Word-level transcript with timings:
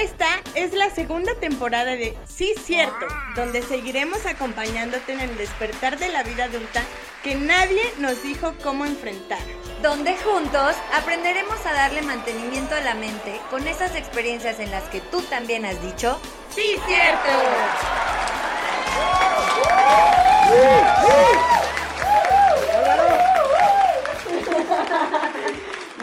Esta 0.00 0.28
es 0.54 0.74
la 0.74 0.90
segunda 0.90 1.34
temporada 1.40 1.96
de 1.96 2.16
Sí 2.24 2.54
Cierto, 2.62 3.04
donde 3.34 3.62
seguiremos 3.62 4.26
acompañándote 4.26 5.12
en 5.12 5.18
el 5.18 5.36
despertar 5.36 5.98
de 5.98 6.08
la 6.08 6.22
vida 6.22 6.44
adulta 6.44 6.82
que 7.24 7.34
nadie 7.34 7.82
nos 7.98 8.22
dijo 8.22 8.54
cómo 8.62 8.84
enfrentar. 8.84 9.40
Donde 9.82 10.16
juntos 10.18 10.76
aprenderemos 10.96 11.66
a 11.66 11.72
darle 11.72 12.02
mantenimiento 12.02 12.76
a 12.76 12.80
la 12.80 12.94
mente 12.94 13.40
con 13.50 13.66
esas 13.66 13.96
experiencias 13.96 14.60
en 14.60 14.70
las 14.70 14.84
que 14.84 15.00
tú 15.00 15.20
también 15.22 15.64
has 15.64 15.82
dicho 15.82 16.20
Sí 16.54 16.76
Cierto. 16.86 17.28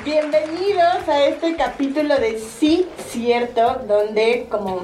Bienvenidos 0.03 1.07
a 1.07 1.23
este 1.23 1.55
capítulo 1.55 2.17
de 2.17 2.39
Sí 2.39 2.85
Donde 3.87 4.47
como 4.49 4.81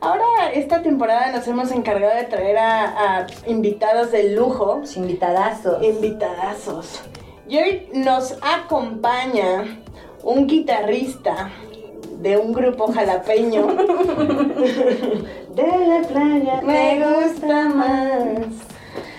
ahora 0.00 0.50
esta 0.54 0.82
temporada 0.82 1.30
nos 1.32 1.46
hemos 1.46 1.70
encargado 1.70 2.16
de 2.16 2.24
traer 2.24 2.56
a, 2.56 3.18
a 3.20 3.26
invitados 3.46 4.10
de 4.10 4.30
lujo, 4.30 4.80
invitadazos. 4.96 5.82
invitadazos. 5.82 7.02
Y 7.46 7.58
hoy 7.58 7.88
nos 7.92 8.38
acompaña 8.40 9.82
un 10.22 10.46
guitarrista 10.46 11.50
de 12.20 12.38
un 12.38 12.54
grupo 12.54 12.90
jalapeño 12.90 13.66
de 15.54 15.86
la 15.86 16.00
playa. 16.08 16.60
Me 16.62 17.04
gusta 17.04 17.68
más 17.68 18.71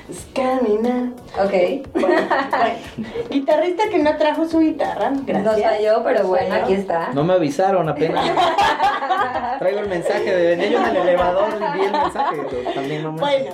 es 0.09 0.25
caminar. 0.33 1.09
Ok. 1.39 1.87
Bueno, 1.93 2.07
bueno. 2.49 3.09
Guitarrista 3.29 3.83
que 3.89 3.99
no 3.99 4.17
trajo 4.17 4.47
su 4.47 4.59
guitarra. 4.59 5.11
Gracias. 5.25 5.43
Nos 5.43 5.61
falló, 5.61 6.03
pero 6.03 6.27
bueno, 6.27 6.55
aquí 6.55 6.73
está. 6.73 7.09
No 7.13 7.23
me 7.23 7.33
avisaron 7.33 7.87
apenas. 7.89 8.25
Traigo 9.59 9.79
el 9.79 9.89
mensaje 9.89 10.23
de 10.35 10.47
venía 10.55 10.67
yo 10.69 10.79
en 10.79 10.85
el 10.87 10.97
elevador 10.97 11.49
y 11.53 11.79
vi 11.79 11.85
el 11.85 11.91
mensaje. 11.91 12.37
pero 12.49 12.71
También 12.73 13.03
no 13.03 13.11
me... 13.13 13.19
Bueno, 13.19 13.51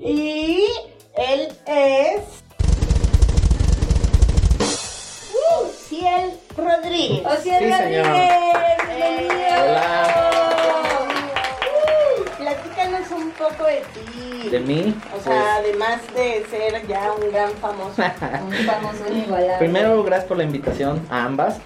y 0.00 0.66
él 1.14 1.48
es. 1.66 2.22
Ciel 5.88 6.32
Rodríguez. 6.56 7.26
Ociel 7.26 7.58
Sí, 7.64 7.72
señor. 7.72 8.06
Rodríguez, 8.06 8.56
bienvenido. 8.88 9.62
Hola. 9.62 10.28
Poco 13.48 13.64
de 13.66 13.82
ti. 13.94 14.48
¿De 14.48 14.60
mí? 14.60 14.94
O 15.16 15.22
sea, 15.22 15.56
además 15.56 16.00
de 16.14 16.44
ser 16.50 16.86
ya 16.86 17.12
un 17.12 17.32
gran 17.32 17.50
famoso. 17.52 18.02
Un 18.46 18.52
famoso 18.52 19.08
inigualable. 19.10 19.58
Primero, 19.58 20.02
gracias 20.04 20.28
por 20.28 20.36
la 20.36 20.44
invitación 20.44 21.04
a 21.10 21.24
ambas. 21.24 21.60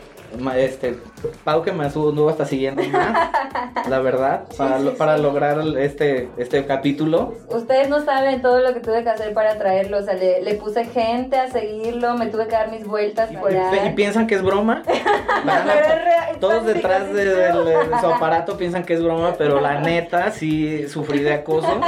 Este, 0.57 0.97
Pau 1.45 1.63
que 1.63 1.73
me 1.73 1.85
anduvo 1.87 2.29
hasta 2.29 2.45
siguiendo 2.45 2.83
más, 2.85 3.31
la 3.89 3.99
verdad, 4.01 4.45
para, 4.57 4.79
sí, 4.79 4.85
lo- 4.85 4.91
sí. 4.93 4.97
para 4.97 5.19
lograr 5.19 5.59
este, 5.79 6.29
este 6.37 6.65
capítulo. 6.67 7.35
Ustedes 7.49 7.89
no 7.89 8.05
saben 8.05 8.43
todo 8.43 8.61
lo 8.61 8.75
que 8.75 8.81
tuve 8.81 9.03
que 9.03 9.11
hacer 9.11 9.33
para 9.35 9.57
traerlo. 9.59 9.99
O 9.99 10.03
sea, 10.03 10.15
le, 10.15 10.43
le 10.43 10.55
puse 10.55 10.85
gente 10.85 11.39
a 11.39 11.51
seguirlo, 11.51 12.15
me 12.17 12.27
tuve 12.27 12.45
que 12.47 12.53
dar 12.53 12.71
mis 12.71 12.87
vueltas 12.87 13.31
Y, 13.33 13.37
por 13.37 13.53
y- 13.53 13.57
ahí. 13.57 13.89
y 13.89 13.91
piensan 13.95 14.27
que 14.27 14.35
es 14.37 14.43
broma. 14.43 14.83
A- 15.47 16.39
todos 16.41 16.67
detrás 16.67 17.13
de, 17.13 17.25
del- 17.25 17.65
de 17.65 17.77
su 18.01 18.07
aparato 18.07 18.57
piensan 18.57 18.85
que 18.85 18.95
es 18.95 19.03
broma, 19.03 19.35
pero 19.39 19.61
la 19.61 19.81
neta 19.81 20.31
sí 20.31 20.89
sufrí 20.89 21.21
de 21.21 21.35
acoso. 21.35 21.81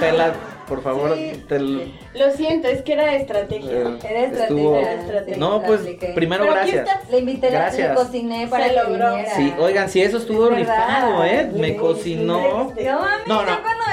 Te 0.00 0.12
la, 0.12 0.32
por 0.68 0.82
favor, 0.82 1.14
Sí. 1.16 1.44
te 1.48 1.58
Lo 1.58 2.30
siento, 2.34 2.68
es 2.68 2.82
que 2.82 2.92
era 2.94 3.14
estrategia. 3.14 3.70
eh, 3.72 3.98
Era 4.08 4.20
estuvo- 4.22 4.76
estrategia. 4.78 5.34
sí, 5.34 5.40
No, 5.40 5.58
la 5.60 5.66
pues 5.66 5.80
apliqué. 5.80 6.06
primero 6.14 6.44
Pero 6.46 6.56
aquí 6.60 6.70
gracias. 6.72 6.96
está. 7.00 7.10
Le 7.10 7.18
invité, 7.18 7.46
le 7.50 7.56
Gracias. 7.56 7.96
cociné 7.96 8.46
para 8.48 8.64
Se 8.64 8.70
que 8.70 8.76
logró. 8.76 9.10
viniera. 9.10 9.34
Sí, 9.36 9.54
oigan, 9.58 9.88
si 9.88 10.02
eso 10.02 10.18
estuvo 10.18 10.44
Es 10.50 10.56
verdad. 10.56 10.86
rifado, 10.86 11.24
¿eh? 11.24 11.50
Sí, 11.52 11.60
Me 11.60 11.68
sí, 11.68 11.76
cocinó. 11.76 12.72
sí. 12.76 12.84
No 12.84 13.00
mami, 13.00 13.22
No, 13.26 13.42
no, 13.42 13.46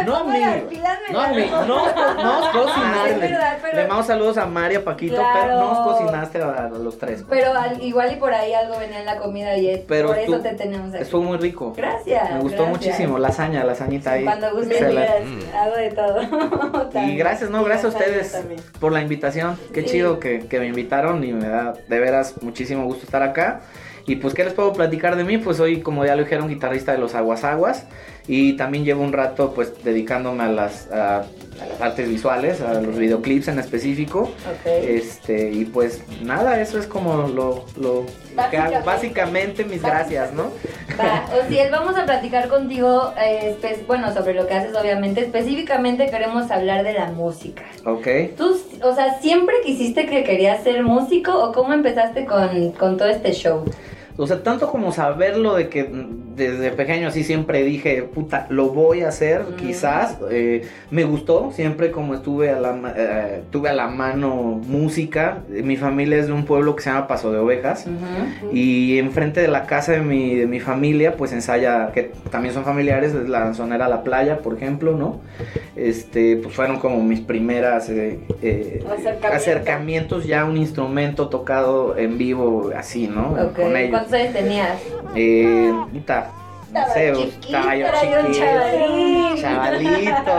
no 0.05 0.15
a 0.15 0.19
pongo 0.19 0.31
mí. 0.31 0.39
las 0.39 0.55
pilas 0.63 0.99
me 1.07 1.13
No, 1.13 1.21
la 1.21 1.27
mí, 1.29 1.43
hago. 1.43 1.65
no, 1.65 1.85
no 2.23 2.51
cocinaste. 2.51 3.13
Es 3.13 3.19
verdad, 3.19 3.57
pero- 3.61 3.77
Le 3.77 3.87
mando 3.87 4.03
saludos 4.03 4.37
a 4.37 4.45
María, 4.45 4.83
Paquito, 4.83 5.15
Claro. 5.15 5.39
pero 5.41 5.59
no 5.59 5.83
cocinaste 5.83 6.41
a, 6.41 6.49
a 6.65 6.69
los 6.69 6.97
tres. 6.97 7.23
Pero 7.29 7.53
al- 7.53 7.81
igual 7.81 8.11
y 8.11 8.15
por 8.15 8.33
ahí 8.33 8.53
algo 8.53 8.77
venía 8.79 8.99
en 8.99 9.05
la 9.05 9.17
comida 9.17 9.55
y 9.57 9.69
es- 9.69 9.81
Pero 9.87 10.07
por 10.09 10.17
eso 10.17 10.33
tú- 10.37 10.41
te 10.43 10.53
tenemos 10.55 10.93
aquí. 10.93 11.03
Estuvo 11.03 11.21
muy 11.21 11.37
rico. 11.37 11.73
Gracias. 11.75 12.31
Me 12.31 12.39
gustó 12.39 12.63
gracias. 12.63 12.69
muchísimo. 12.69 13.19
Lasaña, 13.19 13.63
lasañita 13.63 14.11
ahí. 14.13 14.23
Cuando 14.23 14.51
guste 14.55 14.77
hago 15.55 15.75
de 15.75 15.89
todo. 15.91 16.62
Y 17.07 17.15
gracias, 17.15 17.49
no, 17.49 17.63
gracias 17.63 17.93
a 17.93 17.97
ustedes 17.97 18.37
por 18.79 18.91
la 18.91 19.01
invitación. 19.01 19.57
Qué 19.73 19.85
chido 19.85 20.19
que, 20.19 20.47
que 20.47 20.59
me 20.59 20.67
invitaron 20.67 21.23
y 21.23 21.33
me 21.33 21.47
da 21.47 21.73
de 21.87 21.99
veras 21.99 22.41
muchísimo 22.41 22.85
gusto 22.85 23.05
estar 23.05 23.23
acá. 23.23 23.61
Y 24.05 24.17
pues, 24.17 24.33
¿qué 24.33 24.43
les 24.43 24.53
puedo 24.53 24.73
platicar 24.73 25.15
de 25.15 25.23
mí? 25.23 25.37
Pues 25.37 25.57
soy, 25.57 25.81
como 25.81 26.05
ya 26.05 26.15
lo 26.15 26.23
dijeron, 26.23 26.49
guitarrista 26.49 26.91
de 26.91 26.97
los 26.97 27.15
Aguas 27.15 27.43
Aguas. 27.43 27.85
Y 28.25 28.53
también 28.53 28.85
llevo 28.85 29.03
un 29.03 29.11
rato, 29.11 29.51
pues, 29.53 29.83
dedicándome 29.83 30.43
a 30.43 30.47
las, 30.47 30.89
a, 30.91 31.17
a 31.19 31.65
las 31.69 31.81
artes 31.81 32.07
visuales, 32.07 32.61
a 32.61 32.79
los 32.79 32.97
videoclips 32.97 33.49
en 33.49 33.59
específico. 33.59 34.21
Ok. 34.21 34.65
Este, 34.65 35.51
y 35.51 35.65
pues 35.65 36.01
nada, 36.21 36.61
eso 36.61 36.79
es 36.79 36.87
como 36.87 37.27
lo, 37.27 37.65
lo 37.75 38.05
que. 38.05 38.35
Básicamente. 38.35 38.85
Básicamente 38.85 39.65
mis 39.65 39.81
gracias, 39.81 40.33
¿no? 40.33 40.51
Va, 40.97 41.25
Ociel, 41.43 41.69
vamos 41.69 41.97
a 41.97 42.05
platicar 42.05 42.47
contigo, 42.47 43.13
eh, 43.21 43.57
bueno, 43.87 44.13
sobre 44.13 44.35
lo 44.35 44.47
que 44.47 44.53
haces, 44.53 44.73
obviamente. 44.73 45.19
Específicamente 45.21 46.09
queremos 46.09 46.49
hablar 46.49 46.83
de 46.83 46.93
la 46.93 47.07
música. 47.11 47.63
Ok. 47.85 48.07
¿Tú, 48.37 48.57
o 48.83 48.95
sea, 48.95 49.19
siempre 49.19 49.55
quisiste 49.65 50.05
que 50.05 50.23
querías 50.23 50.63
ser 50.63 50.81
músico 50.83 51.37
o 51.37 51.51
cómo 51.51 51.73
empezaste 51.73 52.25
con, 52.25 52.71
con 52.71 52.95
todo 52.95 53.09
este 53.09 53.33
show? 53.33 53.65
O 54.15 54.27
sea, 54.27 54.43
tanto 54.43 54.69
como 54.69 54.91
saberlo 54.91 55.55
de 55.55 55.69
que 55.69 55.89
desde 56.35 56.71
pequeño 56.71 57.07
así 57.07 57.23
siempre 57.23 57.63
dije, 57.63 58.03
puta, 58.03 58.47
lo 58.49 58.69
voy 58.69 59.01
a 59.01 59.09
hacer, 59.09 59.43
quizás. 59.57 60.17
eh, 60.31 60.65
me 60.91 61.03
gustó, 61.03 61.51
siempre 61.51 61.91
como 61.91 62.13
estuve 62.13 62.49
a 62.49 62.59
la, 62.59 62.93
eh, 62.95 63.41
tuve 63.51 63.69
a 63.69 63.73
la 63.73 63.87
mano 63.87 64.33
música. 64.67 65.39
Mi 65.49 65.77
familia 65.77 66.17
es 66.17 66.27
de 66.27 66.33
un 66.33 66.45
pueblo 66.45 66.75
que 66.75 66.83
se 66.83 66.89
llama 66.89 67.07
Paso 67.07 67.31
de 67.31 67.39
Ovejas. 67.39 67.85
Y 68.51 68.97
enfrente 68.99 69.41
de 69.41 69.47
la 69.47 69.65
casa 69.65 69.93
de 69.93 70.01
mi, 70.01 70.35
de 70.35 70.47
mi 70.47 70.59
familia, 70.59 71.15
pues 71.15 71.33
ensaya, 71.33 71.91
que 71.93 72.11
también 72.31 72.53
son 72.53 72.63
familiares, 72.63 73.13
es 73.13 73.29
la 73.29 73.53
sonera 73.53 73.87
La 73.87 74.03
Playa, 74.03 74.39
por 74.39 74.55
ejemplo, 74.55 74.95
¿no? 74.97 75.21
Este, 75.75 76.37
pues 76.37 76.53
fueron 76.55 76.79
como 76.79 77.01
mis 77.03 77.19
primeras 77.19 77.89
eh, 77.89 78.19
eh, 78.41 78.83
Acercamiento. 78.85 79.27
acercamientos 79.27 80.25
ya 80.25 80.41
a 80.41 80.45
un 80.45 80.57
instrumento 80.57 81.29
tocado 81.29 81.97
en 81.97 82.17
vivo, 82.17 82.71
así, 82.77 83.07
¿no? 83.07 83.35
Con 83.55 83.75
ellos. 83.75 83.89
¿cuántos 83.91 84.13
años 84.13 84.33
tenías? 84.33 84.79
Eh, 85.15 85.71
puta, 85.91 86.22
Estaba 86.73 86.93
sé, 86.93 87.13
chiquito, 87.13 87.45
estaba 87.45 87.75
yo 87.75 87.87
chiquito, 88.01 89.41
chavalito. 89.41 90.33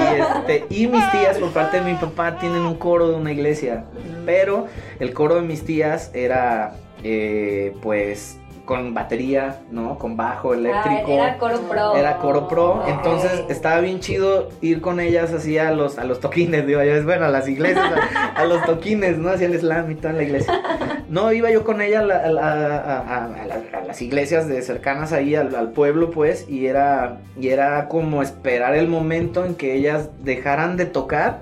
Y, 0.00 0.20
este, 0.20 0.64
y 0.70 0.86
mis 0.86 1.10
tías, 1.12 1.38
por 1.38 1.50
parte 1.50 1.80
de 1.80 1.92
mi 1.92 1.98
papá, 1.98 2.38
tienen 2.38 2.62
un 2.62 2.76
coro 2.76 3.08
de 3.08 3.16
una 3.16 3.30
iglesia. 3.30 3.84
Pero 4.24 4.66
el 4.98 5.12
coro 5.12 5.34
de 5.34 5.42
mis 5.42 5.64
tías 5.64 6.10
era, 6.14 6.76
eh, 7.04 7.74
pues, 7.82 8.39
con 8.70 8.94
batería, 8.94 9.58
¿no? 9.72 9.98
Con 9.98 10.16
bajo 10.16 10.54
eléctrico. 10.54 11.08
Ah, 11.08 11.14
era 11.14 11.38
coro 11.38 11.58
pro. 11.68 11.96
Era 11.96 12.18
coro 12.18 12.46
pro, 12.46 12.84
entonces 12.86 13.42
estaba 13.48 13.80
bien 13.80 13.98
chido 13.98 14.48
ir 14.60 14.80
con 14.80 15.00
ellas 15.00 15.32
así 15.32 15.58
a 15.58 15.72
los, 15.72 15.98
a 15.98 16.04
los 16.04 16.20
toquines, 16.20 16.64
digo 16.68 16.80
yo, 16.80 16.94
es 16.94 17.04
bueno, 17.04 17.24
a 17.24 17.30
las 17.30 17.48
iglesias, 17.48 17.84
a, 18.14 18.26
a 18.40 18.44
los 18.44 18.64
toquines, 18.64 19.18
¿no? 19.18 19.30
Hacía 19.30 19.48
el 19.48 19.58
slam 19.58 19.90
y 19.90 19.96
toda 19.96 20.12
la 20.12 20.22
iglesia. 20.22 20.62
No, 21.08 21.32
iba 21.32 21.50
yo 21.50 21.64
con 21.64 21.80
ella 21.80 22.02
a, 22.02 22.04
a 22.04 23.24
a 23.24 23.84
las 23.84 24.00
iglesias 24.02 24.46
de 24.46 24.62
cercanas 24.62 25.12
ahí 25.12 25.34
al, 25.34 25.52
al 25.56 25.72
pueblo, 25.72 26.12
pues, 26.12 26.48
y 26.48 26.66
era, 26.66 27.18
y 27.40 27.48
era 27.48 27.88
como 27.88 28.22
esperar 28.22 28.76
el 28.76 28.86
momento 28.86 29.44
en 29.44 29.56
que 29.56 29.74
ellas 29.74 30.10
dejaran 30.20 30.76
de 30.76 30.86
tocar 30.86 31.40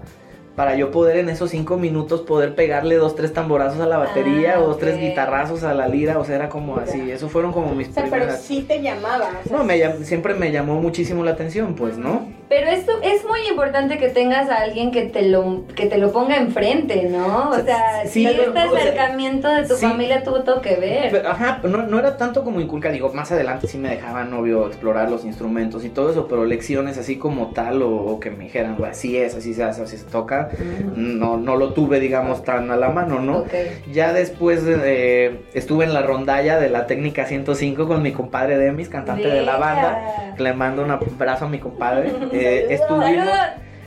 para 0.58 0.74
yo 0.74 0.90
poder 0.90 1.18
en 1.18 1.28
esos 1.28 1.50
cinco 1.50 1.76
minutos 1.76 2.22
poder 2.22 2.56
pegarle 2.56 2.96
dos, 2.96 3.14
tres 3.14 3.32
tamborazos 3.32 3.78
a 3.80 3.86
la 3.86 3.96
batería 3.96 4.54
Ah, 4.56 4.60
o 4.60 4.66
dos, 4.66 4.78
tres 4.78 4.96
ok. 4.96 5.00
guitarrazos 5.02 5.62
a 5.62 5.72
la 5.72 5.86
lira, 5.86 6.18
o 6.18 6.24
sea, 6.24 6.34
era 6.34 6.48
como 6.48 6.78
así, 6.78 7.12
eso 7.12 7.28
fueron 7.28 7.52
como 7.52 7.76
mis 7.76 7.90
O 7.90 7.92
sea, 7.92 8.02
pero 8.02 8.16
primeras... 8.16 8.42
sí 8.42 8.62
te 8.66 8.82
llamaba. 8.82 9.28
o 9.44 9.48
sea, 9.48 9.56
No, 9.56 9.62
me 9.62 10.04
siempre 10.04 10.34
me 10.34 10.50
llamó 10.50 10.80
muchísimo 10.80 11.22
la 11.22 11.30
atención, 11.30 11.76
pues, 11.76 11.96
¿no? 11.96 12.26
Pero 12.48 12.68
esto 12.68 12.92
es 13.02 13.24
muy 13.26 13.40
importante 13.50 13.98
que 13.98 14.08
tengas 14.08 14.48
a 14.48 14.56
alguien 14.62 14.90
que 14.90 15.02
te 15.02 15.22
lo, 15.22 15.64
que 15.76 15.86
te 15.86 15.98
lo 15.98 16.12
ponga 16.12 16.36
enfrente, 16.36 17.02
¿no? 17.10 17.50
O 17.50 17.58
sea, 17.60 18.02
Sí, 18.06 18.20
si 18.20 18.26
pero, 18.26 18.42
este 18.48 18.58
o 18.58 18.70
sea, 18.72 18.80
acercamiento 18.80 19.48
de 19.48 19.66
tu 19.66 19.74
sí. 19.74 19.84
familia 19.86 20.22
tuvo 20.22 20.40
todo 20.42 20.62
que 20.62 20.76
ver. 20.76 21.10
Pero, 21.10 21.28
ajá, 21.28 21.60
no, 21.64 21.82
no 21.82 21.98
era 21.98 22.16
tanto 22.16 22.44
como 22.44 22.60
inculcar, 22.60 22.92
digo, 22.92 23.12
más 23.12 23.30
adelante 23.32 23.66
sí 23.66 23.76
me 23.76 23.90
dejaban, 23.90 24.32
obvio, 24.32 24.66
explorar 24.66 25.10
los 25.10 25.24
instrumentos 25.26 25.84
y 25.84 25.90
todo 25.90 26.10
eso, 26.10 26.26
pero 26.26 26.44
lecciones 26.46 26.96
así 26.96 27.16
como 27.16 27.48
tal 27.48 27.82
o, 27.82 27.90
o 27.90 28.20
que 28.20 28.30
me 28.30 28.44
dijeran, 28.44 28.76
"Bueno, 28.78 28.92
así 28.92 29.18
es, 29.18 29.34
así 29.34 29.52
se 29.52 29.64
hace, 29.64 29.82
así 29.82 29.98
se 29.98 30.04
toca, 30.06 30.48
no, 30.96 31.36
no 31.36 31.56
lo 31.56 31.74
tuve, 31.74 32.00
digamos, 32.00 32.44
tan 32.44 32.70
a 32.70 32.76
la 32.76 32.88
mano, 32.88 33.18
¿no? 33.20 33.38
Ok. 33.40 33.52
Ya 33.92 34.12
después 34.12 34.62
eh, 34.66 35.40
estuve 35.52 35.84
en 35.84 35.92
la 35.92 36.00
rondalla 36.02 36.58
de 36.58 36.70
la 36.70 36.86
técnica 36.86 37.26
105 37.26 37.86
con 37.86 38.02
mi 38.02 38.12
compadre 38.12 38.56
Demis, 38.56 38.88
cantante 38.88 39.28
de 39.28 39.42
la 39.42 39.56
banda. 39.58 40.34
Le 40.38 40.52
mando 40.52 40.82
un 40.82 40.90
abrazo 40.92 41.44
a 41.46 41.48
mi 41.48 41.58
compadre. 41.58 42.12
Eh, 42.40 42.66
estuvimos, 42.74 43.28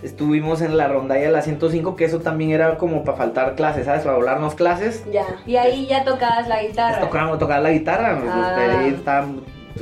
estuvimos 0.04 0.62
en 0.62 0.78
la 0.78 0.88
rondalla 0.88 1.22
de 1.24 1.32
la 1.32 1.42
105, 1.42 1.96
que 1.96 2.06
eso 2.06 2.20
también 2.20 2.52
era 2.52 2.78
como 2.78 3.04
para 3.04 3.18
faltar 3.18 3.56
clases, 3.56 3.86
¿sabes? 3.86 4.04
Para 4.04 4.16
volarnos 4.18 4.56
clases. 4.56 5.04
Ya. 5.12 5.26
Y 5.46 5.56
ahí 5.58 5.88
ya 5.88 6.04
tocabas 6.04 6.48
la 6.48 6.62
guitarra. 6.64 7.00
Tocaba, 7.00 7.38
tocaba 7.38 7.60
la 7.62 7.72
guitarra, 7.72 8.18
pues, 8.20 8.32
Ah. 8.34 8.80
ahí 8.80 8.94
estaba- 8.94 9.28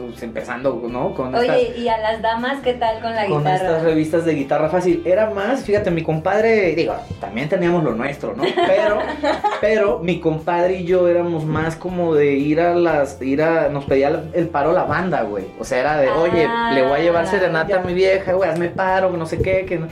pues, 0.08 0.24
empezando, 0.24 0.82
¿no? 0.90 1.14
Con 1.14 1.34
Oye, 1.36 1.74
¿y 1.78 1.88
a 1.88 1.98
las 1.98 2.22
damas 2.22 2.60
qué 2.64 2.74
tal 2.74 3.02
con 3.02 3.14
la 3.16 3.26
con 3.28 3.40
guitarra? 3.40 3.56
estas 3.56 3.84
revistas 3.84 4.26
de 4.26 4.34
guitarra 4.36 4.70
fácil. 4.70 5.02
Era 5.06 5.30
más, 5.30 5.64
fíjate, 5.64 5.92
mi 5.92 6.04
compadre, 6.04 6.74
digo, 6.76 6.94
también 7.20 7.50
teníamos 7.50 7.84
lo 7.84 7.94
nuestro, 7.94 8.36
¿no? 8.36 8.44
Pero, 8.68 9.00
pero 9.62 10.00
mi 10.00 10.20
compadre 10.20 10.76
y 10.78 10.86
yo 10.86 11.08
éramos 11.08 11.46
más 11.46 11.76
como 11.76 12.16
de 12.16 12.34
ir 12.34 12.60
a 12.62 12.74
las, 12.76 13.22
ir 13.22 13.42
a, 13.42 13.70
nos 13.70 13.86
pedía 13.86 14.24
el 14.34 14.48
paro 14.50 14.72
la 14.74 14.84
banda, 14.84 15.22
güey. 15.24 15.46
O 15.60 15.64
sea, 15.64 15.80
era 15.80 15.98
de, 15.98 16.10
oye, 16.10 16.46
Ah, 16.48 16.72
le 16.74 16.82
voy 16.84 16.94
a 16.94 17.00
llevar 17.00 17.28
serenata 17.28 17.70
ya. 17.70 17.78
a 17.82 17.84
mi 17.84 17.94
vieja, 17.94 18.34
güey, 18.34 18.50
hazme 18.50 18.70
paro, 18.70 19.12
no 19.12 19.26
sé 19.26 19.42
qué, 19.42 19.66
que 19.66 19.78
no- 19.80 19.88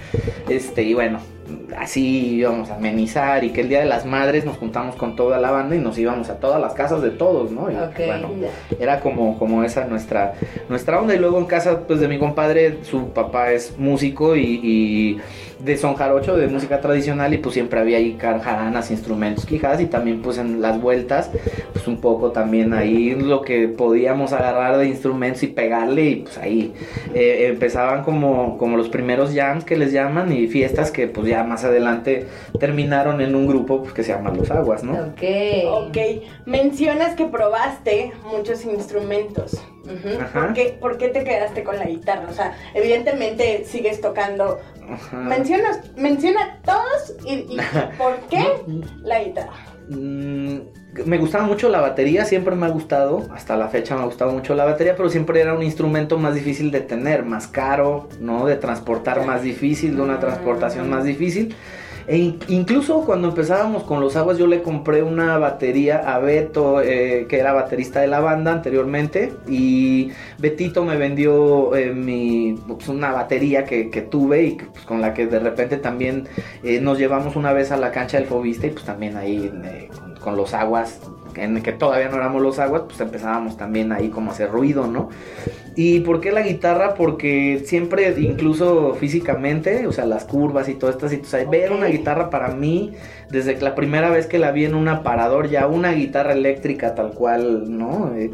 este, 0.50 0.84
y 0.84 0.94
bueno. 0.94 1.20
Así 1.76 2.36
íbamos 2.36 2.70
a 2.70 2.76
amenizar 2.76 3.44
y 3.44 3.50
que 3.50 3.62
el 3.62 3.70
día 3.70 3.80
de 3.80 3.86
las 3.86 4.06
madres 4.06 4.46
nos 4.46 4.58
juntamos 4.58 4.96
con 4.96 5.16
toda 5.16 5.38
la 5.40 5.52
banda 5.52 5.76
y 5.76 5.80
nos 5.80 5.98
íbamos 5.98 6.30
a 6.30 6.36
todas 6.36 6.62
las 6.62 6.74
casas 6.74 7.02
de 7.02 7.10
todos, 7.10 7.52
¿no? 7.52 7.70
Y 7.72 7.76
bueno, 8.06 8.30
era 8.80 9.00
como, 9.00 9.38
como 9.38 9.64
esa 9.64 9.86
nuestra, 9.86 10.34
nuestra 10.70 11.00
onda. 11.00 11.14
Y 11.14 11.20
luego 11.20 11.40
en 11.40 11.46
casa 11.46 11.82
pues 11.88 12.00
de 12.00 12.08
mi 12.08 12.20
compadre, 12.20 12.78
su 12.84 13.10
papá 13.10 13.52
es 13.52 13.78
músico 13.78 14.36
y, 14.36 14.60
y 14.64 15.18
de 15.60 15.76
son 15.76 15.96
jarocho, 15.96 16.38
de 16.38 16.48
música 16.48 16.82
tradicional, 16.82 17.34
y 17.34 17.38
pues 17.40 17.54
siempre 17.54 17.80
había 17.80 17.98
ahí 17.98 18.16
jaranas, 18.20 18.92
instrumentos, 18.92 19.46
quijadas, 19.46 19.82
y 19.82 19.88
también 19.88 20.22
pues 20.22 20.38
en 20.38 20.62
las 20.62 20.80
vueltas, 20.80 21.32
pues 21.74 21.88
un 21.88 22.00
poco 22.00 22.32
también 22.32 22.74
ahí 22.74 23.16
lo 23.16 23.42
que 23.42 23.68
podíamos 23.68 24.34
agarrar 24.34 24.78
de 24.78 24.88
instrumentos 24.88 25.42
y 25.44 25.48
pegarle, 25.48 26.04
y 26.04 26.16
pues 26.18 26.38
ahí 26.38 26.74
eh, 27.14 27.48
empezaban 27.50 28.04
como, 28.04 28.58
como 28.58 28.78
los 28.78 28.90
primeros 28.90 29.34
jams 29.34 29.64
que 29.64 29.78
les 29.78 29.92
llaman, 29.92 30.32
y 30.32 30.48
fiestas 30.48 30.92
que 30.92 31.08
pues 31.08 31.28
ya 31.28 31.44
más 31.44 31.57
adelante 31.64 32.28
terminaron 32.60 33.22
en 33.22 33.36
un 33.36 33.48
grupo 33.48 33.82
pues, 33.82 33.94
que 33.94 34.04
se 34.04 34.14
llama 34.14 34.32
Los 34.32 34.52
Aguas, 34.52 34.84
¿no? 34.84 34.94
Ok. 34.94 35.24
Ok, 35.88 35.98
mencionas 36.46 37.16
que 37.16 37.26
probaste 37.26 38.12
muchos 38.32 38.66
instrumentos. 38.66 39.62
Ajá. 40.20 40.40
¿Por, 40.42 40.54
qué, 40.54 40.78
por 40.80 40.98
qué 40.98 41.10
te 41.10 41.24
quedaste 41.24 41.64
con 41.64 41.78
la 41.78 41.86
guitarra? 41.86 42.28
O 42.30 42.34
sea, 42.34 42.58
evidentemente 42.74 43.64
sigues 43.66 44.02
tocando. 44.02 44.60
Ajá. 44.90 45.18
Mencionas, 45.18 45.82
menciona 45.96 46.60
todos 46.66 47.16
y, 47.26 47.34
y 47.34 47.58
¿por 47.98 48.16
qué 48.30 48.46
la 49.04 49.24
guitarra? 49.24 49.54
Mm, 49.90 50.60
me 51.06 51.18
gustaba 51.18 51.46
mucho 51.46 51.70
la 51.70 51.82
batería, 51.82 52.26
siempre 52.26 52.56
me 52.56 52.66
ha 52.66 52.70
gustado, 52.70 53.28
hasta 53.34 53.56
la 53.58 53.68
fecha 53.70 53.96
me 53.96 54.02
ha 54.02 54.06
gustado 54.06 54.32
mucho 54.32 54.56
la 54.56 54.66
batería, 54.66 54.96
pero 54.96 55.10
siempre 55.10 55.40
era 55.42 55.54
un 55.54 55.64
instrumento 55.64 56.18
más 56.18 56.36
difícil 56.36 56.72
de 56.72 56.82
tener, 56.82 57.24
más 57.26 57.48
caro, 57.48 58.08
¿no? 58.20 58.46
De 58.46 58.56
transportar 58.56 59.26
más 59.26 59.42
difícil, 59.42 59.96
de 59.96 60.02
una 60.02 60.20
transportación 60.20 60.90
más 60.90 61.04
difícil. 61.04 61.56
E 62.10 62.18
in- 62.18 62.40
incluso 62.48 63.02
cuando 63.02 63.28
empezábamos 63.28 63.84
con 63.84 64.00
los 64.00 64.16
aguas, 64.16 64.38
yo 64.38 64.48
le 64.48 64.62
compré 64.62 65.04
una 65.04 65.38
batería 65.38 65.98
a 65.98 66.20
Beto, 66.20 66.82
eh, 66.82 67.26
que 67.28 67.38
era 67.38 67.52
baterista 67.52 68.00
de 68.00 68.08
la 68.08 68.22
banda 68.22 68.54
anteriormente, 68.54 69.34
y 69.46 70.12
Betito 70.38 70.86
me 70.86 70.96
vendió 70.96 71.76
eh, 71.76 71.92
mi, 71.94 72.58
pues, 72.66 72.88
una 72.88 73.12
batería 73.12 73.66
que, 73.66 73.90
que 73.90 74.02
tuve 74.04 74.44
y 74.44 74.52
pues, 74.52 74.86
con 74.86 75.02
la 75.02 75.14
que 75.14 75.28
de 75.28 75.40
repente 75.40 75.76
también 75.76 76.30
eh, 76.64 76.80
nos 76.80 76.98
llevamos 76.98 77.36
una 77.36 77.52
vez 77.52 77.74
a 77.74 77.78
la 77.78 77.92
cancha 77.92 78.18
del 78.18 78.28
Fobista 78.28 78.68
y 78.68 78.70
pues 78.70 78.86
también 78.86 79.18
ahí 79.18 79.52
con, 80.18 80.36
los 80.38 80.54
aguas, 80.54 81.00
en 81.36 81.62
que 81.62 81.72
todavía 81.72 82.10
no 82.10 82.18
éramos 82.18 82.42
los 82.42 82.60
aguas, 82.60 82.84
pues 82.88 83.00
empezábamos 83.00 83.58
también 83.58 83.92
ahí 83.92 84.10
como 84.10 84.32
a 84.32 84.34
hacer 84.34 84.50
ruido, 84.52 84.88
¿no? 84.88 85.10
¿Y 85.76 86.00
por 86.00 86.22
qué 86.22 86.32
la 86.32 86.42
guitarra? 86.42 86.96
Porque 86.96 87.62
siempre, 87.66 88.16
incluso 88.20 88.96
físicamente, 88.96 89.86
o 89.86 89.92
sea, 89.92 90.08
las 90.08 90.26
curvas 90.26 90.68
y 90.70 90.74
todas 90.74 90.96
estas 90.96 91.12
situaciones, 91.12 91.50
ver 91.50 91.72
Ok. 91.72 91.78
una 91.78 91.88
guitarra 91.88 92.32
para 92.32 92.48
mí, 92.50 92.94
desde 93.30 93.56
que 93.56 93.62
la 93.64 93.76
primera 93.76 94.10
vez 94.10 94.26
que 94.28 94.40
la 94.40 94.52
vi 94.52 94.66
en 94.66 94.76
un 94.76 94.88
aparador, 94.88 95.50
ya 95.50 95.68
una 95.68 95.92
guitarra 95.92 96.34
eléctrica 96.34 96.96
tal 96.96 97.12
cual, 97.12 97.78
¿no? 97.78 98.14
Eh, 98.16 98.30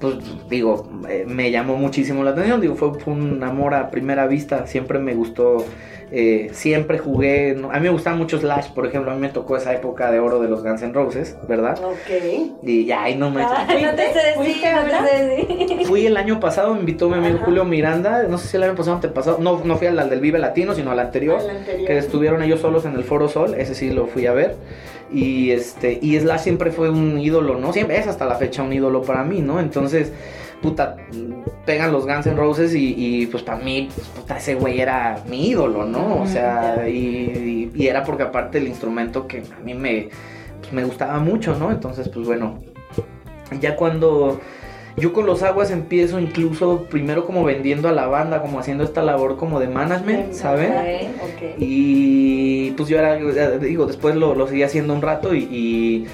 pues 0.00 0.16
digo, 0.48 0.88
eh, 1.08 1.24
me 1.26 1.50
llamó 1.50 1.76
muchísimo 1.76 2.22
la 2.22 2.30
atención, 2.30 2.60
digo, 2.60 2.74
fue, 2.76 2.94
fue 3.00 3.14
un 3.14 3.42
amor 3.42 3.74
a 3.74 3.90
primera 3.90 4.26
vista, 4.26 4.66
siempre 4.66 4.98
me 4.98 5.14
gustó, 5.14 5.64
eh, 6.12 6.50
siempre 6.52 6.98
jugué, 6.98 7.56
¿no? 7.58 7.70
a 7.72 7.74
mí 7.76 7.80
me 7.80 7.88
gustaba 7.90 8.14
mucho 8.14 8.38
Slash, 8.38 8.68
por 8.70 8.86
ejemplo, 8.86 9.10
a 9.10 9.14
mí 9.14 9.20
me 9.20 9.30
tocó 9.30 9.56
esa 9.56 9.74
época 9.74 10.12
de 10.12 10.20
oro 10.20 10.38
de 10.40 10.48
los 10.48 10.62
Guns 10.62 10.82
N' 10.82 10.92
Roses, 10.92 11.36
¿verdad? 11.48 11.78
Ok. 11.82 12.60
Y 12.62 12.84
ya, 12.84 13.04
ahí 13.04 13.16
no 13.16 13.30
me... 13.30 13.42
Ay, 13.42 13.82
no 13.84 13.90
te 13.94 14.12
sé 14.12 14.18
decir, 14.18 14.34
¿Fuiste 14.36 14.72
no 14.72 14.82
te 14.82 15.08
sé 15.08 15.24
decir. 15.24 15.86
Fui 15.86 16.06
el 16.06 16.16
año 16.16 16.38
pasado, 16.38 16.74
me 16.74 16.80
invitó 16.80 17.08
mi 17.08 17.16
amigo 17.16 17.36
Ajá. 17.36 17.44
Julio 17.46 17.64
Miranda, 17.64 18.24
no 18.28 18.38
sé 18.38 18.48
si 18.48 18.56
el 18.56 18.62
año 18.62 18.74
pasado 18.74 18.92
o 18.92 18.96
antepasado, 18.96 19.38
no, 19.40 19.62
no 19.64 19.76
fui 19.76 19.86
al, 19.88 19.98
al 19.98 20.10
del 20.10 20.20
Vive 20.20 20.38
Latino, 20.38 20.74
sino 20.74 20.90
al 20.92 20.98
anterior, 21.00 21.40
Al 21.40 21.50
anterior. 21.56 21.86
que 21.88 21.98
estuvieron 21.98 22.42
ellos 22.42 22.60
solos 22.60 22.84
en 22.84 22.94
el 22.94 23.02
Foro 23.02 23.28
Sol, 23.28 23.54
ese 23.56 23.74
sí 23.74 23.90
lo 23.90 24.06
fui 24.06 24.26
a 24.26 24.32
ver. 24.36 24.56
Y 25.12 25.50
este, 25.50 25.98
y 26.02 26.18
Slash 26.18 26.40
siempre 26.40 26.70
fue 26.70 26.90
un 26.90 27.18
ídolo, 27.18 27.58
¿no? 27.58 27.72
Siempre 27.72 27.98
es 27.98 28.06
hasta 28.06 28.24
la 28.26 28.34
fecha 28.36 28.62
un 28.62 28.72
ídolo 28.72 29.02
para 29.02 29.22
mí, 29.24 29.40
¿no? 29.40 29.60
Entonces, 29.60 30.12
puta, 30.62 30.96
pegan 31.64 31.92
los 31.92 32.06
Guns 32.06 32.26
N' 32.26 32.34
Roses 32.36 32.74
y, 32.74 32.94
y, 32.96 33.26
pues 33.26 33.42
para 33.44 33.58
mí, 33.58 33.88
pues, 33.94 34.08
puta, 34.08 34.36
ese 34.38 34.54
güey 34.56 34.80
era 34.80 35.22
mi 35.28 35.48
ídolo, 35.50 35.84
¿no? 35.84 36.22
O 36.22 36.26
sea, 36.26 36.88
y, 36.88 36.92
y- 36.92 37.72
y 37.74 37.86
era 37.86 38.02
porque 38.02 38.24
aparte 38.24 38.58
el 38.58 38.66
instrumento 38.66 39.26
que 39.28 39.38
a 39.38 39.64
mí 39.64 39.74
me, 39.74 40.08
pues, 40.60 40.72
me 40.72 40.82
gustaba 40.84 41.18
mucho, 41.20 41.54
¿no? 41.56 41.70
Entonces, 41.70 42.08
pues 42.08 42.26
bueno, 42.26 42.58
ya 43.60 43.76
cuando 43.76 44.40
yo 44.96 45.12
con 45.12 45.26
los 45.26 45.42
aguas 45.42 45.70
empiezo 45.70 46.18
incluso 46.18 46.86
primero 46.88 47.26
como 47.26 47.44
vendiendo 47.44 47.88
a 47.88 47.92
la 47.92 48.06
banda, 48.06 48.40
como 48.40 48.58
haciendo 48.58 48.82
esta 48.82 49.02
labor 49.02 49.36
como 49.36 49.60
de 49.60 49.68
management, 49.68 50.32
¿saben? 50.32 50.72
Ok, 50.72 51.22
ok. 51.22 51.54
Y 51.58 52.70
pues 52.72 52.88
yo 52.88 52.98
era, 52.98 53.16
digo, 53.58 53.86
después 53.86 54.16
lo, 54.16 54.34
lo 54.34 54.46
seguí 54.46 54.62
haciendo 54.62 54.94
un 54.94 55.02
rato 55.02 55.34
y, 55.34 55.44
y, 55.44 56.06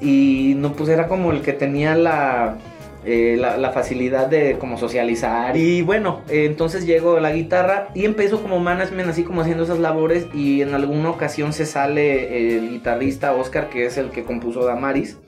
y, 0.00 0.54
no, 0.54 0.72
pues 0.72 0.88
era 0.88 1.08
como 1.08 1.32
el 1.32 1.42
que 1.42 1.52
tenía 1.52 1.96
la, 1.96 2.58
eh, 3.04 3.36
la, 3.40 3.56
la 3.56 3.72
facilidad 3.72 4.28
de 4.28 4.56
como 4.56 4.78
socializar. 4.78 5.56
Y 5.56 5.82
bueno, 5.82 6.20
eh, 6.28 6.44
entonces 6.44 6.86
llego 6.86 7.16
a 7.16 7.20
la 7.20 7.32
guitarra 7.32 7.88
y 7.92 8.04
empiezo 8.04 8.40
como 8.40 8.60
management, 8.60 9.10
así 9.10 9.24
como 9.24 9.40
haciendo 9.40 9.64
esas 9.64 9.80
labores 9.80 10.28
y 10.32 10.62
en 10.62 10.74
alguna 10.74 11.10
ocasión 11.10 11.52
se 11.52 11.66
sale 11.66 12.56
el 12.56 12.70
guitarrista 12.70 13.32
Oscar, 13.34 13.68
que 13.68 13.86
es 13.86 13.96
el 13.98 14.10
que 14.10 14.22
compuso 14.22 14.64
Damaris. 14.64 15.18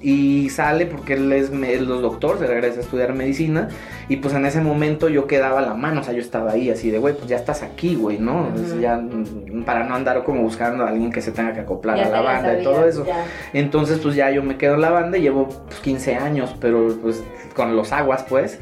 Y 0.00 0.48
sale 0.50 0.86
porque 0.86 1.14
él 1.14 1.32
es, 1.32 1.50
es 1.50 1.86
doctor, 1.86 2.38
se 2.38 2.46
regresa 2.46 2.78
a 2.78 2.82
estudiar 2.82 3.14
medicina. 3.14 3.68
Y 4.08 4.18
pues 4.18 4.32
en 4.34 4.46
ese 4.46 4.60
momento 4.60 5.08
yo 5.08 5.26
quedaba 5.26 5.60
la 5.60 5.74
mano, 5.74 6.02
o 6.02 6.04
sea, 6.04 6.14
yo 6.14 6.20
estaba 6.20 6.52
ahí 6.52 6.70
así 6.70 6.90
de, 6.90 6.98
güey, 6.98 7.14
pues 7.14 7.26
ya 7.28 7.36
estás 7.36 7.62
aquí, 7.64 7.96
güey, 7.96 8.18
¿no? 8.18 8.46
Entonces, 8.46 8.72
Ujú. 8.74 8.80
ya 8.80 8.96
mm, 8.96 9.64
para 9.64 9.84
no 9.84 9.94
andar 9.96 10.22
como 10.22 10.42
buscando 10.42 10.84
a 10.84 10.88
alguien 10.90 11.10
que 11.10 11.20
se 11.20 11.32
tenga 11.32 11.52
que 11.52 11.60
acoplar 11.60 11.96
Ya 11.96 12.06
a 12.06 12.10
la 12.10 12.20
banda 12.20 12.48
y 12.52 12.56
sabías, 12.56 12.64
todo 12.64 12.86
eso. 12.88 13.04
Ya. 13.06 13.24
Entonces, 13.52 13.98
pues 13.98 14.14
ya 14.14 14.30
yo 14.30 14.42
me 14.44 14.56
quedo 14.56 14.74
en 14.74 14.82
la 14.82 14.90
banda 14.90 15.18
y 15.18 15.22
llevo 15.22 15.48
pues, 15.48 15.80
15 15.80 16.14
años, 16.14 16.54
pero 16.60 16.96
pues 17.02 17.22
con 17.56 17.74
los 17.74 17.90
aguas, 17.92 18.24
pues. 18.28 18.58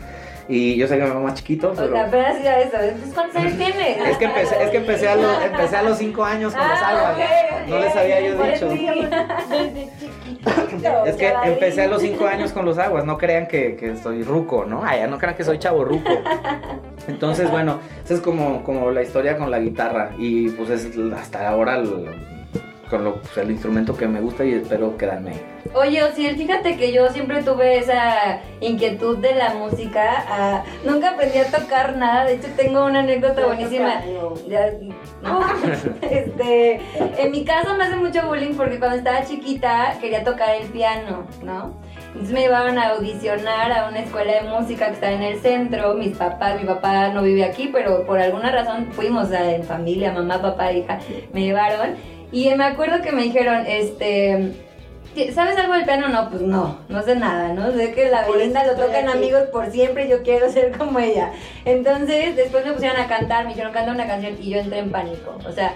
Y 0.49 0.76
yo 0.76 0.87
sé 0.87 0.96
que 0.96 1.02
me 1.02 1.10
veo 1.10 1.20
más 1.20 1.34
chiquito, 1.34 1.72
O 1.72 1.75
pero. 1.75 1.90
sea, 1.92 2.06
apenas 2.06 2.40
iba 2.40 2.50
a 2.50 2.60
eso. 2.60 2.76
¿cuántos 3.14 3.37
años 3.37 3.52
tienes? 3.58 3.99
Es 4.08 4.16
que 4.16 4.25
empecé, 4.26 4.62
es 4.62 4.70
que 4.70 4.76
empecé 4.76 5.08
a, 5.08 5.16
los, 5.16 5.42
empecé 5.44 5.76
a 5.76 5.82
los 5.82 5.99
5 5.99 6.25
años 6.25 6.54
con 6.54 6.68
los 6.68 6.78
Ah, 6.80 6.88
aguas. 6.88 7.16
ok, 7.16 7.68
No 7.68 7.76
ok. 7.76 7.82
les 7.82 7.96
había 7.96 8.20
yo 8.20 8.42
dicho. 8.42 8.68
Es 11.06 11.16
que 11.16 11.28
Chavadín. 11.28 11.52
empecé 11.52 11.82
a 11.82 11.88
los 11.88 12.02
5 12.02 12.26
años 12.26 12.52
con 12.52 12.64
los 12.64 12.78
aguas, 12.78 13.04
no 13.04 13.18
crean 13.18 13.46
que, 13.46 13.76
que 13.76 13.96
soy 13.96 14.22
ruco, 14.22 14.64
¿no? 14.64 14.82
Ay, 14.84 15.00
no 15.08 15.18
crean 15.18 15.36
que 15.36 15.44
soy 15.44 15.58
chavo 15.58 15.84
ruco. 15.84 16.10
Entonces, 17.08 17.50
bueno, 17.50 17.78
esa 18.04 18.14
es 18.14 18.20
como, 18.20 18.62
como 18.64 18.90
la 18.90 19.02
historia 19.02 19.36
con 19.36 19.50
la 19.50 19.58
guitarra 19.58 20.10
y 20.18 20.50
pues 20.50 20.70
es 20.70 20.88
hasta 21.14 21.48
ahora 21.48 21.76
el, 21.76 22.35
con 22.88 23.04
lo, 23.04 23.16
pues, 23.20 23.36
el 23.38 23.50
instrumento 23.50 23.96
que 23.96 24.06
me 24.06 24.20
gusta 24.20 24.44
y 24.44 24.54
espero 24.54 24.96
quedarme 24.96 25.30
ahí. 25.32 25.42
Oye, 25.74 26.02
Osiel, 26.04 26.36
fíjate 26.36 26.76
que 26.76 26.92
yo 26.92 27.08
siempre 27.10 27.42
tuve 27.42 27.78
esa 27.78 28.40
inquietud 28.60 29.18
de 29.18 29.34
la 29.34 29.54
música. 29.54 30.24
ah, 30.28 30.62
nunca 30.84 31.10
aprendí 31.10 31.38
a 31.38 31.50
tocar 31.50 31.96
nada. 31.96 32.24
De 32.24 32.34
hecho, 32.34 32.48
tengo 32.56 32.84
una 32.84 33.00
anécdota 33.00 33.40
Yo 33.40 33.46
buenísima. 33.48 34.00
no, 35.22 35.40
este, 36.02 36.80
en 37.18 37.30
mi 37.30 37.44
caso 37.44 37.74
me 37.76 37.84
hace 37.84 37.96
mucho 37.96 38.26
bullying 38.26 38.54
porque 38.54 38.78
cuando 38.78 38.96
estaba 38.96 39.24
chiquita 39.24 39.94
quería 40.00 40.22
tocar 40.24 40.54
el 40.54 40.68
piano, 40.68 41.26
¿no? 41.42 41.74
Entonces 42.08 42.32
me 42.32 42.40
llevaron 42.40 42.78
a 42.78 42.90
audicionar 42.90 43.70
a 43.72 43.88
una 43.88 44.00
escuela 44.00 44.34
de 44.42 44.48
música 44.48 44.86
que 44.86 44.92
está 44.92 45.10
en 45.12 45.22
el 45.22 45.38
centro. 45.40 45.94
Mis 45.94 46.16
papás, 46.16 46.58
mi 46.58 46.66
papá 46.66 47.08
no 47.08 47.22
vive 47.22 47.44
aquí, 47.44 47.68
pero 47.70 48.06
por 48.06 48.18
alguna 48.18 48.50
razón 48.50 48.86
fuimos 48.92 49.30
en 49.32 49.64
familia, 49.64 50.12
mamá, 50.12 50.40
papá, 50.40 50.72
hija, 50.72 50.98
me 51.34 51.42
llevaron. 51.42 51.96
Y 52.33 52.52
me 52.54 52.64
acuerdo 52.64 53.02
que 53.02 53.12
me 53.12 53.23
dijeron, 53.23 53.64
este, 53.66 54.52
¿sabes 55.33 55.56
algo 55.56 55.75
del 55.75 55.85
piano? 55.85 56.09
No, 56.09 56.28
pues 56.28 56.42
no, 56.42 56.78
no 56.88 57.02
sé 57.02 57.16
nada, 57.16 57.52
¿no? 57.54 57.73
Sé 57.73 57.92
que 57.92 58.11
la 58.11 58.28
Belinda 58.28 58.64
lo 58.66 58.75
tocan 58.75 59.09
amigos 59.09 59.45
por 59.52 59.71
siempre, 59.71 60.09
yo 60.09 60.23
quiero 60.23 60.50
ser 60.50 60.76
como 60.76 60.99
ella. 60.99 61.33
Entonces, 61.64 62.37
después 62.37 62.64
me 62.64 62.73
pusieron 62.73 63.00
a 63.00 63.06
cantar, 63.06 63.45
me 63.45 63.50
dijeron 63.50 63.73
canta 63.73 63.92
una 63.92 64.06
canción 64.06 64.37
y 64.40 64.50
yo 64.50 64.59
entré 64.59 64.78
en 64.80 64.90
pánico. 64.90 65.38
O 65.49 65.52
sea, 65.52 65.75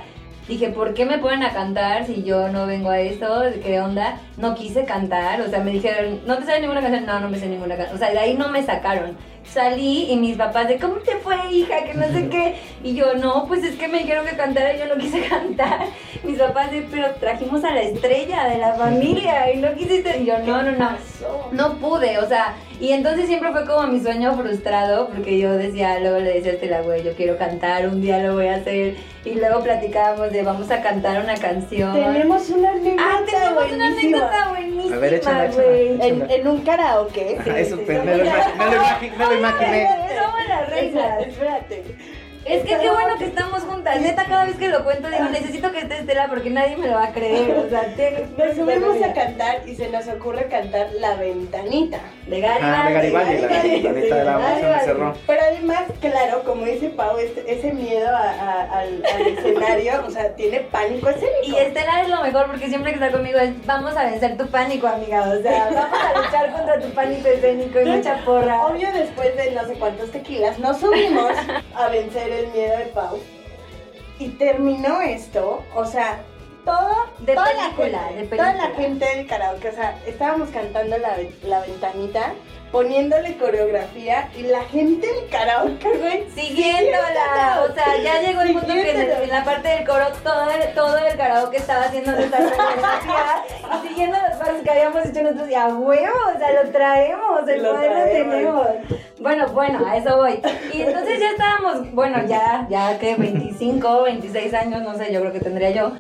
dije, 0.49 0.69
¿por 0.69 0.93
qué 0.95 1.07
me 1.07 1.19
ponen 1.19 1.45
a 1.45 1.53
cantar 1.53 2.07
si 2.07 2.23
yo 2.23 2.49
no 2.49 2.67
vengo 2.67 2.91
a 2.91 3.01
eso? 3.01 3.45
¿Qué 3.63 3.81
onda? 3.81 4.19
No 4.37 4.55
quise 4.55 4.85
cantar, 4.85 5.41
o 5.41 5.49
sea, 5.49 5.61
me 5.61 5.71
dijeron, 5.71 6.21
¿no 6.27 6.37
te 6.37 6.45
sabes 6.45 6.61
ninguna 6.61 6.81
canción? 6.81 7.07
No, 7.07 7.21
no 7.21 7.31
me 7.31 7.39
sé 7.39 7.47
ninguna 7.47 7.77
canción. 7.77 7.97
O 7.97 7.99
sea, 7.99 8.11
de 8.11 8.19
ahí 8.19 8.35
no 8.35 8.49
me 8.49 8.63
sacaron. 8.63 9.17
Salí 9.53 10.13
y 10.13 10.17
mis 10.17 10.37
papás 10.37 10.69
de, 10.69 10.79
¿cómo 10.79 10.97
te 10.97 11.17
fue, 11.17 11.37
hija? 11.51 11.85
Que 11.85 11.95
no 11.95 12.07
sé 12.13 12.29
qué. 12.31 12.57
Y 12.85 12.95
yo, 12.95 13.15
no, 13.15 13.47
pues 13.47 13.65
es 13.65 13.77
que 13.77 13.89
me 13.89 13.99
dijeron 13.99 14.25
que 14.25 14.37
cantara 14.37 14.75
y 14.75 14.79
yo 14.79 14.87
no 14.87 14.97
quise 14.97 15.23
cantar. 15.29 15.87
Mis 16.23 16.39
papás 16.39 16.71
de, 16.71 16.83
pero 16.83 17.11
trajimos 17.19 17.65
a 17.65 17.73
la 17.73 17.83
estrella 17.83 18.45
de 18.45 18.59
la 18.59 18.75
familia 18.75 19.53
y 19.53 19.59
no 19.59 19.75
quisiste. 19.75 20.19
Y 20.21 20.27
yo, 20.27 20.39
no, 20.39 20.63
no, 20.63 20.73
no. 20.73 20.91
No 21.51 21.75
pude, 21.79 22.19
o 22.19 22.29
sea, 22.29 22.55
Y 22.81 22.93
entonces 22.93 23.27
siempre 23.27 23.53
fue 23.53 23.67
como 23.67 23.87
mi 23.89 24.01
sueño 24.01 24.35
frustrado, 24.37 25.09
porque 25.09 25.39
yo 25.39 25.53
decía, 25.53 25.99
luego 26.01 26.19
le 26.19 26.33
decía 26.33 26.53
a 26.53 26.55
Estela, 26.55 26.81
güey, 26.81 27.03
yo 27.05 27.13
quiero 27.15 27.37
cantar, 27.37 27.87
un 27.87 28.01
día 28.01 28.19
lo 28.21 28.35
voy 28.35 28.47
a 28.47 28.57
hacer. 28.57 28.95
Y 29.25 29.35
luego 29.35 29.63
platicábamos 29.63 30.33
de 30.33 30.43
vamos 30.43 30.71
a 30.71 30.81
cantar 30.81 31.23
una 31.23 31.35
canción. 31.35 31.93
Tenemos 31.93 32.49
una 32.49 32.71
anécdota 32.71 33.03
Ah, 33.07 33.21
tenemos 33.27 33.51
una 33.73 33.85
buenísima. 33.91 34.19
anécdota 34.19 34.49
buenísima, 34.49 34.97
A 34.97 34.99
ver, 34.99 35.15
échala, 35.15 35.47
échala. 35.47 35.77
En, 36.07 36.31
en 36.31 36.49
un 36.49 36.61
karaoke. 36.63 37.37
Ajá, 37.39 37.59
eso, 37.61 37.77
pues, 37.85 38.03
me 38.05 38.17
lo 38.17 38.25
imaginé. 38.25 39.89
Somos 40.19 40.49
las 40.49 40.71
reinas. 40.71 41.27
Espérate. 41.27 41.85
Es 42.51 42.63
que 42.65 42.79
qué 42.79 42.91
bueno 42.91 43.17
que 43.19 43.25
estamos 43.27 43.63
juntas. 43.63 44.01
Neta, 44.01 44.25
cada 44.25 44.45
vez 44.45 44.57
que 44.57 44.69
lo 44.69 44.85
cuento 44.85 45.09
digo, 45.09 45.25
necesito 45.31 45.71
que 45.73 45.81
esté 45.81 45.99
Estela 46.01 46.27
porque 46.29 46.51
nadie 46.51 46.77
me 46.77 46.89
lo 46.89 46.95
va 46.95 47.05
a 47.05 47.13
creer. 47.13 47.51
O 47.57 47.69
sea, 47.69 47.83
Nos 48.37 48.57
subimos 48.57 49.03
a 49.03 49.13
cantar 49.13 49.63
y 49.67 49.75
se 49.75 49.89
nos 49.91 50.07
ocurre 50.09 50.47
cantar 50.49 50.89
La 50.99 51.15
Ventanita. 51.15 51.99
de 52.27 52.41
Garibaldi. 52.41 52.77
Ah, 52.77 52.89
de 52.89 52.95
Garibaldi, 52.95 53.39
la 53.39 53.49
ventanita 53.49 54.15
de 54.17 54.25
la 54.25 54.37
voz 54.39 54.83
cerró. 54.85 55.15
Pero 55.27 55.41
además, 55.43 55.83
claro, 56.01 56.43
como 56.45 56.65
dice 56.65 56.91
Pau, 56.91 57.19
este- 57.19 57.53
ese 57.53 57.73
miedo 57.73 58.09
a- 58.09 58.31
a- 58.31 58.79
al, 58.81 59.03
al 59.05 59.27
escenario, 59.27 60.05
o 60.07 60.11
sea, 60.11 60.35
tiene 60.37 60.61
pánico 60.61 61.09
escénico. 61.09 61.43
Y 61.45 61.57
Estela 61.57 62.03
es 62.03 62.09
lo 62.09 62.23
mejor 62.23 62.47
porque 62.47 62.69
siempre 62.69 62.93
que 62.93 62.99
está 63.05 63.11
conmigo 63.11 63.39
es 63.41 63.51
vamos 63.67 63.97
a 63.97 64.05
vencer 64.05 64.37
tu 64.37 64.47
pánico, 64.47 64.87
amiga. 64.87 65.23
O 65.29 65.43
sea, 65.43 65.71
vamos 65.73 65.99
a 66.01 66.19
luchar 66.21 66.53
contra 66.53 66.79
tu 66.81 66.89
pánico 66.91 67.29
escénico 67.29 67.81
y 67.81 67.85
mucha 67.87 68.17
porra. 68.25 68.67
Obvio, 68.67 68.89
después 68.93 69.35
de 69.37 69.51
no 69.53 69.67
sé 69.67 69.75
cuántos 69.75 70.11
tequilas, 70.13 70.59
nos 70.61 70.79
subimos 70.79 71.33
a 71.75 71.89
vencer 71.89 72.31
el 72.31 72.40
miedo 72.49 72.79
de 72.79 72.87
Pau. 72.87 73.19
Y 74.19 74.29
terminó 74.31 75.01
esto, 75.01 75.63
o 75.75 75.85
sea, 75.85 76.25
todo, 76.65 77.07
De 77.19 77.35
toda, 77.35 77.47
película, 77.47 77.89
la 77.89 78.09
gente, 78.09 78.23
de 78.23 78.37
toda 78.37 78.53
la 78.53 78.63
película. 78.63 78.87
gente 78.87 79.17
del 79.17 79.27
karaoke, 79.27 79.69
o 79.69 79.73
sea, 79.73 79.99
estábamos 80.07 80.51
cantando 80.51 80.99
la, 80.99 81.17
la 81.45 81.61
ventanita, 81.61 82.35
poniéndole 82.73 83.37
coreografía 83.37 84.29
y 84.37 84.43
la 84.43 84.63
gente 84.65 85.07
del 85.07 85.29
karaoke, 85.29 85.89
güey, 85.99 86.31
Siguiéndola, 86.31 87.67
o 87.69 87.75
sea, 87.75 87.97
ya 88.03 88.21
llegó 88.21 88.43
el 88.43 88.53
punto 88.53 88.73
que 88.73 88.91
en, 88.91 89.29
la 89.29 89.45
parte 89.45 89.69
del 89.69 89.87
coro 89.87 90.07
todo 90.23 90.51
el, 90.51 90.75
todo 90.75 90.99
el 90.99 91.17
karaoke 91.17 91.57
estaba 91.57 91.85
haciendo 91.85 92.13
nuestra 92.13 92.39
coreografía 92.39 93.45
y 93.61 93.89
siguiendo 93.89 94.19
los 94.29 94.37
pasos 94.39 94.63
que 94.63 94.71
habíamos 94.71 95.05
hecho 95.05 95.23
nosotros 95.23 95.51
y 95.51 95.55
a 95.55 95.67
huevo, 95.69 96.19
o 96.35 96.39
sea, 96.39 96.63
lo 96.63 96.71
traemos, 96.71 97.49
el 97.49 97.63
Lo 97.63 97.73
poder 97.73 97.93
lo 97.93 98.05
tenemos. 98.05 98.67
Bueno, 99.19 99.49
bueno, 99.49 99.85
a 99.87 99.97
eso 99.97 100.17
voy. 100.17 100.41
Y 100.73 100.83
entonces 100.83 101.21
ya 101.21 101.31
estábamos, 101.33 101.93
bueno, 101.93 102.27
ya, 102.27 102.67
ya 102.71 102.99
que 102.99 103.17
25, 103.17 104.03
26 104.05 104.55
años, 104.55 104.83
no 104.83 104.97
sé, 104.97 105.13
yo 105.13 105.21
creo 105.21 105.33
que 105.33 105.41
tendría 105.41 105.71
yo. 105.71 105.93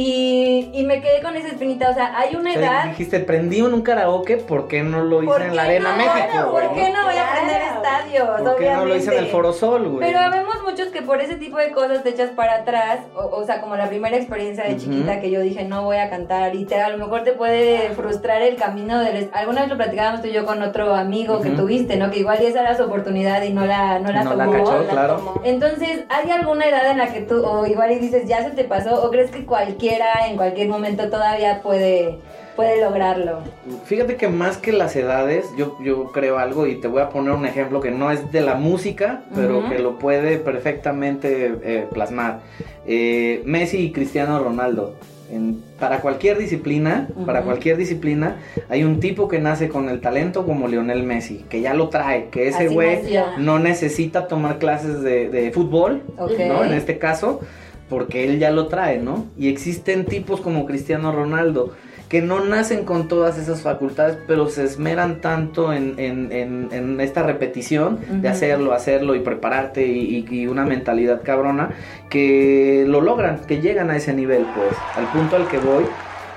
Y, 0.00 0.70
y 0.72 0.84
me 0.84 1.00
quedé 1.00 1.20
con 1.22 1.34
esa 1.34 1.48
espinita, 1.48 1.90
o 1.90 1.94
sea, 1.94 2.16
hay 2.16 2.36
una 2.36 2.50
O 2.50 2.54
sea, 2.54 2.62
edad 2.62 2.84
dijiste, 2.84 3.18
prendí 3.18 3.58
en 3.58 3.74
un 3.74 3.82
karaoke, 3.82 4.36
¿por 4.36 4.68
qué 4.68 4.84
no 4.84 5.02
lo 5.02 5.24
hice 5.24 5.32
¿Por 5.32 5.42
en 5.42 5.56
la 5.56 5.62
Arena 5.62 5.90
no? 5.90 5.96
México, 5.96 6.50
güey? 6.52 6.66
¿Por 6.68 6.76
qué 6.76 6.90
no 6.92 7.02
voy 7.04 7.14
a 7.16 7.18
Claro. 7.18 7.30
aprender 7.32 7.62
estadios? 7.62 8.40
¿Por 8.42 8.56
qué 8.58 8.70
no 8.70 8.84
lo 8.84 8.94
hice 8.96 9.04
en 9.06 9.10
el 9.10 9.24
obviamente? 9.24 9.32
Foro 9.32 9.52
Sol, 9.52 9.88
güey? 9.88 10.06
Pero 10.06 10.20
habemos 10.20 10.54
muchos 10.62 10.88
que 10.88 11.02
por 11.02 11.20
ese 11.20 11.34
tipo 11.34 11.58
de 11.58 11.72
cosas 11.72 12.04
te 12.04 12.10
echas 12.10 12.30
para 12.30 12.58
atrás, 12.58 13.00
o, 13.16 13.22
o 13.24 13.44
sea, 13.44 13.60
como 13.60 13.74
la 13.74 13.88
primera 13.88 14.16
experiencia 14.16 14.62
de 14.64 14.76
chiquita 14.76 15.20
que 15.20 15.32
yo 15.32 15.40
dije 15.40 15.64
no 15.64 15.82
voy 15.82 15.96
a 15.96 16.08
cantar 16.10 16.54
y 16.54 16.64
te, 16.64 16.80
a 16.80 16.90
lo 16.90 16.98
mejor 16.98 17.24
te 17.24 17.32
puede 17.32 17.90
frustrar 17.90 18.40
el 18.42 18.54
camino 18.54 19.00
del... 19.00 19.28
Alguna 19.32 19.62
vez 19.62 19.70
lo 19.70 19.76
platicábamos 19.76 20.22
tú 20.22 20.28
y 20.28 20.32
yo 20.32 20.46
con 20.46 20.62
otro 20.62 20.94
amigo 20.94 21.40
que 21.40 21.50
tuviste, 21.50 21.96
¿no? 21.96 22.10
Que 22.12 22.20
igual 22.20 22.40
esa 22.40 22.60
era 22.60 22.76
su 22.76 22.84
oportunidad 22.84 23.42
y 23.42 23.50
no 23.52 23.66
la, 23.66 23.98
no 23.98 24.12
la 24.12 24.22
No 24.22 24.34
la 24.34 24.44
tomó. 24.44 24.52
cachó, 24.64 24.78
La 24.84 24.90
claro. 24.92 25.14
tomó. 25.16 25.40
Entonces, 25.44 26.04
¿hay 26.08 26.30
alguna 26.30 26.66
edad 26.68 26.88
en 26.92 26.98
la 26.98 27.08
que 27.12 27.22
tú, 27.22 27.44
o 27.44 27.66
igual 27.66 27.90
y 27.90 27.96
dices, 27.98 28.28
ya 28.28 28.44
se 28.44 28.50
te 28.50 28.62
pasó, 28.62 29.02
o 29.04 29.10
crees 29.10 29.30
que 29.32 29.44
cualquiera 29.88 30.28
en 30.28 30.36
cualquier 30.36 30.68
momento 30.68 31.08
todavía 31.08 31.60
puede, 31.62 32.18
puede 32.56 32.80
lograrlo? 32.82 33.40
Fíjate 33.86 34.16
que 34.16 34.28
más 34.28 34.56
que 34.58 34.72
las 34.72 34.94
edades, 34.96 35.46
yo, 35.56 35.76
yo 35.82 36.12
creo 36.12 36.38
algo 36.38 36.66
y 36.66 36.76
te 36.80 36.88
voy 36.88 37.02
a 37.02 37.08
poner 37.10 37.32
un 37.32 37.46
ejemplo 37.46 37.80
que 37.80 37.90
no 37.90 38.10
es 38.10 38.30
de 38.32 38.40
la 38.42 38.54
música, 38.54 39.22
pero 39.34 39.58
Ujú. 39.60 39.68
que 39.70 39.78
lo 39.78 39.98
puede 39.98 40.38
perfectamente 40.38 41.54
eh, 41.62 41.86
plasmar. 41.92 42.40
Eh, 42.86 43.42
Messi 43.44 43.78
y 43.78 43.92
Cristiano 43.92 44.38
Ronaldo. 44.38 44.94
En- 45.30 45.62
para 45.78 46.00
cualquier 46.00 46.38
disciplina, 46.38 47.06
para 47.26 47.40
Ujú. 47.40 47.48
cualquier 47.50 47.76
disciplina, 47.76 48.36
hay 48.70 48.82
un 48.82 48.98
tipo 48.98 49.28
que 49.28 49.38
nace 49.38 49.68
con 49.68 49.90
el 49.90 50.00
talento 50.00 50.46
como 50.46 50.68
Lionel 50.68 51.02
Messi, 51.02 51.44
que 51.50 51.60
ya 51.60 51.74
lo 51.74 51.88
trae, 51.90 52.28
que 52.30 52.48
ese 52.48 52.68
güey 52.68 53.00
no 53.36 53.58
necesita 53.58 54.26
tomar 54.26 54.58
clases 54.58 55.02
de, 55.02 55.28
de 55.28 55.50
fútbol, 55.52 56.02
Ok. 56.18 56.32
¿no? 56.48 56.64
En 56.64 56.72
este 56.72 56.96
caso, 56.98 57.40
porque 57.88 58.24
él 58.24 58.38
ya 58.38 58.50
lo 58.50 58.66
trae, 58.68 58.98
¿no? 58.98 59.26
Y 59.38 59.48
existen 59.48 60.04
tipos 60.04 60.40
como 60.40 60.66
Cristiano 60.66 61.12
Ronaldo 61.12 61.72
que 62.08 62.22
no 62.22 62.42
nacen 62.42 62.86
con 62.86 63.06
todas 63.06 63.36
esas 63.38 63.60
facultades, 63.60 64.16
pero 64.26 64.48
se 64.48 64.64
esmeran 64.64 65.20
tanto 65.20 65.74
en, 65.74 65.94
en- 65.98 66.32
en- 66.32 66.68
en 66.72 67.00
esta 67.02 67.22
repetición 67.22 67.98
de 68.22 68.28
hacerlo, 68.30 68.72
hacerlo 68.72 69.14
y 69.14 69.20
prepararte 69.20 69.86
y, 69.86 70.24
y- 70.30 70.34
y 70.42 70.46
una 70.46 70.64
mentalidad 70.64 71.20
cabrona, 71.22 71.68
que 72.08 72.86
lo 72.88 73.02
logran, 73.02 73.40
que 73.46 73.60
llegan 73.60 73.90
a 73.90 73.96
ese 73.98 74.14
nivel, 74.14 74.46
pues. 74.54 74.74
Al 74.96 75.04
punto 75.12 75.36
al 75.36 75.48
que 75.48 75.58
voy 75.58 75.84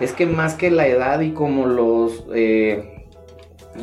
es 0.01 0.12
que 0.12 0.25
más 0.25 0.55
que 0.55 0.72
la 0.72 0.88
edad 0.88 1.22
y 1.22 1.31
como 1.31 1.65
los... 1.67 2.25
eh, 2.34 2.98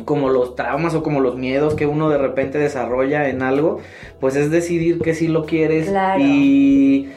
como 0.05 0.29
los 0.29 0.55
traumas 0.55 0.93
o 0.93 1.01
como 1.01 1.19
los 1.19 1.35
miedos 1.37 1.73
que 1.73 1.87
uno 1.87 2.09
de 2.09 2.19
repente 2.19 2.59
desarrolla 2.59 3.27
en 3.29 3.41
algo, 3.41 3.79
pues 4.19 4.35
es 4.35 4.51
decidir 4.51 4.99
que 4.99 5.15
sí 5.15 5.27
lo 5.27 5.45
quieres 5.47 5.87
Claro. 5.89 6.21
y, 6.23 7.09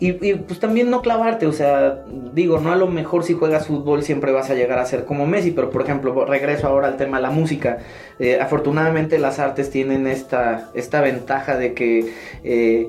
y, 0.00 0.34
pues 0.34 0.58
también 0.58 0.90
no 0.90 1.02
clavarte, 1.02 1.46
o 1.46 1.52
sea, 1.52 2.04
digo, 2.32 2.58
no 2.58 2.72
a 2.72 2.76
lo 2.76 2.88
mejor 2.88 3.22
si 3.22 3.34
juegas 3.34 3.66
fútbol 3.66 4.02
siempre 4.02 4.32
vas 4.32 4.50
a 4.50 4.54
llegar 4.54 4.78
a 4.78 4.86
ser 4.86 5.04
como 5.04 5.26
Messi, 5.26 5.50
pero 5.50 5.70
por 5.70 5.82
ejemplo, 5.82 6.24
regreso 6.24 6.66
ahora 6.66 6.88
al 6.88 6.96
tema 6.96 7.18
de 7.18 7.22
la 7.24 7.30
música, 7.30 7.78
Eh, 8.18 8.38
afortunadamente 8.38 9.18
las 9.18 9.38
artes 9.38 9.70
tienen 9.70 10.06
esta, 10.06 10.70
esta 10.74 11.00
ventaja 11.00 11.56
de 11.56 11.72
que... 11.72 12.12
eh, 12.44 12.88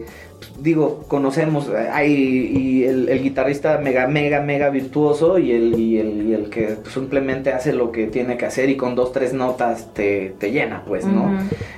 digo, 0.60 1.04
conocemos, 1.08 1.68
eh, 1.70 1.88
hay 1.92 2.12
y 2.14 2.84
el, 2.86 3.10
el 3.10 3.22
guitarrista 3.24 3.78
mega, 3.80 4.08
mega, 4.08 4.42
mega 4.42 4.70
virtuoso 4.70 5.38
y 5.40 5.52
el, 5.52 5.80
y 5.80 5.98
el, 6.00 6.28
y 6.30 6.34
el 6.34 6.50
que 6.50 6.78
simplemente 6.94 7.52
hace 7.52 7.74
lo 7.74 7.92
que 7.92 8.08
tiene 8.08 8.38
que 8.38 8.46
hacer 8.46 8.70
y 8.70 8.76
con 8.78 8.96
dos, 8.96 9.12
tres 9.12 9.34
notas 9.34 9.94
te, 9.94 10.34
te 10.40 10.52
llena, 10.52 10.84
pues, 10.88 11.06
¿no? 11.06 11.32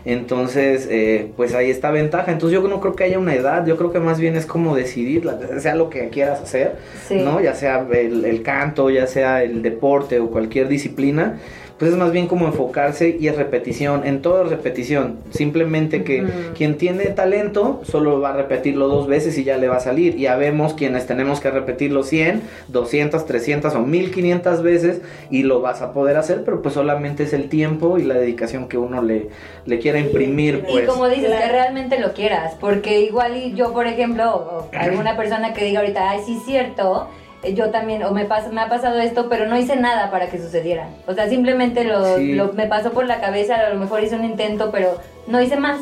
Entonces, 0.05 0.87
eh, 0.91 1.31
pues 1.35 1.53
ahí 1.55 1.69
está 1.69 1.91
ventaja. 1.91 2.31
Entonces 2.31 2.59
yo 2.59 2.67
no 2.67 2.79
creo 2.81 2.95
que 2.95 3.05
haya 3.05 3.19
una 3.19 3.35
edad, 3.35 3.65
yo 3.65 3.77
creo 3.77 3.91
que 3.91 3.99
más 3.99 4.19
bien 4.19 4.35
es 4.35 4.45
como 4.45 4.75
decidir, 4.75 5.29
sea 5.59 5.75
lo 5.75 5.89
que 5.89 6.09
quieras 6.09 6.41
hacer, 6.41 6.75
Sí. 7.07 7.15
¿no? 7.15 7.41
Ya 7.41 7.55
sea 7.55 7.85
el, 7.91 8.25
el 8.25 8.41
canto, 8.43 8.89
ya 8.89 9.07
sea 9.07 9.43
el 9.43 9.61
deporte 9.61 10.19
o 10.19 10.29
cualquier 10.29 10.67
disciplina, 10.67 11.39
pues 11.83 11.91
es 11.95 11.99
más 11.99 12.13
bien 12.13 12.27
como 12.27 12.45
enfocarse 12.47 13.17
y 13.19 13.27
es 13.27 13.35
repetición, 13.35 14.07
en 14.07 14.21
todo 14.21 14.45
es 14.45 14.49
repetición. 14.49 15.17
Simplemente 15.31 16.05
que 16.05 16.23
quien 16.55 16.77
tiene 16.77 17.07
talento 17.07 17.81
solo 17.83 18.21
va 18.21 18.29
a 18.29 18.37
repetirlo 18.37 18.87
dos 18.87 19.05
veces 19.05 19.37
y 19.37 19.43
ya 19.43 19.57
le 19.57 19.67
va 19.67 19.75
a 19.75 19.79
salir. 19.81 20.15
Y 20.17 20.21
ya 20.21 20.37
vemos 20.37 20.75
quienes 20.75 21.07
tenemos 21.07 21.41
que 21.41 21.51
repetirlo 21.51 22.03
100, 22.03 22.41
200, 22.69 23.25
300 23.25 23.75
o 23.75 23.79
1500 23.81 24.63
veces 24.63 25.01
y 25.29 25.43
lo 25.43 25.59
vas 25.59 25.81
a 25.81 25.91
poder 25.91 26.15
hacer, 26.15 26.43
pero 26.45 26.61
pues 26.61 26.73
solamente 26.73 27.23
es 27.23 27.33
el 27.33 27.49
tiempo 27.49 27.97
y 27.97 28.03
la 28.03 28.13
dedicación 28.13 28.69
que 28.69 28.77
uno 28.77 29.01
le, 29.01 29.27
le 29.65 29.79
quiera 29.79 29.99
imprimir, 29.99 30.63
Y 30.65 30.71
pues. 30.71 30.87
como 30.87 31.09
dices, 31.09 31.25
Claro. 31.25 31.47
que 31.47 31.51
realmente 31.51 31.99
lo 31.99 32.13
quieras, 32.13 32.55
porque 32.61 33.01
igual 33.01 33.35
y 33.35 33.55
yo, 33.55 33.73
por 33.73 33.87
ejemplo, 33.87 34.33
o 34.33 34.69
alguna 34.77 35.17
persona 35.17 35.53
que 35.53 35.65
diga 35.65 35.81
ahorita, 35.81 36.11
ay, 36.11 36.21
sí 36.25 36.37
es 36.39 36.45
cierto, 36.45 37.09
yo 37.53 37.69
también, 37.71 38.03
o 38.03 38.11
me, 38.11 38.27
pas- 38.27 38.49
me 38.51 38.61
ha 38.61 38.69
pasado 38.69 38.99
esto, 38.99 39.27
pero 39.29 39.45
no 39.47 39.57
hice 39.57 39.75
nada 39.75 40.09
para 40.11 40.29
que 40.29 40.37
sucediera. 40.37 40.87
O 41.07 41.13
sea, 41.13 41.27
simplemente 41.27 41.83
lo, 41.83 42.15
Sí. 42.17 42.33
lo- 42.35 42.53
me 42.53 42.67
pasó 42.67 42.91
por 42.91 43.05
la 43.05 43.19
cabeza, 43.19 43.55
a 43.55 43.69
lo 43.69 43.79
mejor 43.79 44.01
hice 44.03 44.15
un 44.15 44.23
intento, 44.23 44.71
pero 44.71 44.97
no 45.27 45.41
hice 45.41 45.57
más. 45.57 45.79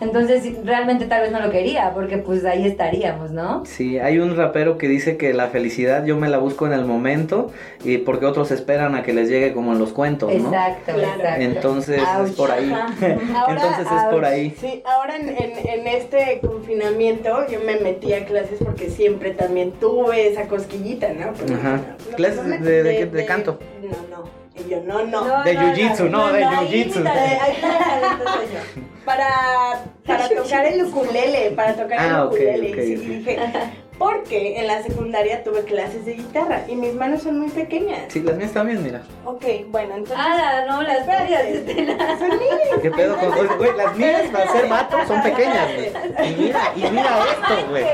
Entonces, 0.00 0.64
realmente 0.64 1.06
tal 1.06 1.22
vez 1.22 1.32
no 1.32 1.40
lo 1.40 1.50
quería, 1.50 1.92
porque 1.92 2.18
pues 2.18 2.44
ahí 2.44 2.64
estaríamos, 2.66 3.32
¿no? 3.32 3.64
Sí, 3.66 3.98
hay 3.98 4.20
un 4.20 4.36
rapero 4.36 4.78
que 4.78 4.86
dice 4.86 5.16
que 5.16 5.34
la 5.34 5.48
felicidad 5.48 6.04
yo 6.04 6.16
me 6.16 6.28
la 6.28 6.38
busco 6.38 6.66
en 6.66 6.72
el 6.72 6.84
momento 6.84 7.50
y 7.84 7.98
porque 7.98 8.24
otros 8.24 8.52
esperan 8.52 8.94
a 8.94 9.02
que 9.02 9.12
les 9.12 9.28
llegue 9.28 9.52
como 9.52 9.72
en 9.72 9.80
los 9.80 9.92
cuentos, 9.92 10.32
¿no? 10.32 10.48
Exacto, 10.48 10.92
Claro. 10.94 11.14
exacto. 11.20 11.42
Entonces 11.42 12.00
Ouch. 12.16 12.28
es 12.28 12.36
por 12.36 12.50
ahí. 12.52 12.70
Ajá. 12.72 13.46
Entonces 13.48 13.86
es 13.96 14.04
por 14.10 14.24
ahí. 14.24 14.54
Sí, 14.60 14.82
ahora 14.86 15.16
en, 15.16 15.30
en- 15.30 15.68
en 15.68 15.86
este 15.88 16.40
confinamiento 16.46 17.46
yo 17.50 17.58
me 17.66 17.80
metí 17.80 18.12
a 18.12 18.24
clases 18.24 18.58
porque 18.64 18.90
siempre 18.90 19.32
también 19.32 19.72
tuve 19.72 20.28
esa 20.28 20.46
cosquillita, 20.46 21.08
¿no? 21.12 21.30
Ajá. 21.56 21.80
no, 22.10 22.16
¿Clases 22.16 22.44
no 22.44 22.48
me- 22.50 22.58
de- 22.58 22.82
de 22.84 22.96
qué- 22.98 23.06
de 23.06 23.26
canto? 23.26 23.58
No, 23.82 24.16
no. 24.16 24.28
Y 24.64 24.70
yo, 24.70 24.80
no, 24.84 25.04
no. 25.06 25.24
No, 25.24 25.44
De 25.44 25.56
jiu-jitsu, 25.56 26.08
no, 26.10 26.32
de 26.32 26.44
ahí 26.44 26.66
jiu-jitsu. 26.84 27.02
Para, 29.08 29.84
para 30.06 30.28
tocar 30.28 30.66
el 30.66 30.84
ukulele, 30.84 31.52
para 31.52 31.72
tocar 31.74 31.98
Ah, 31.98 32.06
el 32.06 32.14
ok, 32.26 32.32
ukulele. 32.34 32.72
ok, 32.72 32.78
y 32.78 32.82
sí, 32.86 32.94
ok. 32.94 33.06
dije, 33.26 33.38
Porque 33.98 34.60
en 34.60 34.66
la 34.66 34.82
secundaria 34.82 35.42
tuve 35.42 35.62
clases 35.64 36.04
de 36.04 36.12
guitarra 36.12 36.62
y 36.68 36.76
mis 36.76 36.92
manos 36.94 37.22
son 37.22 37.38
muy 37.40 37.48
pequeñas. 37.48 38.00
Sí, 38.08 38.20
las 38.20 38.36
mías 38.36 38.52
también, 38.52 38.82
mira. 38.82 39.00
Ok, 39.24 39.44
bueno, 39.68 39.96
entonces. 39.96 40.16
Ah, 40.20 40.62
no, 40.68 40.82
las 40.82 40.98
Estela. 41.08 41.96
Son 42.18 42.28
mías. 42.28 42.78
¿Qué 42.82 42.90
pedo 42.90 43.16
con 43.16 43.32
oye, 43.32 43.48
güey? 43.56 43.76
Las 43.76 43.96
mías 43.96 44.22
para 44.30 44.52
ser 44.52 44.68
vato 44.68 44.98
son 45.06 45.22
pequeñas, 45.22 45.68
güey. 45.74 46.30
Y 46.30 46.34
mira, 46.36 46.60
y 46.76 46.80
mira 46.82 47.18
esto, 47.32 47.66
güey. 47.70 47.84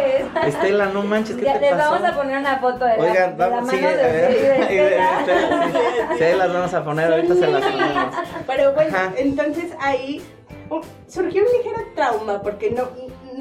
Estela, 0.47 0.87
no 0.87 1.02
manches, 1.04 1.37
¿qué 1.37 1.44
Ya, 1.44 1.54
te 1.54 1.61
les 1.61 1.71
pasó? 1.75 1.92
vamos 1.92 2.09
a 2.09 2.14
poner 2.16 2.38
una 2.38 2.59
foto 2.59 2.85
de 2.85 2.97
la, 2.99 3.02
Oigan, 3.02 3.33
de 3.33 3.38
la 3.38 3.49
vamos, 3.49 3.66
mano 3.66 3.78
sí, 3.78 3.85
de, 3.85 3.88
a 4.02 4.06
ver. 4.09 4.33
sí, 4.35 4.40
de 4.40 4.75
y 4.75 4.76
de- 4.76 4.99
Estela. 4.99 5.68
sí, 6.18 6.25
sí, 6.25 6.37
las 6.37 6.52
vamos 6.52 6.75
a 6.75 6.85
poner, 6.85 7.12
ahorita 7.12 7.35
se 7.35 7.47
las 7.47 7.62
ponemos. 7.64 8.14
Pero 8.47 8.73
bueno, 8.75 8.94
Ajá. 8.97 9.12
entonces 9.16 9.73
ahí 9.80 10.23
surgió 11.09 11.42
un 11.42 11.49
ligero 11.59 11.80
trauma 11.94 12.42
porque 12.42 12.71
no 12.71 12.88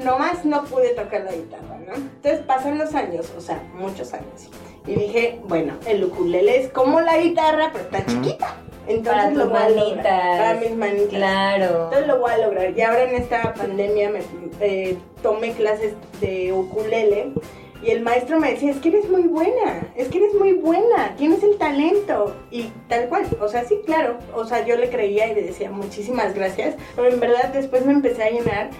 nomás 0.02 0.44
no 0.44 0.64
pude 0.64 0.90
tocar 0.90 1.22
la 1.22 1.32
guitarra, 1.32 1.78
¿no? 1.86 1.94
Entonces 1.94 2.40
pasan 2.46 2.78
los 2.78 2.94
años, 2.94 3.32
o 3.36 3.40
sea, 3.40 3.62
muchos 3.74 4.12
años. 4.12 4.48
Y 4.86 4.94
dije, 4.94 5.40
bueno, 5.46 5.74
el 5.86 6.04
ukulele 6.04 6.60
es 6.60 6.68
como 6.70 7.00
la 7.00 7.16
guitarra, 7.18 7.70
pero 7.72 7.84
está 7.84 8.04
chiquita. 8.04 8.56
Entonces 8.86 9.12
Para 9.22 9.30
lo 9.30 9.42
tus 9.44 9.50
voy 9.52 9.62
a 9.62 9.68
lograr. 9.70 9.86
manitas. 9.86 10.38
Para 10.38 10.54
mis 10.60 10.76
manitas. 10.76 11.08
Claro. 11.08 11.84
Entonces 11.84 12.06
lo 12.06 12.18
voy 12.18 12.30
a 12.32 12.38
lograr. 12.38 12.78
Y 12.78 12.82
ahora 12.82 13.02
en 13.04 13.14
esta 13.14 13.54
pandemia 13.54 14.10
me 14.10 14.20
eh, 14.60 14.98
tomé 15.22 15.52
clases 15.52 15.94
de 16.20 16.52
ukulele 16.52 17.32
y 17.84 17.90
el 17.90 18.02
maestro 18.02 18.40
me 18.40 18.52
decía, 18.52 18.70
es 18.70 18.78
que 18.78 18.88
eres 18.88 19.10
muy 19.10 19.24
buena, 19.24 19.86
es 19.94 20.08
que 20.08 20.18
eres 20.18 20.34
muy 20.34 20.54
buena, 20.54 21.14
tienes 21.16 21.42
el 21.42 21.58
talento. 21.58 22.34
Y 22.50 22.70
tal 22.88 23.08
cual, 23.08 23.26
o 23.40 23.48
sea, 23.48 23.64
sí, 23.64 23.80
claro. 23.84 24.18
O 24.34 24.44
sea, 24.44 24.64
yo 24.64 24.76
le 24.76 24.88
creía 24.88 25.30
y 25.30 25.34
le 25.34 25.42
decía 25.42 25.70
muchísimas 25.70 26.34
gracias, 26.34 26.76
pero 26.96 27.08
en 27.08 27.20
verdad 27.20 27.52
después 27.52 27.84
me 27.84 27.92
empecé 27.92 28.22
a 28.22 28.30
llenar. 28.30 28.70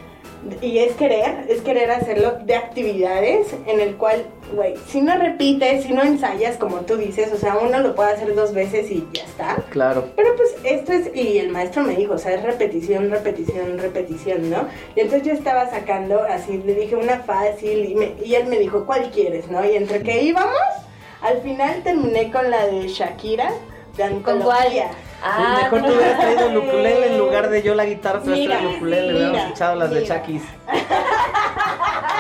Y 0.61 0.79
es 0.79 0.93
querer, 0.93 1.47
es 1.49 1.63
querer 1.63 1.91
hacerlo 1.91 2.33
de 2.45 2.55
actividades 2.55 3.49
en 3.67 3.81
el 3.81 3.97
cual, 3.97 4.25
güey, 4.55 4.75
si 4.89 5.01
no 5.01 5.17
repites, 5.17 5.85
si 5.85 5.93
no 5.95 6.03
ensayas, 6.03 6.57
como 6.59 6.79
tú 6.81 6.97
dices, 6.97 7.33
o 7.33 7.37
sea, 7.39 7.57
uno 7.57 7.79
lo 7.81 7.95
puede 7.95 8.13
hacer 8.13 8.35
dos 8.35 8.53
veces 8.53 8.91
y 8.91 9.07
ya 9.15 9.25
está. 9.25 9.57
Claro. 9.71 10.09
Pero 10.17 10.37
pues 10.37 10.55
esto 10.65 10.93
es, 10.93 11.11
y 11.17 11.39
el 11.39 11.49
maestro 11.49 11.83
me 11.83 11.97
dijo, 11.97 12.15
o 12.15 12.19
sea, 12.19 12.35
es 12.35 12.43
repetición, 12.43 13.11
repetición, 13.11 13.79
repetición, 13.79 14.51
¿no? 14.51 14.69
Y 14.95 15.01
entonces 15.01 15.27
yo 15.27 15.33
estaba 15.33 15.71
sacando, 15.71 16.23
así, 16.23 16.59
le 16.65 16.75
dije 16.75 16.95
una 16.95 17.21
fácil, 17.21 17.85
y, 17.91 17.95
me- 17.95 18.13
y 18.23 18.35
él 18.35 18.47
me 18.47 18.59
dijo, 18.59 18.85
¿cuál 18.85 19.11
quieres, 19.11 19.49
no? 19.51 19.65
Y 19.65 19.77
entre 19.77 20.03
que 20.03 20.23
íbamos, 20.23 20.53
al 21.23 21.41
final 21.41 21.83
terminé 21.83 22.31
con 22.31 22.51
la 22.51 22.67
de 22.67 22.87
Shakira, 22.89 23.51
de 23.97 24.09
¿Con 24.21 24.21
cuál? 24.23 24.43
Ah, 25.23 25.61
Mejor 25.65 25.81
no 25.83 25.87
tú 25.89 25.95
hubieras 25.95 26.21
traído 26.21 26.47
el 26.49 26.57
ukulele 26.59 27.07
en 27.13 27.19
lugar 27.19 27.49
de 27.51 27.63
yo 27.63 27.75
la 27.75 27.87
guitarra, 27.87 28.21
tú 28.21 28.31
hubieras 28.31 28.59
traído 28.59 28.71
el 28.71 28.77
ukulele, 28.77 29.13
mira, 29.13 29.27
hubiéramos 29.31 29.51
echado 29.57 29.77
las 29.77 29.91
de. 29.91 30.05
Chakis. 30.05 30.43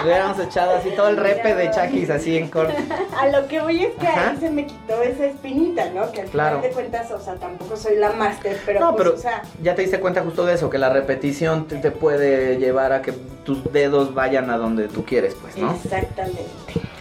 Hubiéramos 0.02 0.38
echado 0.38 0.76
así 0.76 0.90
todo 0.90 1.08
el 1.08 1.16
repe 1.16 1.54
de 1.54 1.70
Chakis 1.70 2.10
así 2.10 2.36
en 2.36 2.48
corto. 2.48 2.74
A 3.18 3.26
lo 3.28 3.46
que 3.48 3.60
voy 3.60 3.84
es 3.84 3.94
que 3.94 4.06
Ajá. 4.06 4.30
ahí 4.30 4.36
se 4.38 4.50
me 4.50 4.66
quitó 4.66 5.02
esa 5.02 5.26
espinita, 5.26 5.86
¿no? 5.94 6.10
Que 6.12 6.22
al 6.22 6.28
Claro. 6.28 6.56
final 6.58 6.68
de 6.70 6.74
cuentas, 6.74 7.10
o 7.10 7.20
sea, 7.20 7.34
tampoco 7.36 7.76
soy 7.76 7.96
la 7.96 8.12
máster, 8.12 8.60
pero 8.66 8.80
No, 8.80 8.90
pues, 8.94 9.02
pero 9.04 9.16
o 9.16 9.18
sea, 9.18 9.42
ya 9.62 9.74
te 9.74 9.82
diste 9.82 10.00
cuenta 10.00 10.22
justo 10.22 10.44
de 10.44 10.54
eso, 10.54 10.68
que 10.68 10.76
la 10.78 10.90
repetición 10.90 11.66
te, 11.66 11.76
te 11.76 11.90
puede 11.90 12.58
llevar 12.58 12.92
a 12.92 13.00
que 13.00 13.12
tus 13.12 13.64
dedos 13.72 14.12
vayan 14.14 14.50
a 14.50 14.58
donde 14.58 14.88
tú 14.88 15.04
quieres, 15.06 15.34
pues, 15.40 15.56
¿no? 15.56 15.72
exactamente. 15.72 16.42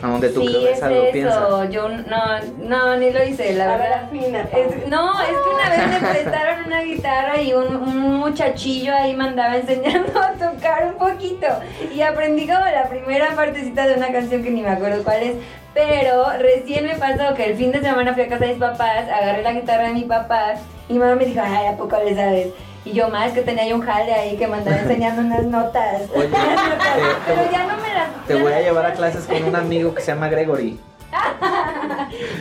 A 0.04 0.08
donde 0.08 0.30
tu 0.30 0.42
Sí, 0.42 0.68
es 0.68 0.80
cabeza 0.82 0.90
lo 0.90 1.12
piensa. 1.12 1.30
eso. 1.30 1.64
Yo 1.70 1.88
no, 1.88 2.40
no, 2.58 2.98
ni 2.98 3.10
lo 3.12 3.24
hice, 3.24 3.54
la 3.54 3.74
A 3.74 3.78
verdad. 3.78 4.04
afina, 4.04 4.42
Es- 4.42 4.88
no, 4.90 5.22
es 5.22 5.28
que 5.30 5.50
una 5.56 5.70
vez 5.70 6.02
me 6.02 6.10
prestaron 6.10 6.66
una 6.66 6.82
guitarra 6.82 7.42
y 7.42 7.54
un, 7.54 7.76
un 7.78 8.18
muchachillo 8.18 8.94
ahí 8.94 9.16
me 9.16 9.24
andaba 9.24 9.56
enseñando 9.58 10.12
a 10.22 10.34
tocar 10.34 10.88
un 10.88 10.96
poquito. 10.96 11.48
Y 11.96 12.02
aprendí 12.02 12.46
como 12.48 12.60
la 12.66 12.90
primera 12.90 13.30
partecita 13.36 13.88
de 13.88 13.96
una 13.96 14.12
canción 14.12 14.44
que 14.44 14.50
ni 14.52 14.62
me 14.62 14.72
acuerdo 14.72 15.04
cuál 15.04 15.24
es. 15.24 15.36
Pero 15.74 16.26
recién 16.38 16.86
me 16.86 16.96
pasó 16.96 17.34
que 17.34 17.46
el 17.46 17.56
fin 17.58 17.72
de 17.72 17.80
semana 17.82 18.14
fui 18.14 18.24
a 18.24 18.28
casa 18.28 18.44
de 18.46 18.52
mis 18.52 18.60
papás, 18.60 19.08
agarré 19.10 19.42
la 19.42 19.54
guitarra 19.54 19.88
de 19.88 19.94
mi 19.94 20.04
papá 20.04 20.54
y 20.90 20.94
mi 20.94 21.00
mamá 21.00 21.16
me 21.16 21.26
dijo, 21.26 21.42
ay, 21.44 21.66
¿a 21.68 21.78
poco 21.78 21.98
le 22.04 22.14
sabes? 22.14 22.48
Y 22.86 22.92
yo 22.94 23.10
más 23.10 23.32
que 23.32 23.42
tenía 23.42 23.66
yo 23.68 23.76
un 23.76 23.82
jale 23.82 24.14
ahí 24.14 24.36
que 24.38 24.48
me 24.48 24.58
andaba 24.58 24.78
enseñando 24.78 25.22
unas 25.22 25.44
notas. 25.46 26.02
Oye, 26.16 26.28
notas. 26.30 26.96
te- 26.96 27.34
pero 27.34 27.52
ya 27.52 27.66
no 27.68 27.78
me 27.78 27.94
las... 27.94 28.28
Te 28.28 28.36
voy 28.36 28.52
a 28.52 28.56
no- 28.58 28.62
llevar 28.62 28.86
a 28.88 28.94
clases 28.94 29.26
con 29.26 29.44
un 29.44 29.56
amigo 29.56 29.94
que 29.96 30.02
se 30.02 30.08
llama 30.12 30.28
Gregory. 30.30 30.80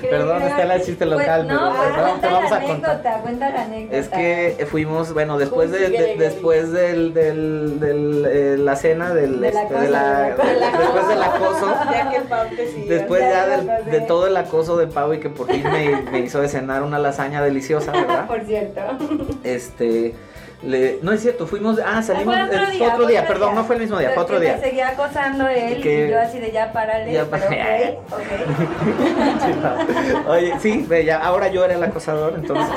Perdón, 0.09 0.43
está 0.43 0.75
el 0.75 0.83
chiste 0.83 1.05
local, 1.07 1.47
Pues, 1.47 1.55
no, 1.61 1.73
pero 1.73 2.05
pues 2.09 2.21
te 2.21 2.27
vamos- 2.27 2.53
a 2.53 2.61
contar. 2.61 2.63
anécdota, 2.91 3.19
cuenta 3.23 3.51
la 3.51 3.63
anécdota. 3.63 3.97
Es 3.99 4.09
que 4.09 4.67
fuimos, 4.71 5.13
bueno, 5.13 5.39
después 5.39 5.71
de, 5.71 5.79
Consigue 5.83 6.03
de- 6.03 6.17
después 6.17 6.73
del, 6.73 7.13
del, 7.15 7.81
del, 7.81 8.27
eh, 8.29 8.57
la 8.59 8.77
cena 8.77 9.13
del 9.15 9.45
este, 9.45 9.75
de 9.75 9.89
la, 9.91 10.23
después 10.23 11.09
del 11.09 11.23
acoso, 11.23 11.75
Ya 11.93 12.11
que 12.11 12.21
Pau 12.21 12.49
te 12.49 12.67
siguió. 12.67 12.95
después 12.95 13.21
Ya 13.23 13.47
del- 13.47 13.85
de 13.91 14.01
todo 14.01 14.27
el 14.27 14.37
acoso 14.37 14.77
de 14.79 14.87
Pau 14.87 15.13
y 15.13 15.21
que 15.21 15.29
por 15.29 15.49
fin 15.49 15.65
me, 15.71 16.03
me 16.11 16.21
hizo 16.21 16.41
de 16.41 16.49
cenar 16.49 16.83
una 16.83 16.99
lasaña 16.99 17.43
deliciosa, 17.43 17.93
¿verdad? 17.93 18.27
Por 18.27 18.41
cierto. 18.45 18.81
Este, 19.45 20.15
le, 20.65 20.99
no 21.03 21.13
es 21.13 21.21
cierto, 21.23 21.47
fuimos, 21.47 21.79
ah, 21.85 22.03
salimos, 22.03 22.35
Fue 22.35 22.45
otro 22.45 22.71
día, 22.71 22.89
otro 23.23 23.35
perdón, 23.35 23.51
día. 23.51 23.61
no 23.61 23.65
fue 23.67 23.77
el 23.77 23.83
mismo 23.83 23.99
día, 23.99 24.11
fue 24.15 24.23
otro 24.23 24.41
día. 24.41 24.57
Me 24.57 24.63
seguía 24.69 24.89
acosando 24.89 25.49
él 25.49 25.83
Que- 25.83 26.07
y 26.07 26.11
yo 26.11 26.21
así 26.21 26.39
de 26.39 26.53
ya 26.53 26.73
párale. 26.73 27.13
Ya, 27.13 27.25
pero 27.25 27.47
ok, 27.47 28.13
ok. 30.23 30.29
Oye, 30.29 30.55
sí, 30.61 30.87
ya, 31.05 31.19
ahora 31.19 31.49
yo 31.49 31.65
era 31.65 31.75
el 31.75 31.83
acosador, 31.83 32.35
entonces. 32.37 32.67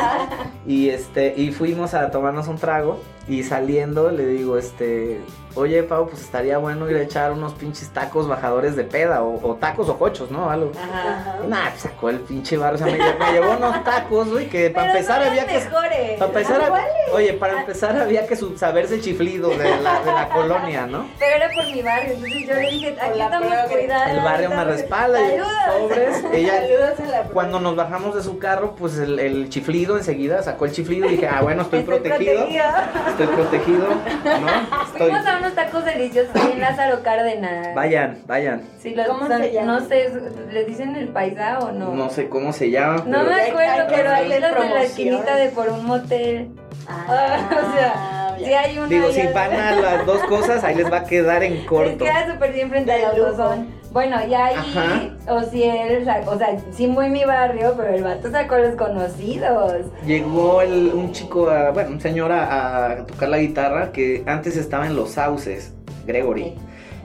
Y 0.68 0.90
este, 0.90 1.32
y 1.38 1.52
fuimos 1.52 1.94
a 1.94 2.10
tomarnos 2.10 2.48
un 2.48 2.58
trago 2.58 3.00
y 3.28 3.44
saliendo 3.44 4.10
le 4.10 4.26
digo, 4.26 4.58
este, 4.58 5.22
oye 5.56 5.84
Pau, 5.84 6.08
pues 6.10 6.22
estaría 6.22 6.58
bueno 6.58 6.90
ir 6.90 6.98
a 6.98 7.02
echar 7.02 7.32
unos 7.32 7.54
pinches 7.54 7.90
tacos 7.90 8.28
bajadores 8.28 8.76
de 8.76 8.84
peda 8.84 9.24
o, 9.24 9.40
o 9.48 9.56
tacos 9.56 9.90
o 9.90 9.98
cochos, 9.98 10.30
¿no? 10.32 10.50
Algo. 10.50 10.72
Ajá. 10.78 11.20
Ajá. 11.20 11.36
Nah, 11.48 11.70
pues 11.70 11.82
sacó 11.82 12.10
el 12.10 12.20
pinche 12.20 12.58
bar, 12.58 12.76
o 12.76 12.78
sea, 12.78 12.88
me, 12.88 12.98
lle- 13.00 13.18
me 13.18 13.32
llevó 13.34 13.52
unos 13.58 13.84
tacos, 13.84 14.30
güey, 14.32 14.48
que 14.50 14.70
para 14.70 14.92
empezar 14.92 15.22
son 15.22 15.30
había 15.30 15.44
los 15.44 15.52
que... 15.52 15.60
mejores. 15.60 16.20
Para 16.20 16.26
empezar, 16.32 16.62
Ah, 16.76 16.86
oye, 17.14 17.34
para 17.34 17.60
empezar 17.62 17.98
había 17.98 18.26
que 18.28 18.36
saberse 18.36 19.00
chiflido 19.02 19.50
de 19.50 19.78
la, 19.82 20.00
de 20.02 20.12
la 20.12 20.30
colonia, 20.30 20.86
¿no? 20.88 21.08
Pero 21.20 21.36
era 21.36 21.50
por 21.54 21.66
mi 21.66 21.82
barrio, 21.82 22.14
entonces 22.14 22.48
yo 22.48 22.54
le 22.56 22.70
dije, 22.72 22.98
aquí 23.00 23.20
estamos 23.22 23.54
cuidados. 23.72 24.10
El 24.12 24.20
barrio 24.22 24.50
me 24.50 24.64
respalda 24.66 25.22
y 25.22 25.40
sobres. 25.40 26.24
Ella, 26.34 26.54
Saludos 26.62 27.00
a 27.00 27.04
la 27.12 27.24
Cuando 27.30 27.60
nos 27.60 27.76
bajamos 27.76 28.16
de 28.16 28.24
su 28.24 28.38
carro, 28.40 28.76
pues 28.76 28.98
el, 28.98 29.20
el 29.20 29.50
chiflido 29.50 29.98
enseguida 29.98 30.42
sacó 30.44 30.66
el 30.66 30.72
chiflido 30.72 31.08
y 31.08 31.12
dije, 31.12 31.28
ah, 31.28 31.42
bueno, 31.42 31.62
estoy, 31.64 31.84
protegido. 31.84 32.46
Estoy 32.48 33.28
protegido, 33.28 33.88
¿no? 33.88 34.84
Estoy. 34.86 35.12
A 35.46 35.50
unos 35.50 35.56
tacos 35.64 35.86
deliciosos 35.86 36.36
ahí 36.36 36.54
en 36.54 36.60
Lázaro 36.60 37.04
Cárdenas. 37.04 37.76
Vayan, 37.76 38.18
vayan. 38.26 38.64
Sí, 38.80 38.96
los- 38.96 39.06
¿Cómo 39.06 39.28
son- 39.28 39.42
se 39.44 39.52
llama? 39.52 39.74
No 39.80 39.88
sé, 39.88 40.10
¿les 40.52 40.66
dicen 40.66 40.96
el 40.96 41.10
paisa 41.10 41.60
o 41.60 41.72
no? 41.72 41.94
No 41.94 42.10
sé 42.10 42.30
cómo 42.30 42.52
se 42.52 42.72
llama. 42.72 43.04
No 43.06 43.20
pero- 43.20 43.30
me 43.30 43.34
Hay- 43.36 43.50
acuerdo, 43.52 43.72
hay 43.72 43.88
pero 43.96 44.10
ahí 44.10 44.26
hacerle 44.26 44.40
los 44.40 44.60
de 44.68 44.74
la 44.74 44.82
esquinita 44.84 45.36
de 45.36 45.50
por 45.50 45.70
un 45.70 45.86
motel. 45.86 46.50
Ah, 46.88 47.38
o 47.52 47.76
sea, 47.78 48.36
si 48.40 48.54
hay 48.54 48.78
una. 48.80 48.88
Digo, 48.88 49.12
si 49.12 49.28
van 49.28 49.54
a 49.54 49.76
las 49.76 50.06
dos 50.08 50.24
cosas, 50.24 50.64
ahí 50.64 50.74
les 50.74 50.92
va 50.92 50.98
a 50.98 51.04
quedar 51.04 51.44
en 51.44 51.54
Les 51.58 51.66
corto. 51.68 52.04
queda 52.06 52.32
súper 52.34 52.52
bien 52.52 52.70
frente 52.72 52.92
De 52.92 53.06
al 53.06 53.16
lujo. 53.16 53.56
Bueno, 53.96 54.18
ya 54.28 54.48
ahí, 54.48 54.56
Ajá. 54.58 55.10
o 55.30 55.42
si 55.44 55.64
él, 55.64 56.04
sacó- 56.04 56.32
o 56.32 56.38
sea, 56.38 56.50
sí 56.74 56.86
muy 56.86 57.10
mi 57.10 57.24
barrio, 57.24 57.76
pero 57.78 57.94
el 57.96 58.04
vato 58.04 58.30
sacó 58.30 58.56
a 58.56 58.60
los 58.60 58.76
conocidos. 58.76 59.86
Llegó 60.06 60.60
el- 60.62 60.92
un 60.94 61.14
chico, 61.14 61.50
a- 61.50 61.72
bueno, 61.72 61.92
un 61.92 62.02
señor 62.02 62.30
a, 62.34 62.88
a 62.92 63.06
tocar 63.06 63.30
la 63.30 63.38
guitarra 63.38 63.94
que 63.94 64.22
antes 64.26 64.58
estaba 64.58 64.86
en 64.86 64.98
Los 64.98 65.12
Sauces, 65.12 65.72
Gregory. 66.06 66.56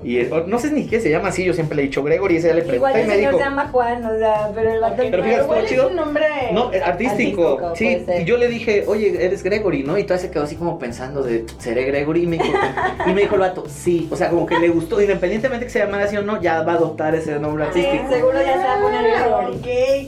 Y 0.02 0.18
eh, 0.18 0.30
no 0.46 0.58
sé 0.58 0.70
ni 0.72 0.86
qué 0.86 1.00
se 1.00 1.10
llama 1.10 1.28
así, 1.28 1.44
yo 1.44 1.52
siempre 1.52 1.76
le 1.76 1.82
he 1.82 1.84
dicho 1.86 2.02
Gregory, 2.02 2.36
ese 2.36 2.48
ya 2.48 2.54
le 2.54 2.60
Igual 2.60 2.92
pregunté 2.92 2.98
y 2.98 3.02
el 3.02 3.08
me 3.08 3.14
señor 3.16 3.32
dijo. 3.32 3.38
se 3.44 3.48
llama 3.50 3.68
Juan, 3.70 4.04
o 4.06 4.18
sea, 4.18 4.50
pero 4.54 4.72
el 4.72 4.80
vato... 4.80 4.94
Pero 4.96 5.22
fíjate, 5.24 5.42
igual 5.44 5.64
es 5.64 5.70
chido. 5.70 5.88
un 5.88 5.96
nombre 5.96 6.26
No, 6.52 6.70
artístico, 6.84 7.58
Artístico, 7.66 7.76
sí. 7.76 8.04
Y 8.20 8.24
yo 8.24 8.36
le 8.36 8.48
dije, 8.48 8.84
oye, 8.86 9.24
eres 9.24 9.42
Gregory, 9.42 9.82
¿no? 9.82 9.98
Y 9.98 10.04
todavía 10.04 10.26
se 10.26 10.30
quedó 10.32 10.44
así 10.44 10.56
como 10.56 10.78
pensando 10.78 11.22
de, 11.22 11.44
¿seré 11.58 11.84
Gregory? 11.84 12.22
Y 12.22 12.26
me 12.26 12.38
dijo, 12.38 12.52
y 13.06 13.12
me 13.12 13.20
dijo 13.22 13.34
el 13.34 13.40
vato, 13.40 13.64
sí. 13.68 14.08
O 14.10 14.16
sea, 14.16 14.30
como 14.30 14.46
que 14.46 14.58
le 14.58 14.68
gustó, 14.70 15.00
independientemente 15.00 15.66
que 15.66 15.70
se 15.70 15.80
llamara 15.80 16.04
así 16.04 16.16
o 16.16 16.22
no, 16.22 16.40
ya 16.40 16.62
va 16.62 16.72
a 16.72 16.76
adoptar 16.76 17.14
ese 17.14 17.38
nombre 17.38 17.66
Sí, 17.72 17.84
artístico. 17.84 18.12
seguro 18.14 18.38
ya 18.40 18.52
se 18.58 18.64
va 18.64 18.74
a 18.78 18.80
poner 18.80 19.00
Ah, 19.14 19.48
Gregory. 19.50 19.56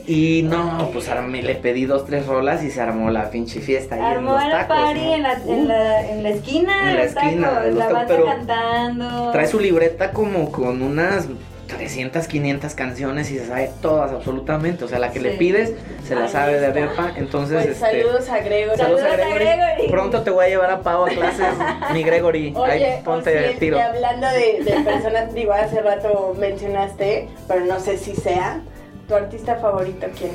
ok. 0.01 0.09
Y 0.09 0.43
no, 0.45 0.91
pues 0.93 1.09
armé, 1.09 1.43
le 1.43 1.55
pedí 1.57 1.85
dos, 1.85 2.07
tres 2.07 2.27
rolas 2.27 2.63
y 2.65 2.71
se 2.71 2.81
armó 2.81 3.11
la 3.11 3.31
pinche 3.31 3.61
fiesta 3.61 3.95
ahí 3.97 4.01
en 4.01 4.07
Armó 4.07 4.33
los 4.33 4.43
el 4.45 4.51
tacos. 4.51 4.77
party 4.77 5.01
¿no? 5.01 5.15
en, 5.15 5.23
la, 5.23 5.33
en, 5.47 5.69
la, 5.69 6.09
en 6.11 6.23
la 6.23 6.29
esquina 6.31 6.91
En 6.91 6.97
la 6.97 7.05
los 7.05 7.13
esquina 7.17 7.49
tacos, 7.51 7.67
los 7.67 7.75
la 7.77 7.85
tacos, 7.89 7.95
banda 7.99 8.15
pero 8.15 8.25
cantando. 8.27 9.31
Trae 9.33 9.47
su 9.47 9.59
libreta 9.83 10.13
como 10.13 10.51
con 10.53 10.83
unas 10.83 11.27
300, 11.67 12.27
500 12.29 12.75
canciones 12.75 13.31
y 13.31 13.39
se 13.39 13.47
sabe 13.47 13.71
todas 13.81 14.13
absolutamente. 14.13 14.85
O 14.85 14.89
sea, 14.89 14.99
la 14.99 15.11
que 15.11 15.21
le 15.21 15.33
pides 15.33 15.73
se 16.07 16.15
la 16.15 16.25
Ahí 16.25 16.31
sabe 16.31 16.61
de. 16.61 16.67
Averpa. 16.67 17.13
Entonces, 17.17 17.57
Pues 17.65 17.69
este. 17.81 18.03
saludos 18.03 18.29
a 18.29 18.39
Gregory. 18.41 18.77
Saludos 18.77 19.01
a 19.03 19.05
Saludos 19.09 19.27
a 19.27 19.35
Gregory. 19.35 19.45
Gregory. 19.45 19.89
Pronto 19.91 20.23
te 20.23 20.31
voy 20.31 20.45
a 20.45 20.49
llevar 20.49 20.71
a 20.71 20.81
Pau 20.83 21.05
a 21.07 21.09
clases, 21.09 21.47
mi 21.93 22.03
Gregory. 22.03 22.53
Oye, 22.55 22.73
Ahí 22.73 23.03
ponte 23.05 23.31
Osiel, 23.31 23.45
el 23.53 23.59
tiro. 23.59 23.77
y 23.79 23.81
hablando 23.81 24.27
de, 24.29 24.65
de 24.65 24.81
personas, 24.83 25.33
digo, 25.35 25.53
hace 25.53 25.81
rato 25.81 26.35
mencionaste, 26.39 27.29
pero 27.49 27.65
no 27.65 27.81
sé 27.81 27.97
si 27.97 28.15
sea, 28.15 28.61
¿tu 29.09 29.15
artista 29.15 29.57
favorito 29.57 30.07
quién? 30.19 30.33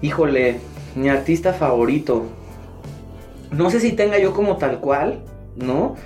Híjole, 0.00 0.56
mi 0.94 1.08
artista 1.10 1.52
favorito. 1.52 2.24
No 3.50 3.70
sé 3.70 3.80
si 3.80 3.92
tenga 3.92 4.18
yo 4.18 4.32
como 4.32 4.56
tal 4.56 4.80
cual, 4.80 5.20
¿no? 5.56 5.96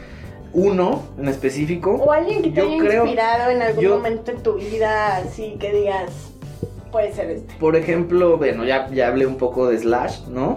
Uno 0.53 1.03
en 1.19 1.29
específico. 1.29 1.93
O 1.95 2.13
alguien 2.13 2.43
que 2.43 2.51
te 2.51 2.61
haya 2.61 2.79
creo- 2.79 3.05
inspirado 3.05 3.51
en 3.51 3.63
algún 3.63 3.83
yo- 3.85 3.97
momento 3.97 4.31
en 4.31 4.43
tu 4.43 4.55
vida, 4.55 5.17
así 5.19 5.57
que 5.61 5.73
digas, 5.73 6.11
puede 6.91 7.13
ser 7.13 7.31
este. 7.31 7.53
Por 7.61 7.77
ejemplo, 7.77 8.39
bueno, 8.39 8.65
ya, 8.65 8.89
ya 8.91 9.09
hablé 9.09 9.27
un 9.27 9.37
poco 9.37 9.69
de 9.69 9.79
Slash, 9.79 10.21
¿no? 10.29 10.57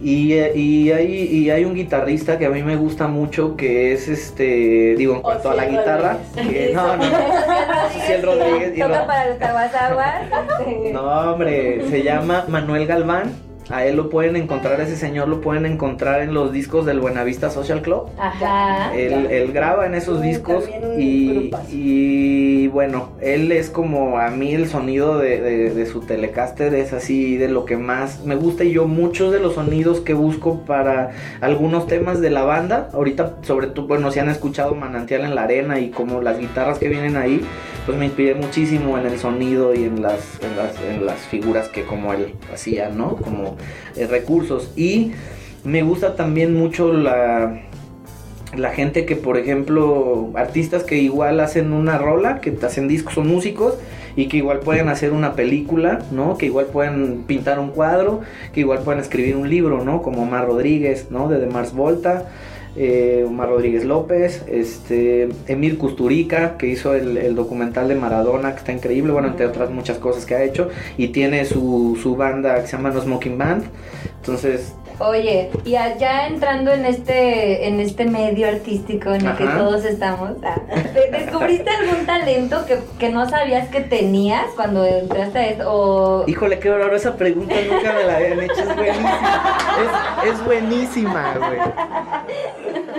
Y, 0.00 0.32
eh, 0.34 0.52
y, 0.56 0.90
hay, 0.90 1.12
y 1.12 1.50
hay 1.50 1.64
un 1.64 1.74
guitarrista 1.74 2.38
que 2.38 2.46
a 2.46 2.50
mí 2.50 2.62
me 2.62 2.76
gusta 2.76 3.06
mucho 3.08 3.56
que 3.56 3.92
es 3.92 4.08
este, 4.08 4.94
digo, 4.96 5.14
en 5.16 5.20
cuanto 5.22 5.50
a 5.50 5.54
la 5.54 5.66
guitarra, 5.66 6.18
que 6.34 6.72
no, 6.74 6.96
no, 6.96 7.02
Ociel 8.02 8.22
Rodríguez 8.22 8.78
Toca 8.78 9.06
para 9.06 9.28
los 9.30 9.38
no, 10.92 11.32
hombre, 11.32 11.82
se 11.90 12.02
llama 12.02 12.44
Manuel 12.48 12.86
Galván. 12.86 13.46
A 13.68 13.84
él 13.84 13.96
lo 13.96 14.10
pueden 14.10 14.36
encontrar, 14.36 14.80
ese 14.80 14.96
señor 14.96 15.26
lo 15.28 15.40
pueden 15.40 15.66
encontrar 15.66 16.20
en 16.20 16.32
los 16.34 16.52
discos 16.52 16.86
del 16.86 17.00
Buenavista 17.00 17.50
Social 17.50 17.82
Club. 17.82 18.08
Ajá. 18.18 18.94
Él, 18.94 19.26
él 19.30 19.52
graba 19.52 19.86
en 19.86 19.94
esos 19.96 20.20
Sí, 20.22 20.28
discos 20.28 20.64
y, 20.98 21.50
y 21.72 22.68
bueno, 22.68 23.10
él 23.20 23.50
es 23.52 23.68
como 23.70 24.18
a 24.18 24.30
mí 24.30 24.54
el 24.54 24.68
sonido 24.68 25.18
de, 25.18 25.40
de- 25.40 25.70
de 25.74 25.86
su 25.86 26.00
Telecaster 26.00 26.74
es 26.74 26.92
así 26.92 27.36
de 27.36 27.48
lo 27.48 27.64
que 27.64 27.76
más 27.76 28.24
me 28.24 28.36
gusta 28.36 28.64
y 28.64 28.72
yo 28.72 28.86
muchos 28.86 29.32
de 29.32 29.40
los 29.40 29.54
sonidos 29.54 30.00
que 30.00 30.14
busco 30.14 30.60
para 30.60 31.10
algunos 31.40 31.86
temas 31.86 32.20
de 32.20 32.30
la 32.30 32.42
banda, 32.44 32.88
ahorita 32.92 33.36
sobre 33.42 33.66
todo, 33.68 33.86
bueno, 33.88 34.10
si 34.12 34.20
han 34.20 34.28
escuchado 34.28 34.74
Manantial 34.74 35.22
en 35.24 35.34
la 35.34 35.42
Arena 35.42 35.80
y 35.80 35.90
como 35.90 36.20
las 36.20 36.38
guitarras 36.38 36.78
que 36.78 36.88
vienen 36.88 37.16
ahí, 37.16 37.44
pues 37.86 37.96
me 37.96 38.06
inspiré 38.06 38.34
muchísimo 38.34 38.98
en 38.98 39.06
el 39.06 39.18
sonido 39.18 39.74
y 39.74 39.84
en 39.84 40.02
las, 40.02 40.40
en 40.42 40.56
las, 40.56 40.80
en 40.82 41.06
las 41.06 41.20
figuras 41.20 41.68
que 41.68 41.84
como 41.84 42.12
él 42.12 42.34
hacía, 42.52 42.90
¿no? 42.90 43.16
Como 43.16 43.56
eh, 43.94 44.06
recursos 44.06 44.72
y 44.76 45.12
me 45.64 45.82
gusta 45.82 46.16
también 46.16 46.54
mucho 46.54 46.92
la 46.92 47.62
la 48.54 48.70
gente 48.70 49.04
que, 49.06 49.16
por 49.16 49.36
ejemplo, 49.36 50.30
artistas 50.34 50.84
que 50.84 50.96
igual 50.98 51.40
hacen 51.40 51.72
una 51.72 51.98
rola, 51.98 52.40
que 52.40 52.56
hacen 52.62 52.88
discos 52.88 53.18
o 53.18 53.22
músicos 53.22 53.74
y 54.14 54.28
que 54.28 54.38
igual 54.38 54.60
pueden 54.60 54.88
hacer 54.88 55.12
una 55.12 55.34
película, 55.34 56.00
¿no? 56.10 56.38
Que 56.38 56.46
igual 56.46 56.66
pueden 56.66 57.24
pintar 57.26 57.58
un 57.58 57.70
cuadro, 57.70 58.20
que 58.54 58.60
igual 58.60 58.80
pueden 58.80 59.00
escribir 59.00 59.36
un 59.36 59.50
libro, 59.50 59.84
¿no? 59.84 60.02
Como 60.02 60.22
Omar 60.22 60.46
Rodríguez, 60.46 61.08
¿no? 61.10 61.28
De, 61.28 61.38
de 61.38 61.46
Mars 61.46 61.74
Volta, 61.74 62.26
eh, 62.76 63.24
Omar 63.26 63.48
Rodríguez 63.48 63.84
López, 63.84 64.42
este, 64.48 65.28
Emir 65.46 65.78
Kusturica, 65.78 66.56
que 66.58 66.66
hizo 66.66 66.94
el, 66.94 67.16
el 67.16 67.34
documental 67.34 67.88
de 67.88 67.94
Maradona, 67.94 68.52
que 68.52 68.58
está 68.58 68.72
increíble, 68.72 69.12
bueno, 69.12 69.28
entre 69.28 69.46
otras 69.46 69.70
muchas 69.70 69.98
cosas 69.98 70.26
que 70.26 70.34
ha 70.34 70.42
hecho, 70.44 70.68
y 70.96 71.08
tiene 71.08 71.44
su, 71.44 71.98
su 72.02 72.16
banda 72.16 72.60
que 72.60 72.66
se 72.66 72.76
llama 72.76 72.90
No 72.90 73.00
Smoking 73.00 73.38
Band, 73.38 73.64
entonces 74.20 74.74
Oye, 74.98 75.50
y 75.64 75.72
ya 75.72 76.26
entrando 76.26 76.72
en 76.72 76.86
este, 76.86 77.68
en 77.68 77.80
este 77.80 78.06
medio 78.06 78.48
artístico 78.48 79.10
en 79.12 79.26
el 79.26 79.36
que 79.36 79.44
todos 79.44 79.84
estamos, 79.84 80.30
ah, 80.42 80.56
¿te- 80.94 81.10
¿descubriste 81.10 81.68
algún 81.68 82.06
talento 82.06 82.64
que, 82.64 82.78
que 82.98 83.10
no 83.10 83.28
sabías 83.28 83.68
que 83.68 83.80
tenías 83.82 84.46
cuando 84.56 84.86
entraste 84.86 85.38
a 85.38 85.46
esto? 85.48 85.64
O... 85.70 86.24
Híjole, 86.26 86.58
qué 86.60 86.70
horror, 86.70 86.94
esa 86.94 87.14
pregunta 87.14 87.54
nunca 87.70 87.92
me 87.92 88.04
la 88.04 88.16
habían 88.16 88.40
hecho, 88.40 88.54
es 88.60 88.74
buenísima. 88.74 89.58
Es, 90.24 90.32
es 90.32 90.44
buenísima, 90.44 91.34
güey. 91.38 91.58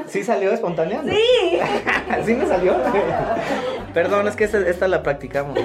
¿Sí 0.07 0.23
salió 0.23 0.51
espontánea? 0.51 1.01
no? 1.01 1.11
Sí. 1.11 1.59
¿Sí 2.25 2.33
me 2.35 2.45
salió? 2.45 2.75
Perdón, 3.93 4.27
es 4.27 4.35
que 4.35 4.43
esta, 4.43 4.59
esta 4.59 4.87
la 4.87 5.01
practicamos. 5.01 5.57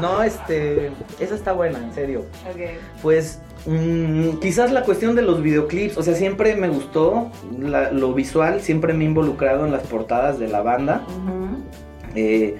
No, 0.00 0.22
este, 0.24 0.90
esa 1.20 1.34
está 1.36 1.52
buena, 1.52 1.78
en 1.78 1.94
serio. 1.94 2.26
Ok. 2.50 2.60
Pues 3.02 3.38
mm, 3.66 4.38
quizás 4.40 4.72
la 4.72 4.82
cuestión 4.82 5.14
de 5.14 5.22
los 5.22 5.42
videoclips, 5.42 5.96
o 5.98 6.02
sea, 6.02 6.14
siempre 6.14 6.56
me 6.56 6.68
gustó 6.68 7.30
la- 7.58 7.90
lo 7.92 8.12
visual, 8.14 8.60
siempre 8.60 8.92
me 8.94 9.04
he 9.04 9.08
involucrado 9.08 9.64
en 9.66 9.72
las 9.72 9.82
portadas 9.86 10.38
de 10.38 10.48
la 10.48 10.62
banda. 10.62 11.06
Eh, 12.14 12.56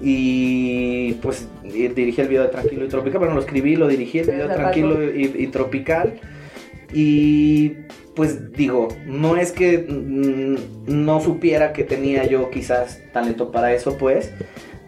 y 0.00 1.14
pues 1.14 1.48
eh, 1.64 1.92
dirigí 1.94 2.20
el 2.20 2.28
video 2.28 2.42
de 2.44 2.48
Tranquilo 2.48 2.84
y 2.84 2.88
Tropical, 2.88 3.18
bueno, 3.18 3.34
lo 3.34 3.40
escribí, 3.40 3.76
lo 3.76 3.88
dirigí 3.88 4.18
el 4.20 4.24
Sí, 4.26 4.30
video 4.32 4.46
Tranquilo 4.48 5.04
y, 5.04 5.24
y 5.38 5.46
Tropical. 5.48 6.14
Y 6.92 7.70
pues 8.14 8.52
digo, 8.52 8.88
no 9.06 9.36
es 9.36 9.52
que 9.52 9.78
mm, 9.88 10.56
no 11.04 11.20
supiera 11.20 11.72
que 11.72 11.84
tenía 11.84 12.26
yo 12.26 12.50
quizás 12.50 13.00
talento 13.12 13.50
para 13.52 13.72
eso, 13.74 13.96
pues, 13.98 14.32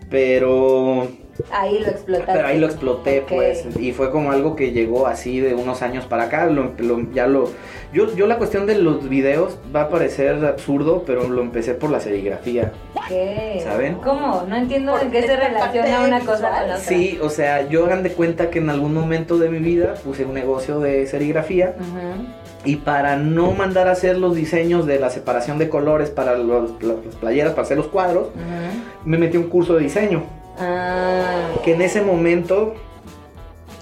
pero, 0.08 1.08
Ahí 1.50 1.78
lo 1.78 1.86
explotaste. 1.88 2.32
pero 2.32 2.46
ahí 2.46 2.58
lo 2.58 2.66
exploté, 2.66 3.20
Ok. 3.20 3.28
pues, 3.28 3.64
y 3.78 3.92
fue 3.92 4.10
como 4.10 4.32
algo 4.32 4.56
que 4.56 4.72
llegó 4.72 5.06
así 5.06 5.40
de 5.40 5.54
unos 5.54 5.82
años 5.82 6.04
para 6.06 6.24
acá, 6.24 6.46
lo- 6.46 6.72
lo- 6.78 7.12
ya 7.12 7.26
lo... 7.26 7.50
Yo, 7.92 8.14
yo 8.14 8.26
la 8.28 8.38
cuestión 8.38 8.66
de 8.66 8.76
los 8.78 9.08
videos 9.08 9.58
va 9.74 9.82
a 9.82 9.88
parecer 9.88 10.44
absurdo, 10.44 11.02
pero 11.06 11.28
lo 11.28 11.42
empecé 11.42 11.74
por 11.74 11.90
la 11.90 11.98
serigrafía. 12.00 12.72
¿Qué? 13.08 13.60
¿Saben? 13.64 13.96
¿Cómo? 13.96 14.44
No 14.48 14.54
entiendo 14.56 14.96
en 15.00 15.10
qué 15.10 15.22
se 15.22 15.36
relaciona 15.36 16.00
una 16.06 16.20
cosa 16.20 16.34
visual. 16.34 16.50
con 16.52 16.68
la 16.68 16.74
otra. 16.76 16.78
Sí, 16.78 17.18
o 17.20 17.28
sea, 17.30 17.68
yo 17.68 17.84
hagan 17.86 18.02
de 18.04 18.12
cuenta 18.12 18.50
que 18.50 18.60
en 18.60 18.70
algún 18.70 18.94
momento 18.94 19.38
de 19.38 19.48
mi 19.48 19.58
vida 19.58 19.94
puse 20.04 20.24
un 20.24 20.34
negocio 20.34 20.78
de 20.78 21.06
serigrafía 21.08 21.74
Ujú. 21.80 22.26
y 22.64 22.76
para 22.76 23.16
no 23.16 23.50
mandar 23.52 23.88
a 23.88 23.92
hacer 23.92 24.18
los 24.18 24.36
diseños 24.36 24.86
de 24.86 25.00
la 25.00 25.10
separación 25.10 25.58
de 25.58 25.68
colores 25.68 26.10
para 26.10 26.36
los- 26.36 26.80
las 26.82 27.16
playeras, 27.20 27.52
para 27.54 27.62
hacer 27.62 27.76
los 27.76 27.88
cuadros, 27.88 28.28
Ujú. 28.28 28.80
me 29.04 29.18
metí 29.18 29.36
a 29.36 29.40
un 29.40 29.48
curso 29.48 29.74
de 29.74 29.82
diseño. 29.82 30.22
Ah. 30.60 31.48
Que 31.64 31.74
en 31.74 31.82
ese 31.82 32.02
momento 32.02 32.74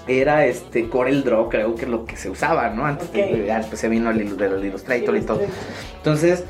era 0.07 0.45
este 0.45 0.89
Corel 0.89 1.23
Draw, 1.23 1.49
creo 1.49 1.75
que 1.75 1.85
lo 1.85 2.05
que 2.05 2.17
se 2.17 2.29
usaba, 2.29 2.69
¿no? 2.69 2.85
Antes 2.85 3.11
de- 3.11 3.63
se 3.73 3.89
vino 3.89 4.09
el, 4.09 4.21
Illustrator 4.21 5.15
y 5.15 5.21
todo. 5.21 5.41
Entonces, 5.97 6.45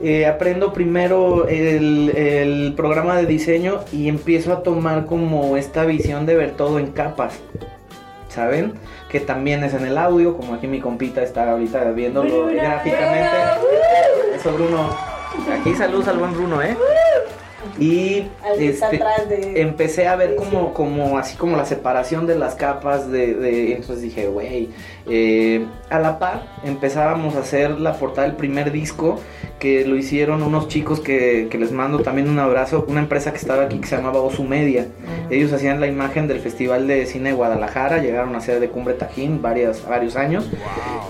eh, 0.00 0.26
aprendo 0.26 0.72
primero 0.72 1.46
el, 1.48 2.10
el 2.16 2.74
programa 2.74 3.16
de 3.16 3.26
diseño 3.26 3.80
y 3.92 4.08
empiezo 4.08 4.52
a 4.52 4.62
tomar 4.62 5.06
como 5.06 5.56
esta 5.56 5.84
visión 5.84 6.24
de 6.26 6.36
ver 6.36 6.52
todo 6.52 6.78
en 6.78 6.92
capas. 6.92 7.34
¿Saben? 8.28 8.72
Que 9.10 9.20
también 9.20 9.62
es 9.62 9.74
en 9.74 9.84
el 9.84 9.98
audio, 9.98 10.34
como 10.38 10.54
aquí 10.54 10.66
mi 10.66 10.80
compita 10.80 11.22
está 11.22 11.50
ahorita 11.50 11.90
viéndolo 11.92 12.44
Bruno, 12.46 12.52
gráficamente. 12.54 13.36
Eso, 14.34 14.52
Bruno. 14.54 14.88
Aquí 15.60 15.74
saludos 15.74 16.08
al 16.08 16.16
buen 16.16 16.32
Bruno, 16.32 16.62
¿eh? 16.62 16.74
Y 17.78 18.24
este, 18.58 18.98
de... 19.28 19.60
empecé 19.60 20.06
a 20.08 20.16
ver 20.16 20.30
Sí, 20.30 20.36
como, 20.36 20.66
sí. 20.68 20.70
como 20.74 21.18
así 21.18 21.36
como 21.36 21.56
la 21.56 21.64
separación 21.64 22.26
de 22.26 22.36
las 22.38 22.54
capas 22.54 23.10
de, 23.10 23.34
de- 23.34 23.72
entonces 23.74 24.02
dije 24.02 24.26
güey 24.28 24.70
eh, 25.08 25.64
a 25.90 25.98
la 25.98 26.18
par 26.18 26.46
empezábamos 26.64 27.34
a 27.36 27.40
hacer 27.40 27.80
la 27.80 27.94
portada 27.94 28.26
del 28.26 28.36
primer 28.36 28.72
disco 28.72 29.18
que 29.58 29.84
lo 29.84 29.96
hicieron 29.96 30.42
unos 30.42 30.68
chicos 30.68 31.00
que, 31.00 31.48
que 31.50 31.58
les 31.58 31.70
mando 31.72 32.00
también 32.00 32.28
un 32.28 32.38
abrazo 32.38 32.84
una 32.88 33.00
empresa 33.00 33.30
que 33.30 33.38
estaba 33.38 33.62
aquí 33.64 33.78
que 33.78 33.86
se 33.86 33.96
llamaba 33.96 34.20
Osu 34.20 34.42
Media. 34.44 34.86
Ellos 35.30 35.52
hacían 35.52 35.80
la 35.80 35.86
imagen 35.86 36.26
del 36.28 36.40
Festival 36.40 36.86
de 36.88 37.06
Cine 37.06 37.30
de 37.30 37.34
Guadalajara 37.36 37.98
llegaron 37.98 38.34
a 38.34 38.40
ser 38.40 38.58
de 38.60 38.68
Cumbre 38.68 38.94
Tajín 38.94 39.40
varias, 39.40 39.86
varios 39.88 40.16
años. 40.16 40.50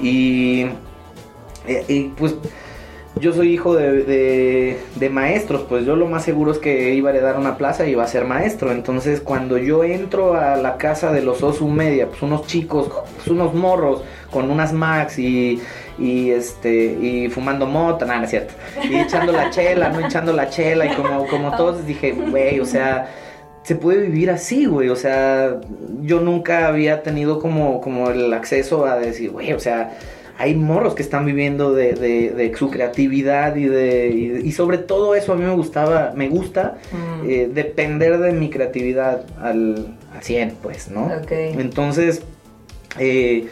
Y, 0.01 0.67
eh, 1.67 1.85
y, 1.89 2.01
pues 2.17 2.35
yo 3.21 3.33
soy 3.33 3.53
hijo 3.53 3.75
de, 3.77 4.79
de- 4.97 5.11
maestros, 5.11 5.67
pues 5.69 5.85
yo 5.85 5.95
lo 5.97 6.07
más 6.07 6.25
seguro 6.25 6.51
es 6.53 6.59
que 6.59 6.95
iba 6.95 7.11
a 7.11 7.13
heredar 7.13 7.37
una 7.37 7.59
plaza 7.59 7.87
y 7.87 7.91
iba 7.93 8.03
a 8.03 8.07
ser 8.07 8.25
maestro. 8.25 8.73
Entonces 8.73 9.21
cuando 9.21 9.59
yo 9.59 9.85
entro 9.85 10.35
a 10.35 10.57
la 10.57 10.77
casa 10.79 11.13
de 11.13 11.23
los 11.23 11.43
Osu 11.43 11.69
Media, 11.69 12.09
pues 12.09 12.23
unos 12.23 12.47
chicos, 12.47 12.89
pues 13.17 13.29
unos 13.29 13.53
morros 13.55 14.03
con 14.31 14.51
unas 14.51 14.73
Max 14.73 15.19
y, 15.19 15.61
y 15.99 16.31
este 16.31 16.85
y 16.85 17.29
fumando 17.29 17.67
mota, 17.67 18.07
nada, 18.07 18.25
es 18.25 18.31
cierto. 18.31 18.55
Y 18.91 18.97
echando 18.97 19.33
la 19.33 19.51
chela, 19.51 19.91
no 19.91 20.07
echando 20.07 20.33
la 20.33 20.49
chela 20.49 20.87
y 20.87 20.95
como, 20.95 21.27
como 21.27 21.55
todos 21.57 21.85
dije, 21.87 22.13
güey, 22.13 22.59
o 22.61 22.65
sea, 22.65 23.09
se 23.63 23.75
puede 23.77 24.01
vivir 24.07 24.31
así, 24.31 24.65
güey. 24.65 24.89
O 24.89 24.97
sea, 24.97 25.61
yo 26.01 26.21
nunca 26.21 26.67
había 26.69 27.03
tenido 27.03 27.39
como, 27.41 27.81
como 27.83 28.09
el 28.11 28.33
acceso 28.33 28.87
a 28.87 28.97
decir, 28.99 29.31
güey, 29.31 29.53
o 29.53 29.61
sea, 29.61 29.99
hay 30.43 30.55
morros 30.57 30.95
que 30.95 31.03
están 31.03 31.25
viviendo 31.25 31.73
de, 31.73 31.93
de- 31.95 32.31
de 32.31 32.57
su 32.57 32.69
creatividad 32.69 33.55
y 33.57 33.67
de 33.67 34.09
y, 34.09 34.49
y 34.49 34.53
sobre 34.53 34.79
todo 34.79 35.15
eso 35.15 35.33
a 35.33 35.37
mí 35.37 35.45
me 35.45 35.55
gustaba, 35.55 36.13
me 36.17 36.29
gusta 36.29 36.79
Mm. 36.93 37.31
eh, 37.31 37.49
depender 37.53 38.19
de 38.19 38.33
mi 38.33 38.51
creatividad 38.51 39.25
al, 39.41 39.95
al 40.15 40.23
100, 40.23 40.55
pues, 40.63 40.91
¿no? 40.91 41.09
Entonces, 41.61 42.23
eh, 42.99 43.47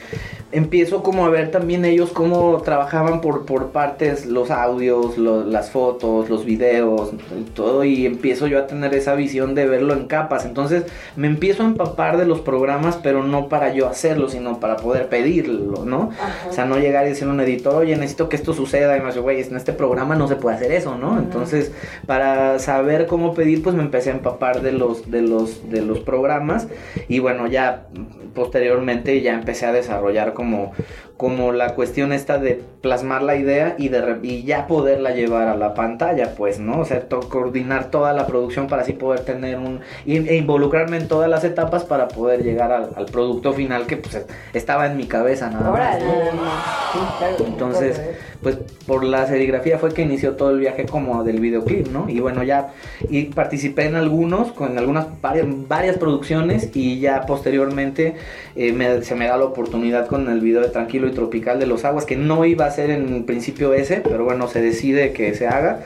empiezo 0.53 1.05
como 1.05 1.25
a 1.27 1.29
ver 1.29 1.53
también 1.53 1.85
ellos 1.85 2.11
cómo 2.11 2.61
trabajaban 2.65 3.21
por, 3.21 3.47
por 3.47 3.69
partes 3.69 4.27
los 4.27 4.51
audios, 4.51 5.17
lo- 5.17 5.45
las 5.45 5.71
fotos, 5.71 6.29
los 6.29 6.45
videos, 6.45 7.13
y 7.39 7.45
todo, 7.51 7.85
y 7.85 8.05
empiezo 8.05 8.49
yo 8.49 8.59
a 8.59 8.67
tener 8.67 8.93
esa 8.95 9.15
visión 9.15 9.55
de 9.55 9.67
verlo 9.69 9.93
en 9.95 10.07
capas. 10.09 10.45
Entonces, 10.45 10.87
me 11.15 11.29
empiezo 11.29 11.63
a 11.63 11.67
empapar 11.67 12.17
de 12.17 12.27
los 12.27 12.41
programas, 12.41 12.97
pero 13.01 13.23
no 13.23 13.49
para 13.49 13.73
yo 13.73 13.87
hacerlo, 13.89 14.29
sino 14.29 14.59
para 14.59 14.77
poder 14.79 15.09
pedirlo, 15.09 15.85
¿no? 15.85 16.11
Ajá. 16.21 16.49
O 16.51 16.53
sea, 16.53 16.65
no 16.65 16.79
llegar 16.81 17.07
y 17.07 17.11
decir 17.11 17.29
a 17.29 17.31
un 17.31 17.41
editor, 17.41 17.77
oye, 17.77 17.95
necesito 17.95 18.29
que 18.29 18.35
esto 18.35 18.53
suceda. 18.53 18.97
Y 18.97 19.01
me 19.01 19.07
dice, 19.07 19.21
güey, 19.21 19.41
en 19.41 19.57
este 19.57 19.73
programa 19.73 20.17
no 20.17 20.27
se 20.27 20.35
puede 20.35 20.57
hacer 20.57 20.73
eso, 20.73 20.99
¿no? 20.99 21.17
Entonces, 21.17 21.71
para 22.07 22.59
saber 22.59 23.07
cómo 23.07 23.35
pedir, 23.35 23.63
pues 23.63 23.77
me 23.77 23.83
empecé 23.83 24.11
a 24.11 24.15
empapar 24.15 24.63
de 24.63 24.73
los, 24.73 25.09
de 25.13 25.23
los, 25.23 25.71
de 25.71 25.83
los 25.83 26.01
programas. 26.01 26.67
Y 27.07 27.21
bueno, 27.21 27.47
ya 27.47 27.87
posteriormente 28.35 29.21
ya 29.23 29.30
ya 29.31 29.35
empecé 29.39 29.67
a 29.67 29.73
desarrollar 29.73 30.33
como, 30.35 30.73
como 31.17 31.53
la 31.53 31.75
cuestión 31.75 32.13
esta 32.13 32.39
de 32.39 32.63
plasmar 32.81 33.23
la 33.23 33.37
idea 33.37 33.75
y, 33.79 33.89
de, 33.89 34.19
y 34.23 34.43
ya 34.45 34.67
poderla 34.67 35.11
llevar 35.11 35.49
a 35.49 35.57
la 35.57 35.75
pantalla, 35.75 36.35
pues, 36.37 36.59
¿no? 36.59 36.81
O 36.81 36.85
sea, 36.85 37.09
to- 37.09 37.21
coordinar 37.29 37.91
toda 37.91 38.13
la 38.13 38.27
producción 38.27 38.67
para 38.69 38.83
así 38.83 38.93
poder 38.95 39.21
tener 39.21 39.59
un... 39.59 39.81
e 40.07 40.37
involucrarme 40.37 40.97
en 40.97 41.09
todas 41.09 41.29
las 41.29 41.45
etapas 41.45 41.85
para 41.85 42.09
poder 42.09 42.43
llegar 42.43 42.73
al, 42.73 42.91
al 42.97 43.07
producto 43.07 43.53
final 43.53 43.87
que 43.87 43.97
pues 43.99 44.25
estaba 44.55 44.87
en 44.87 44.97
mi 44.97 45.05
cabeza 45.07 45.51
nada 45.51 45.71
más. 45.71 46.03
¿no? 46.03 46.07
Nada 46.09 46.33
más. 46.33 46.65
Sí, 46.93 46.99
claro. 47.19 47.37
Entonces, 47.47 48.01
pues 48.43 48.57
por 48.87 49.05
la 49.05 49.27
serigrafía 49.27 49.79
fue 49.79 49.93
que 49.93 50.03
inició 50.03 50.37
todo 50.37 50.51
el 50.51 50.59
viaje 50.61 50.87
como 50.87 51.23
del 51.25 51.39
videoclip, 51.41 51.89
¿no? 51.89 52.09
Y 52.09 52.21
bueno, 52.21 52.43
ya 52.43 52.69
y 53.11 53.25
participé 53.25 53.85
en 53.85 53.97
algunos, 53.97 54.53
con 54.53 54.79
algunas 54.79 55.07
varias, 55.21 55.47
varias 55.69 55.99
producciones 55.99 56.71
y 56.75 56.99
ya 56.99 57.21
posteriormente 57.27 58.15
eh, 58.57 58.73
me- 58.73 59.03
se 59.03 59.15
me 59.21 59.27
da 59.27 59.37
la 59.37 59.45
oportunidad 59.45 60.07
con 60.07 60.31
el 60.31 60.41
video 60.41 60.63
de 60.63 60.69
Tranquilo 60.69 61.07
y 61.07 61.11
Tropical 61.11 61.61
de 61.61 61.67
los 61.67 61.85
Aguas, 61.85 62.07
que 62.07 62.17
no 62.17 62.47
iba 62.47 62.65
a 62.65 62.71
ser 62.71 62.89
en 62.89 63.25
principio 63.25 63.75
ese, 63.75 63.97
pero 63.97 64.25
bueno, 64.25 64.49
se 64.49 64.63
decide 64.63 65.13
que 65.13 65.35
se 65.35 65.47
haga. 65.47 65.81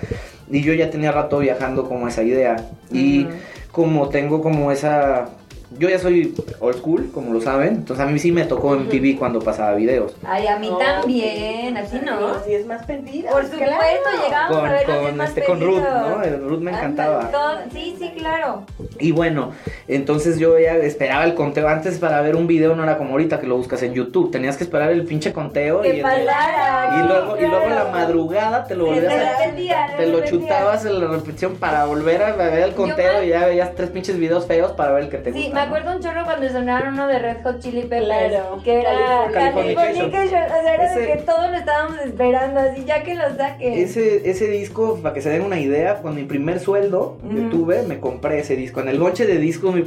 Y 0.48 0.62
yo 0.62 0.72
ya 0.72 0.88
tenía 0.88 1.10
rato 1.10 1.40
viajando 1.40 1.88
como 1.88 2.06
esa 2.06 2.22
idea. 2.22 2.54
Y 2.92 3.26
como 3.72 4.08
tengo 4.08 4.40
como 4.40 4.70
esa... 4.70 5.30
Yo 5.78 5.88
ya 5.88 5.98
soy 5.98 6.34
old 6.60 6.76
school, 6.76 7.10
como 7.12 7.32
lo 7.32 7.40
saben, 7.40 7.68
entonces 7.74 8.04
a 8.04 8.08
mí 8.08 8.18
sí 8.18 8.32
me 8.32 8.44
tocó 8.44 8.74
en 8.74 8.88
TV 8.88 9.16
cuando 9.16 9.40
pasaba 9.40 9.74
videos. 9.74 10.14
Ay, 10.24 10.46
a 10.46 10.58
mí 10.58 10.68
No, 10.70 10.78
también, 10.78 11.76
así 11.76 12.00
no. 12.04 12.42
Sí, 12.44 12.54
es 12.54 12.66
más 12.66 12.84
perdida. 12.86 13.30
Por 13.30 13.42
supuesto, 13.44 13.64
claro. 13.66 14.24
llegamos 14.24 14.56
Con, 14.56 14.66
a 14.66 14.72
ver 14.72 14.86
con, 14.86 15.04
demás 15.06 15.28
este, 15.30 15.44
con 15.44 15.60
Ruth. 15.60 15.82
¿no? 15.82 16.22
El 16.22 16.48
Ruth 16.48 16.60
me 16.60 16.70
encantaba. 16.70 17.30
Todo- 17.30 17.58
sí, 17.72 17.96
sí, 17.98 18.12
claro. 18.16 18.62
Y 18.98 19.12
bueno, 19.12 19.52
entonces 19.88 20.38
yo 20.38 20.58
ya 20.58 20.76
esperaba 20.76 21.24
el 21.24 21.34
conteo. 21.34 21.68
Antes 21.68 21.98
para 21.98 22.20
ver 22.20 22.36
un 22.36 22.46
video 22.46 22.76
no 22.76 22.84
era 22.84 22.96
como 22.98 23.10
ahorita 23.12 23.40
que 23.40 23.46
lo 23.46 23.56
buscas 23.56 23.82
en 23.82 23.94
YouTube. 23.94 24.30
Tenías 24.30 24.56
que 24.56 24.64
esperar 24.64 24.90
el 24.90 25.04
pinche 25.04 25.32
conteo. 25.32 25.80
Que 25.82 25.98
y, 25.98 26.02
pasara. 26.02 27.00
y 27.02 27.08
luego, 27.08 27.36
y 27.36 27.46
luego 27.46 27.64
en 27.64 27.74
la 27.74 27.84
madrugada 27.86 28.64
te 28.64 28.74
lo 28.76 28.86
volvías 28.86 29.12
a... 29.12 29.96
Te 29.96 30.06
lo 30.06 30.24
chutabas 30.24 30.84
en 30.84 31.00
la 31.00 31.08
repetición 31.08 31.56
para 31.56 31.84
volver 31.84 32.22
a 32.22 32.32
ver 32.32 32.60
el 32.60 32.74
conteo 32.74 33.22
y 33.22 33.28
ya 33.28 33.46
veías 33.46 33.74
tres 33.74 33.90
pinches 33.90 34.18
videos 34.18 34.46
feos 34.46 34.72
para 34.72 34.92
ver 34.92 35.04
el 35.04 35.08
que 35.10 35.18
te 35.18 35.32
gusta. 35.32 35.44
Sí. 35.46 35.52
Acuerdo 35.64 35.96
un 35.96 36.00
chorro 36.00 36.24
cuando 36.24 36.48
sonaron 36.48 36.94
uno 36.94 37.06
de 37.06 37.18
Red 37.18 37.42
Hot 37.42 37.60
Chili 37.60 37.82
Peppers. 37.82 38.04
Claro. 38.06 38.60
Que 38.62 38.80
era 38.80 38.90
Californication. 39.32 40.10
Californication. 40.10 40.42
O 40.42 40.62
sea, 40.62 40.74
era 40.74 40.94
de 40.94 41.06
que 41.06 41.16
todos 41.18 41.50
lo 41.50 41.56
estábamos 41.56 41.98
esperando, 42.00 42.60
así 42.60 42.84
ya 42.84 43.02
que 43.02 43.14
lo 43.14 43.36
saquen. 43.36 43.74
Ese, 43.74 44.28
ese 44.28 44.48
disco, 44.48 44.98
para 45.02 45.14
que 45.14 45.22
se 45.22 45.30
den 45.30 45.42
una 45.42 45.58
idea, 45.58 46.02
con 46.02 46.14
mi 46.14 46.24
primer 46.24 46.60
sueldo 46.60 47.18
que 47.28 47.40
tuve, 47.42 47.82
me 47.82 48.00
compré 48.00 48.40
ese 48.40 48.56
disco. 48.56 48.80
En 48.80 48.88
el 48.88 48.98
bonche 48.98 49.26
de 49.26 49.38
discos, 49.38 49.74
mi, 49.74 49.82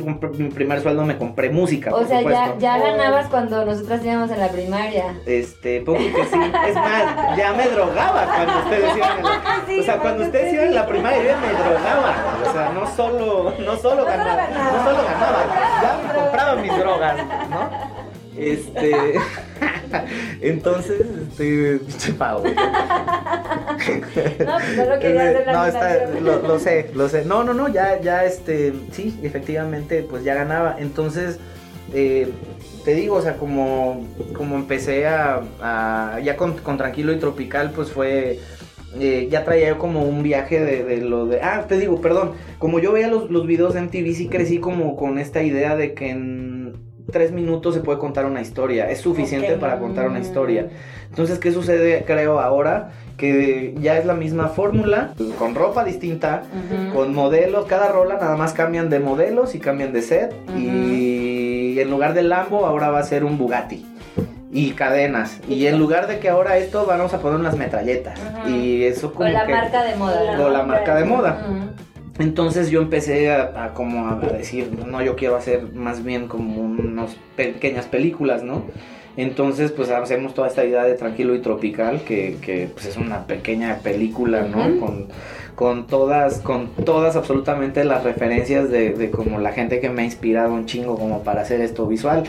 primer 0.50 0.82
sueldo 0.82 1.04
me 1.04 1.18
compré 1.18 1.50
música. 1.50 1.92
O 1.94 2.00
por 2.00 2.08
sea, 2.08 2.22
ya, 2.22 2.56
ya 2.58 2.78
ganabas 2.78 3.28
cuando 3.28 3.66
nosotras 3.66 4.04
íbamos 4.04 4.32
en 4.32 4.40
la 4.40 4.50
primaria. 4.50 5.16
Este, 5.26 5.82
poco 5.82 6.00
que 6.00 6.26
sí. 6.26 6.40
Es 6.68 6.76
más, 6.76 7.38
ya 7.38 7.54
me 7.54 7.68
drogaba 7.68 8.26
cuando 8.26 8.60
ustedes 8.64 8.98
iban 8.98 9.18
en 9.18 9.24
la, 9.24 9.64
Sí, 9.68 9.80
O 9.80 9.84
sea, 9.84 9.98
cuando 9.98 10.24
ustedes 10.24 10.54
iban 10.54 10.68
en 10.68 10.76
la 10.76 10.88
primaria, 10.88 11.24
yo 11.24 11.38
me 11.40 11.54
drogaba. 11.54 12.16
O 12.48 12.54
sea, 12.54 12.70
no 12.74 12.88
solo, 12.96 13.54
no 13.60 13.78
solo 13.78 14.06
ganaba, 14.06 14.48
ganaba. 14.48 14.72
no 14.72 14.84
solo 14.84 15.04
ganaba, 15.04 15.46
ya 15.82 16.02
me 16.08 16.14
compraba 16.20 16.56
mis 16.62 16.78
drogas, 16.78 17.18
¿no? 17.50 17.70
Este. 18.38 18.92
Entonces, 20.42 21.02
este. 21.32 21.80
Pinche 21.80 22.14
pavo. 22.14 22.44
No, 22.46 22.54
pues 23.78 24.76
solo 24.76 25.00
quería 25.00 25.30
hacer 25.30 25.44
la 25.48 25.54
No, 25.54 25.66
está, 25.66 26.06
lo, 26.22 26.42
lo 26.48 26.60
sé, 26.60 26.92
lo 26.94 27.10
sé. 27.10 27.26
No, 27.26 27.44
no, 27.44 27.54
no, 27.54 27.68
ya, 27.68 28.00
ya, 28.02 28.26
este, 28.26 28.74
sí, 28.92 29.20
efectivamente, 29.24 30.06
pues 30.08 30.24
ya 30.24 30.36
ganaba. 30.36 30.76
Entonces, 30.80 31.40
eh, 31.94 32.30
te 32.86 32.94
digo, 32.94 33.16
o 33.16 33.22
sea, 33.22 33.38
como, 33.38 34.06
como 34.36 34.56
empecé 34.56 35.08
a, 35.08 35.42
a- 35.62 36.20
ya 36.24 36.38
con, 36.38 36.54
con 36.58 36.78
Tranquilo 36.78 37.12
y 37.14 37.18
Tropical, 37.18 37.72
pues 37.72 37.92
fue, 37.92 38.40
eh, 39.00 39.28
ya 39.30 39.44
traía 39.44 39.70
yo 39.70 39.78
como 39.78 40.04
un 40.04 40.24
viaje 40.24 40.60
de, 40.60 40.84
de 40.84 40.98
lo 40.98 41.26
de, 41.26 41.42
ah, 41.42 41.66
te 41.68 41.78
digo, 41.78 42.02
perdón, 42.02 42.32
como 42.60 42.80
yo 42.80 42.92
veía 42.92 43.08
los, 43.08 43.30
los 43.30 43.46
videos 43.46 43.74
de 43.74 43.82
MTV, 43.82 44.14
sí 44.14 44.28
crecí 44.28 44.60
como 44.60 44.96
con 44.96 45.20
esta 45.20 45.44
idea 45.44 45.76
de 45.76 45.94
que 45.94 46.10
en 46.10 46.74
tres 47.12 47.32
minutos 47.32 47.74
se 47.74 47.82
puede 47.82 48.00
contar 48.00 48.26
una 48.26 48.42
historia, 48.42 48.90
es 48.90 49.00
suficiente 49.00 49.56
para 49.58 49.80
contar 49.80 50.08
una 50.08 50.20
historia. 50.20 50.70
Entonces, 51.10 51.40
¿qué 51.40 51.52
sucede, 51.52 52.04
creo, 52.06 52.40
ahora? 52.40 52.92
Que 53.18 53.74
ya 53.80 53.98
es 53.98 54.06
la 54.06 54.14
misma 54.14 54.50
fórmula, 54.50 55.14
con 55.40 55.56
ropa 55.56 55.84
distinta, 55.84 56.44
con 56.94 57.14
modelos, 57.14 57.66
cada 57.66 57.92
rola 57.92 58.16
nada 58.16 58.36
más 58.36 58.54
cambian 58.54 58.90
de 58.90 59.00
modelos 59.00 59.56
y 59.56 59.60
cambian 59.60 59.94
de 59.94 60.02
set. 60.02 60.36
Y 60.58 61.80
en 61.80 61.90
lugar 61.90 62.14
del 62.14 62.30
Lambo, 62.30 62.66
ahora 62.66 62.90
va 62.90 63.00
a 63.00 63.04
ser 63.04 63.24
un 63.24 63.38
Bugatti. 63.38 63.86
Y 64.52 64.72
cadenas. 64.72 65.40
Y 65.50 65.68
en 65.68 65.78
lugar 65.78 66.08
de 66.08 66.20
que 66.20 66.30
ahora 66.30 66.58
esto, 66.58 66.86
vamos 66.86 67.14
a 67.14 67.20
poner 67.20 67.40
unas 67.40 67.58
metralletas. 67.58 68.20
Y 68.48 68.84
eso 68.84 69.10
como 69.14 69.26
Con 69.26 69.34
la 69.34 69.46
que- 69.46 69.52
marca 69.54 69.84
de 69.84 69.96
moda. 69.96 70.46
o 70.46 70.50
la 70.50 70.64
marca 70.64 70.96
de 70.96 71.04
moda. 71.06 71.46
Entonces 72.20 72.72
yo 72.72 72.82
empecé 72.82 73.30
a, 73.32 73.66
a 73.66 73.74
como 73.74 74.08
a 74.10 74.16
decir, 74.16 74.72
no, 74.88 75.02
yo 75.04 75.16
quiero 75.16 75.36
hacer 75.36 75.72
más 75.74 76.04
bien 76.04 76.28
como 76.28 76.62
unas 76.62 77.16
pequeñas 77.36 77.86
películas, 77.86 78.42
¿no? 78.42 78.64
Entonces 79.18 79.72
pues 79.72 79.90
hacemos 79.92 80.34
toda 80.34 80.48
esta 80.48 80.64
idea 80.66 80.84
de 80.84 80.94
Tranquilo 80.96 81.36
y 81.36 81.40
Tropical, 81.42 82.02
que, 82.02 82.38
que, 82.42 82.70
pues 82.74 82.86
es 82.88 82.98
una 82.98 83.26
pequeña 83.26 83.78
película, 83.84 84.44
¿no? 84.44 84.80
Con, 84.80 85.08
con 85.56 85.88
todas, 85.88 86.40
con 86.40 86.68
todas 86.70 87.16
absolutamente 87.16 87.84
las 87.84 88.04
referencias 88.04 88.70
de, 88.70 88.92
de 88.94 89.10
como 89.12 89.40
la 89.40 89.52
gente 89.54 89.80
que 89.80 89.90
me 89.90 90.04
ha 90.04 90.06
inspirado 90.06 90.54
un 90.54 90.66
chingo 90.68 90.98
como 90.98 91.24
para 91.24 91.42
hacer 91.42 91.62
esto 91.62 91.88
visual, 91.88 92.24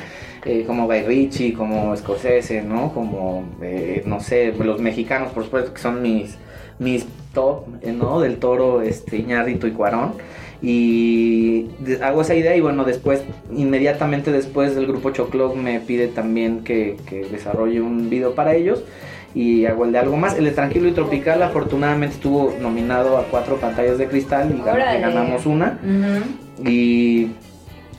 eh, 0.49 0.65
como 0.67 0.87
Guy 0.87 1.03
Ritchie, 1.03 1.53
como 1.53 1.95
Scorsese, 1.95 2.63
¿no? 2.63 2.93
Como, 2.95 3.45
eh, 3.61 4.03
no 4.07 4.19
sé, 4.19 4.53
los 4.53 4.81
mexicanos, 4.81 5.31
por 5.33 5.45
supuesto, 5.45 5.75
que 5.75 5.81
son 5.81 6.01
mis, 6.01 6.39
mis 6.79 7.07
top, 7.35 7.65
eh, 7.83 7.93
¿no? 7.93 8.19
Del 8.21 8.39
Toro, 8.39 8.81
este, 8.81 9.19
Iñárritu 9.19 9.67
y 9.67 9.73
Cuarón. 9.73 10.15
Y 10.63 11.67
hago 12.03 12.23
esa 12.23 12.35
idea 12.35 12.57
y 12.57 12.63
bueno, 12.63 12.85
después, 12.85 13.23
inmediatamente 13.55 14.33
después 14.33 14.75
del 14.75 14.87
grupo 14.87 15.11
Choclog 15.11 15.55
me 15.55 15.81
pide 15.81 16.09
también 16.09 16.65
que, 16.65 16.97
que 17.07 17.27
desarrolle 17.27 17.83
un 17.83 18.09
video 18.09 18.35
para 18.35 18.55
ellos 18.55 18.83
y 19.35 19.67
hago 19.67 19.85
el 19.85 19.93
de 19.93 19.99
algo 19.99 20.17
más. 20.17 20.37
El 20.37 20.47
de 20.47 20.51
Tranquilo 20.53 20.89
y 20.89 20.93
Tropical 20.93 21.43
afortunadamente 21.43 22.17
estuvo 22.17 22.55
nominado 22.61 23.19
a 23.19 23.25
cuatro 23.25 23.57
pantallas 23.57 23.99
de 23.99 24.07
cristal 24.07 24.55
y, 24.59 24.63
ganamos 24.63 25.47
una. 25.47 25.79
Y, 26.65 27.29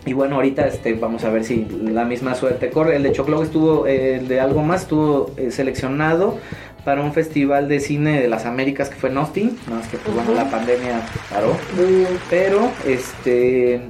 y 0.06 0.14
bueno, 0.14 0.36
ahorita 0.36 0.68
este, 0.68 0.94
vamos 0.94 1.24
a 1.24 1.30
ver 1.30 1.44
si 1.44 1.66
la 1.66 2.06
misma 2.06 2.36
suerte 2.36 2.70
corre. 2.70 2.96
El 2.96 3.04
de 3.04 3.12
Choclog 3.12 3.44
estuvo, 3.44 3.86
eh, 3.86 4.16
el 4.16 4.28
de 4.28 4.40
algo 4.40 4.64
más 4.64 4.84
estuvo 4.84 5.32
eh, 5.38 5.52
seleccionado 5.52 6.38
para 6.86 7.02
un 7.02 7.14
festival 7.14 7.68
de 7.68 7.80
cine 7.80 8.22
de 8.22 8.28
las 8.28 8.46
Américas 8.46 8.90
que 8.90 8.96
fue 8.96 9.10
en 9.10 9.18
Austin. 9.18 9.58
No, 9.70 9.80
es 9.80 9.88
que 9.88 9.98
pues 9.98 10.16
bueno, 10.16 10.34
la 10.34 10.50
pandemia 10.50 11.02
paró. 11.30 11.56
Pero, 12.30 12.72
este, 12.88 13.82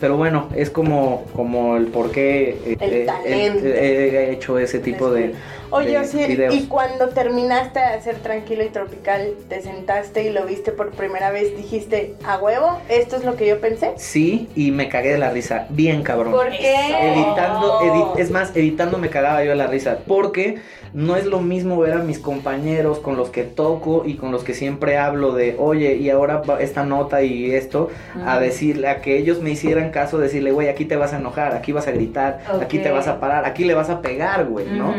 pero 0.00 0.16
bueno, 0.16 0.48
es 0.56 0.70
como, 0.70 1.24
como 1.34 1.76
el 1.76 1.86
por 1.86 2.10
qué 2.10 2.50
eh, 2.64 2.76
El 2.80 2.92
eh, 2.92 3.04
talento. 3.06 3.64
eh, 3.66 4.28
he 4.28 4.32
hecho 4.32 4.58
ese 4.58 4.78
tipo 4.80 5.10
de, 5.10 5.34
Oye, 5.70 5.90
de 5.90 5.98
Osiel, 5.98 6.28
videos. 6.28 6.54
y 6.54 6.66
cuando 6.66 7.08
terminaste 7.08 7.78
de 7.80 7.84
hacer 7.86 8.16
Tranquilo 8.16 8.62
y 8.64 8.68
Tropical, 8.68 9.32
te 9.48 9.60
sentaste 9.62 10.22
y 10.24 10.30
lo 10.30 10.44
viste 10.44 10.72
por 10.72 10.90
primera 10.92 11.30
vez, 11.30 11.56
dijiste, 11.56 12.14
a 12.24 12.38
huevo, 12.38 12.78
esto 12.88 13.16
es 13.16 13.24
lo 13.24 13.36
que 13.36 13.46
yo 13.46 13.60
pensé. 13.60 13.92
Sí, 13.96 14.48
y 14.54 14.70
me 14.70 14.88
cagué 14.88 15.12
de 15.12 15.18
la 15.18 15.30
risa, 15.30 15.66
bien 15.70 16.02
cabrón. 16.02 16.32
¿Por 16.32 16.50
qué? 16.50 16.74
Editando, 17.00 17.78
edi- 17.80 18.06
es 18.18 18.30
más, 18.30 18.56
editando 18.56 18.98
me 18.98 19.08
cagaba 19.10 19.42
yo 19.44 19.50
de 19.50 19.56
la 19.56 19.66
risa, 19.66 19.98
porque 20.06 20.58
no 20.96 21.14
es 21.14 21.26
lo 21.26 21.42
mismo 21.42 21.78
ver 21.78 21.92
a 21.92 21.98
mis 21.98 22.18
compañeros 22.18 23.00
con 23.00 23.18
los 23.18 23.28
que 23.28 23.42
toco 23.42 24.04
y 24.06 24.14
con 24.14 24.32
los 24.32 24.44
que 24.44 24.54
siempre 24.54 24.96
hablo 24.96 25.34
de, 25.34 25.54
oye, 25.58 25.96
y 25.96 26.08
ahora 26.08 26.40
esta 26.58 26.86
nota 26.86 27.22
y 27.22 27.50
esto, 27.50 27.90
a 28.24 28.38
decirle, 28.38 28.88
a 28.88 29.02
que 29.02 29.18
ellos 29.18 29.42
me 29.42 29.50
hicieran 29.50 29.90
caso, 29.90 30.16
decirle, 30.16 30.52
güey, 30.52 30.68
aquí 30.68 30.86
te 30.86 30.96
vas 30.96 31.12
a 31.12 31.18
enojar, 31.18 31.54
aquí 31.54 31.70
vas 31.70 31.86
a 31.86 31.90
gritar, 31.90 32.40
aquí 32.62 32.78
te 32.78 32.90
vas 32.90 33.08
a 33.08 33.20
parar, 33.20 33.44
aquí 33.44 33.64
le 33.64 33.74
vas 33.74 33.90
a 33.90 34.00
pegar, 34.00 34.46
güey, 34.46 34.68
¿no? 34.70 34.94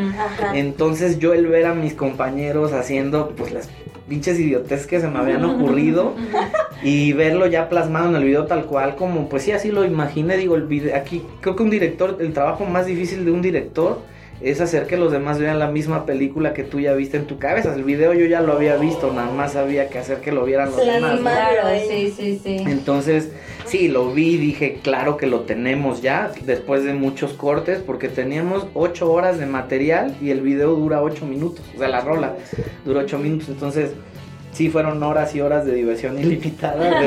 Entonces 0.54 1.18
yo 1.18 1.34
el 1.34 1.48
ver 1.48 1.66
a 1.66 1.74
mis 1.74 1.96
compañeros 1.96 2.74
haciendo 2.74 3.34
pues 3.36 3.52
las 3.52 3.68
pinches 4.08 4.40
idiotes 4.40 4.86
que 4.86 5.00
se 5.00 5.08
me 5.08 5.18
habían 5.18 5.44
ocurrido 5.46 6.14
y 6.84 7.12
verlo 7.14 7.48
ya 7.48 7.70
plasmado 7.70 8.10
en 8.10 8.16
el 8.16 8.24
video 8.24 8.46
tal 8.46 8.66
cual 8.66 8.96
como 8.96 9.28
pues 9.28 9.44
sí 9.44 9.52
así 9.52 9.72
lo 9.72 9.84
imaginé, 9.84 10.38
digo, 10.38 10.56
el 10.56 10.68
video 10.68 10.96
aquí 10.96 11.26
creo 11.42 11.56
que 11.56 11.64
un 11.64 11.72
director, 11.72 12.18
el 12.20 12.34
trabajo 12.34 12.66
más 12.66 12.86
difícil 12.86 13.26
de 13.26 13.32
un 13.32 13.42
director 13.42 13.98
es 14.42 14.62
hacer 14.62 14.86
que 14.88 14.98
los 14.98 15.12
demás 15.12 15.40
vean 15.40 15.60
la 15.60 15.68
misma 15.70 16.06
película 16.06 16.54
que 16.54 16.64
tú 16.64 16.80
ya 16.80 16.94
viste 16.94 17.18
en 17.18 17.26
tu 17.26 17.40
cabeza. 17.40 17.74
El 17.74 17.84
video 17.84 18.14
yo 18.14 18.26
ya 18.26 18.42
lo 18.42 18.54
había 18.54 18.76
visto, 18.78 19.12
nada 19.12 19.32
más 19.32 19.56
había 19.56 19.90
que 19.90 19.98
hacer 20.00 20.20
que 20.22 20.32
lo 20.32 20.46
vieran 20.46 20.70
los 20.72 20.80
Sí, 20.82 20.90
demás. 20.90 21.16
¿no? 21.16 21.22
Claro, 21.22 21.68
sí, 21.90 22.14
sí, 22.16 22.40
sí. 22.44 22.58
Entonces, 22.68 23.32
sí, 23.66 23.88
lo 23.88 24.12
vi 24.14 24.36
y 24.36 24.38
dije, 24.38 24.80
claro 24.84 25.18
que 25.18 25.26
lo 25.28 25.42
tenemos 25.42 26.02
ya, 26.02 26.32
después 26.46 26.84
de 26.84 26.94
muchos 26.94 27.34
cortes, 27.34 27.80
porque 27.80 28.10
teníamos 28.10 28.68
8 28.74 29.12
horas 29.12 29.40
de 29.40 29.46
material 29.48 30.16
y 30.22 30.30
el 30.30 30.42
video 30.42 30.76
dura 30.76 31.02
8 31.02 31.26
minutos, 31.26 31.66
o 31.76 31.80
sea, 31.80 31.88
la 31.88 32.02
rola 32.02 32.36
dura 32.86 33.02
8 33.02 33.18
minutos, 33.18 33.50
entonces 33.50 33.92
sí 34.58 34.70
fueron 34.70 35.04
horas 35.04 35.36
y 35.36 35.42
horas 35.42 35.66
de 35.66 35.74
diversión 35.74 36.18
ilimitada 36.20 37.00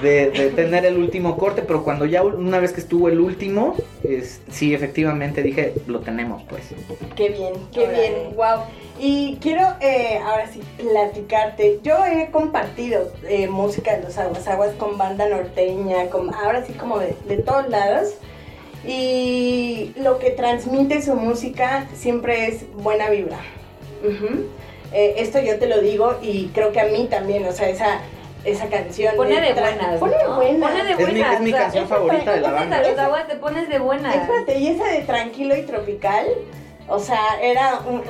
de, 0.00 0.30
de, 0.30 0.50
tener 0.50 0.86
el 0.86 0.96
último 0.96 1.36
corte, 1.36 1.62
pero 1.62 1.82
cuando 1.82 2.06
ya 2.06 2.22
una 2.22 2.60
vez 2.60 2.72
que 2.72 2.80
estuvo 2.80 3.08
el 3.08 3.18
último, 3.18 3.74
es, 4.04 4.40
sí, 4.48 4.72
efectivamente 4.74 5.42
dije, 5.42 5.74
lo 5.88 5.98
tenemos 6.00 6.44
pues. 6.44 6.68
Qué 7.16 7.30
bien, 7.30 7.54
qué 7.72 7.88
bien, 7.88 8.36
wow. 8.36 8.60
Y 9.00 9.38
quiero 9.40 9.62
eh, 9.80 10.20
ahora 10.24 10.48
sí 10.52 10.60
platicarte. 10.76 11.80
Yo 11.82 12.04
he 12.04 12.30
compartido 12.30 13.10
eh, 13.28 13.48
música 13.48 13.96
de 13.96 14.04
los 14.04 14.16
Aguas 14.16 14.46
Aguas 14.46 14.70
con 14.78 14.96
banda 14.98 15.28
norteña, 15.28 16.06
con, 16.10 16.32
ahora 16.32 16.64
sí 16.64 16.74
como 16.74 17.00
de, 17.00 17.16
de 17.26 17.38
todos 17.38 17.68
lados. 17.68 18.14
Y 18.86 19.92
lo 19.96 20.20
que 20.20 20.30
transmite 20.30 21.02
su 21.02 21.14
música 21.16 21.88
siempre 21.94 22.46
es 22.46 22.64
buena 22.76 23.10
vibra. 23.10 23.40
Ujú. 24.04 24.46
Eh, 24.92 25.14
esto 25.18 25.40
yo 25.40 25.58
te 25.58 25.66
lo 25.66 25.80
digo 25.80 26.18
y 26.22 26.46
creo 26.48 26.72
que 26.72 26.80
a 26.80 26.86
mí 26.86 27.06
también, 27.10 27.46
o 27.46 27.52
sea, 27.52 27.68
esa, 27.68 28.00
esa 28.44 28.68
canción. 28.68 29.14
Pone 29.16 29.40
de 29.40 29.52
buenas. 29.52 29.98
Pone 29.98 30.16
de 30.16 30.26
buenas. 30.28 30.70
Pone 30.70 30.84
de 30.84 30.92
Es 30.92 30.98
mi, 30.98 31.04
buenas. 31.04 31.34
es 31.34 31.40
mi 31.40 31.50
o 31.50 31.52
sea, 31.52 31.62
canción 31.62 31.88
favorita 31.88 32.32
de 32.32 32.40
la 32.40 32.50
banda. 32.50 32.82
los 32.82 32.98
aguas, 32.98 33.28
te 33.28 33.36
pones 33.36 33.68
de 33.68 33.78
buenas. 33.78 34.14
Espérate, 34.14 34.58
y 34.58 34.68
esa 34.68 34.86
de 34.88 35.02
tranquilo 35.02 35.56
y 35.56 35.62
tropical, 35.62 36.26
o 36.88 36.98
sea, 36.98 37.20
era 37.42 37.80
un... 37.86 38.02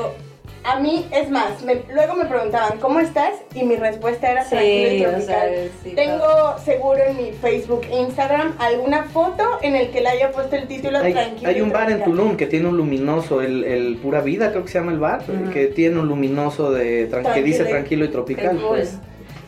A 0.70 0.78
mí, 0.80 1.06
es 1.12 1.30
más, 1.30 1.62
me- 1.62 1.82
luego 1.94 2.14
me 2.14 2.26
preguntaban, 2.26 2.78
¿cómo 2.78 3.00
estás? 3.00 3.30
Y 3.54 3.62
mi 3.62 3.76
respuesta 3.76 4.30
era 4.30 4.44
tranquilo 4.46 4.88
y 4.92 4.98
Sí, 4.98 5.04
o 5.06 5.08
tropical. 5.08 5.26
sea, 5.54 5.68
sí, 5.82 5.90
Tengo 5.94 6.58
seguro 6.62 6.98
en 7.08 7.16
mi 7.16 7.32
Facebook 7.32 7.82
e 7.90 8.00
Instagram 8.02 8.54
alguna 8.58 9.04
foto 9.04 9.44
en 9.62 9.76
el 9.76 9.90
que 9.90 10.02
le 10.02 10.08
haya 10.10 10.30
puesto 10.30 10.56
el 10.56 10.68
título 10.68 10.98
Hay, 10.98 11.12
tranquilo. 11.14 11.48
hay 11.48 11.56
y 11.56 11.60
un 11.62 11.70
bar 11.72 11.90
en 11.90 11.98
tropical. 11.98 12.04
Tulum 12.18 12.36
que 12.36 12.46
tiene 12.46 12.68
un 12.68 12.76
luminoso, 12.76 13.40
el, 13.40 13.64
el 13.64 13.96
Pura 13.96 14.20
Vida 14.20 14.50
creo 14.50 14.64
que 14.64 14.70
se 14.70 14.78
llama 14.78 14.92
el 14.92 14.98
bar, 14.98 15.22
que 15.54 15.68
tiene 15.68 15.98
un 16.00 16.08
luminoso 16.08 16.70
de 16.70 17.10
tran- 17.10 17.32
que 17.32 17.42
dice 17.42 17.64
Tranquilo 17.64 17.68
y- 17.68 17.70
tranquilo 17.70 18.04
y 18.04 18.08
tropical. 18.08 18.60
Pues. 18.68 18.98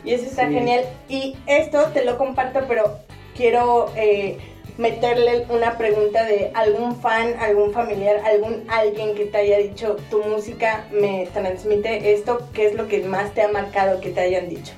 Y 0.06 0.14
eso 0.14 0.24
está 0.24 0.48
Sí. 0.48 0.54
genial. 0.54 0.84
Y 1.10 1.36
esto 1.46 1.82
te 1.92 2.02
lo 2.06 2.16
comparto, 2.16 2.60
pero 2.66 2.96
quiero 3.36 3.92
eh, 3.96 4.38
meterle 4.78 5.46
una 5.50 5.76
pregunta 5.76 6.24
de 6.24 6.50
algún 6.54 6.96
fan, 6.96 7.34
algún 7.38 7.72
familiar, 7.72 8.20
algún 8.24 8.64
alguien 8.68 9.14
que 9.14 9.26
te 9.26 9.38
haya 9.38 9.58
dicho 9.58 9.96
tu 10.10 10.22
música 10.22 10.86
me 10.90 11.28
transmite 11.32 12.12
esto. 12.12 12.48
¿Qué 12.52 12.66
es 12.66 12.74
lo 12.74 12.88
que 12.88 13.02
más 13.02 13.34
te 13.34 13.42
ha 13.42 13.48
marcado 13.48 14.00
que 14.00 14.10
te 14.10 14.20
hayan 14.20 14.48
dicho? 14.48 14.72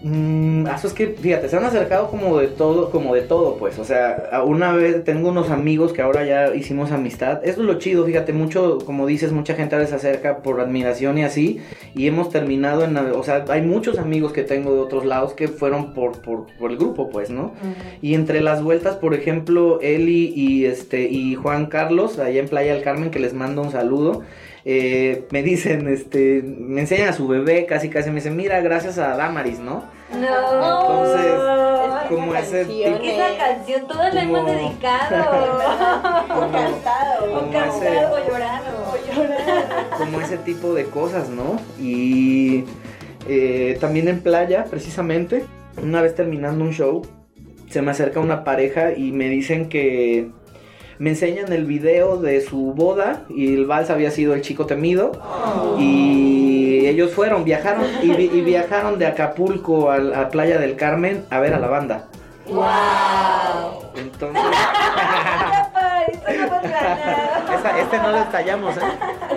Mm, 0.00 0.68
eso 0.68 0.86
es 0.86 0.92
que, 0.92 1.08
fíjate, 1.08 1.48
se 1.48 1.56
han 1.56 1.64
acercado 1.64 2.08
como 2.08 2.38
de 2.38 2.46
todo, 2.46 2.90
como 2.90 3.14
de 3.14 3.22
todo, 3.22 3.56
pues. 3.56 3.78
O 3.78 3.84
sea, 3.84 4.42
una 4.46 4.72
vez 4.72 5.02
tengo 5.04 5.30
unos 5.30 5.50
amigos 5.50 5.92
que 5.92 6.02
ahora 6.02 6.24
ya 6.24 6.54
hicimos 6.54 6.92
amistad. 6.92 7.40
Eso 7.44 7.60
es 7.62 7.66
lo 7.66 7.78
chido, 7.78 8.04
fíjate, 8.04 8.32
mucho, 8.32 8.78
como 8.86 9.06
dices, 9.06 9.32
mucha 9.32 9.54
gente 9.54 9.74
a 9.74 9.78
veces 9.78 10.00
se 10.00 10.08
acerca 10.08 10.38
por 10.38 10.60
admiración 10.60 11.18
y 11.18 11.24
así. 11.24 11.60
Y 11.94 12.06
hemos 12.06 12.30
terminado 12.30 12.84
en, 12.84 12.96
o 12.96 13.22
sea, 13.24 13.44
hay 13.48 13.62
muchos 13.62 13.98
amigos 13.98 14.32
que 14.32 14.44
tengo 14.44 14.72
de 14.72 14.80
otros 14.80 15.04
lados 15.04 15.32
que 15.32 15.48
fueron 15.48 15.94
por, 15.94 16.20
por, 16.20 16.46
por 16.58 16.70
el 16.70 16.76
grupo, 16.76 17.10
pues, 17.10 17.30
¿no? 17.30 17.52
Y 18.00 18.14
entre 18.14 18.40
las 18.40 18.62
vueltas, 18.62 18.96
por 18.96 19.14
ejemplo, 19.14 19.80
Eli 19.82 20.32
y 20.34 20.66
este 20.66 21.08
y 21.08 21.34
Juan 21.34 21.66
Carlos, 21.66 22.18
allá 22.20 22.38
en 22.40 22.48
Playa 22.48 22.74
del 22.74 22.84
Carmen, 22.84 23.10
que 23.10 23.18
les 23.18 23.34
mando 23.34 23.62
un 23.62 23.72
saludo, 23.72 24.22
eh, 24.64 25.26
me 25.30 25.42
dicen, 25.42 25.88
este, 25.88 26.42
me 26.42 26.80
enseñan 26.82 27.08
a 27.08 27.12
su 27.12 27.26
bebé, 27.28 27.66
casi 27.66 27.88
casi 27.88 28.10
me 28.10 28.16
dicen, 28.16 28.36
mira, 28.36 28.60
gracias 28.60 28.98
a 28.98 29.16
Damaris, 29.16 29.58
¿no? 29.60 29.84
No. 30.12 30.18
Entonces, 30.20 31.32
Es 32.02 32.08
como 32.08 32.34
ese 32.34 32.64
tipo- 32.64 33.04
esa 33.04 33.36
canción 33.36 33.86
todos 33.86 34.14
la 34.14 34.22
hemos 34.22 34.46
dedicado. 34.46 35.24
O 36.28 36.52
cantado. 36.52 37.24
o 37.24 37.38
Como 37.40 37.52
cantado 37.52 37.82
ese- 37.82 38.06
o 38.06 38.26
llorado. 38.28 38.66
O 38.92 39.14
llorar. 39.14 39.90
como 39.98 40.20
ese 40.20 40.38
tipo 40.38 40.74
de 40.74 40.84
cosas, 40.84 41.28
¿no? 41.28 41.60
Y 41.78 42.64
eh, 43.28 43.76
también 43.80 44.08
en 44.08 44.20
playa, 44.20 44.64
precisamente, 44.70 45.44
una 45.82 46.00
vez 46.00 46.14
terminando 46.14 46.64
un 46.64 46.72
show, 46.72 47.02
se 47.68 47.82
me 47.82 47.90
acerca 47.90 48.20
una 48.20 48.44
pareja 48.44 48.92
y 48.92 49.12
me 49.12 49.28
dicen 49.28 49.68
que 49.68 50.30
me 50.98 51.10
enseñan 51.10 51.52
el 51.52 51.64
video 51.64 52.16
de 52.16 52.40
su 52.40 52.72
boda 52.74 53.22
y 53.28 53.54
el 53.54 53.66
vals 53.66 53.90
había 53.90 54.10
sido 54.10 54.34
el 54.34 54.42
chico 54.42 54.66
temido 54.66 55.12
y 55.78 56.86
ellos 56.86 57.12
fueron, 57.12 57.44
viajaron 57.44 57.84
y, 58.02 58.10
vi- 58.10 58.30
y 58.32 58.40
viajaron 58.40 58.98
de 58.98 59.06
Acapulco 59.06 59.90
a, 59.90 59.96
a 60.22 60.28
Playa 60.30 60.58
del 60.58 60.76
Carmen 60.76 61.24
a 61.30 61.38
ver 61.38 61.54
a 61.54 61.58
la 61.58 61.68
banda. 61.68 62.08
¡Wow! 62.46 63.82
Entonces, 63.96 64.42
este 67.80 67.98
no 67.98 68.10
lo 68.10 68.18
estallamos, 68.18 68.76
¿eh? 68.76 68.80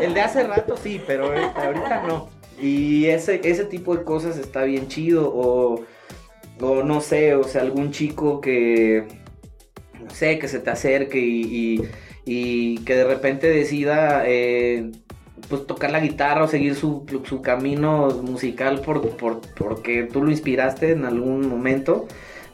El 0.02 0.14
de 0.14 0.22
hace 0.22 0.44
rato 0.44 0.76
sí, 0.78 1.02
pero 1.06 1.26
ahorita, 1.26 1.66
ahorita 1.66 2.04
no. 2.08 2.30
Y 2.60 3.06
ese, 3.08 3.42
ese 3.44 3.66
tipo 3.66 3.96
de 3.96 4.04
cosas 4.04 4.38
está 4.38 4.64
bien 4.64 4.88
chido. 4.88 5.32
O, 5.34 5.82
o 6.62 6.84
no 6.84 7.02
sé, 7.02 7.36
o 7.36 7.44
sea, 7.44 7.62
algún 7.62 7.92
chico 7.92 8.40
que, 8.40 9.08
sé, 10.10 10.40
que 10.40 10.48
se 10.48 10.60
te 10.60 10.70
acerque 10.70 11.20
y, 11.20 11.42
y- 11.76 11.90
y 12.26 12.78
que 12.86 12.96
de 12.96 13.04
repente 13.06 13.48
decida, 13.50 14.24
eh, 14.26 14.92
pues 15.50 15.66
tocar 15.66 15.92
la 15.92 16.00
guitarra 16.00 16.44
o 16.44 16.48
seguir 16.48 16.76
su, 16.76 17.06
su 17.26 17.42
camino 17.42 18.10
musical 18.24 18.82
por, 18.82 19.02
por- 19.18 19.42
porque 19.58 20.04
tú 20.04 20.24
lo 20.24 20.30
inspiraste 20.32 20.92
en 20.92 21.06
algún 21.06 21.48
momento. 21.48 22.08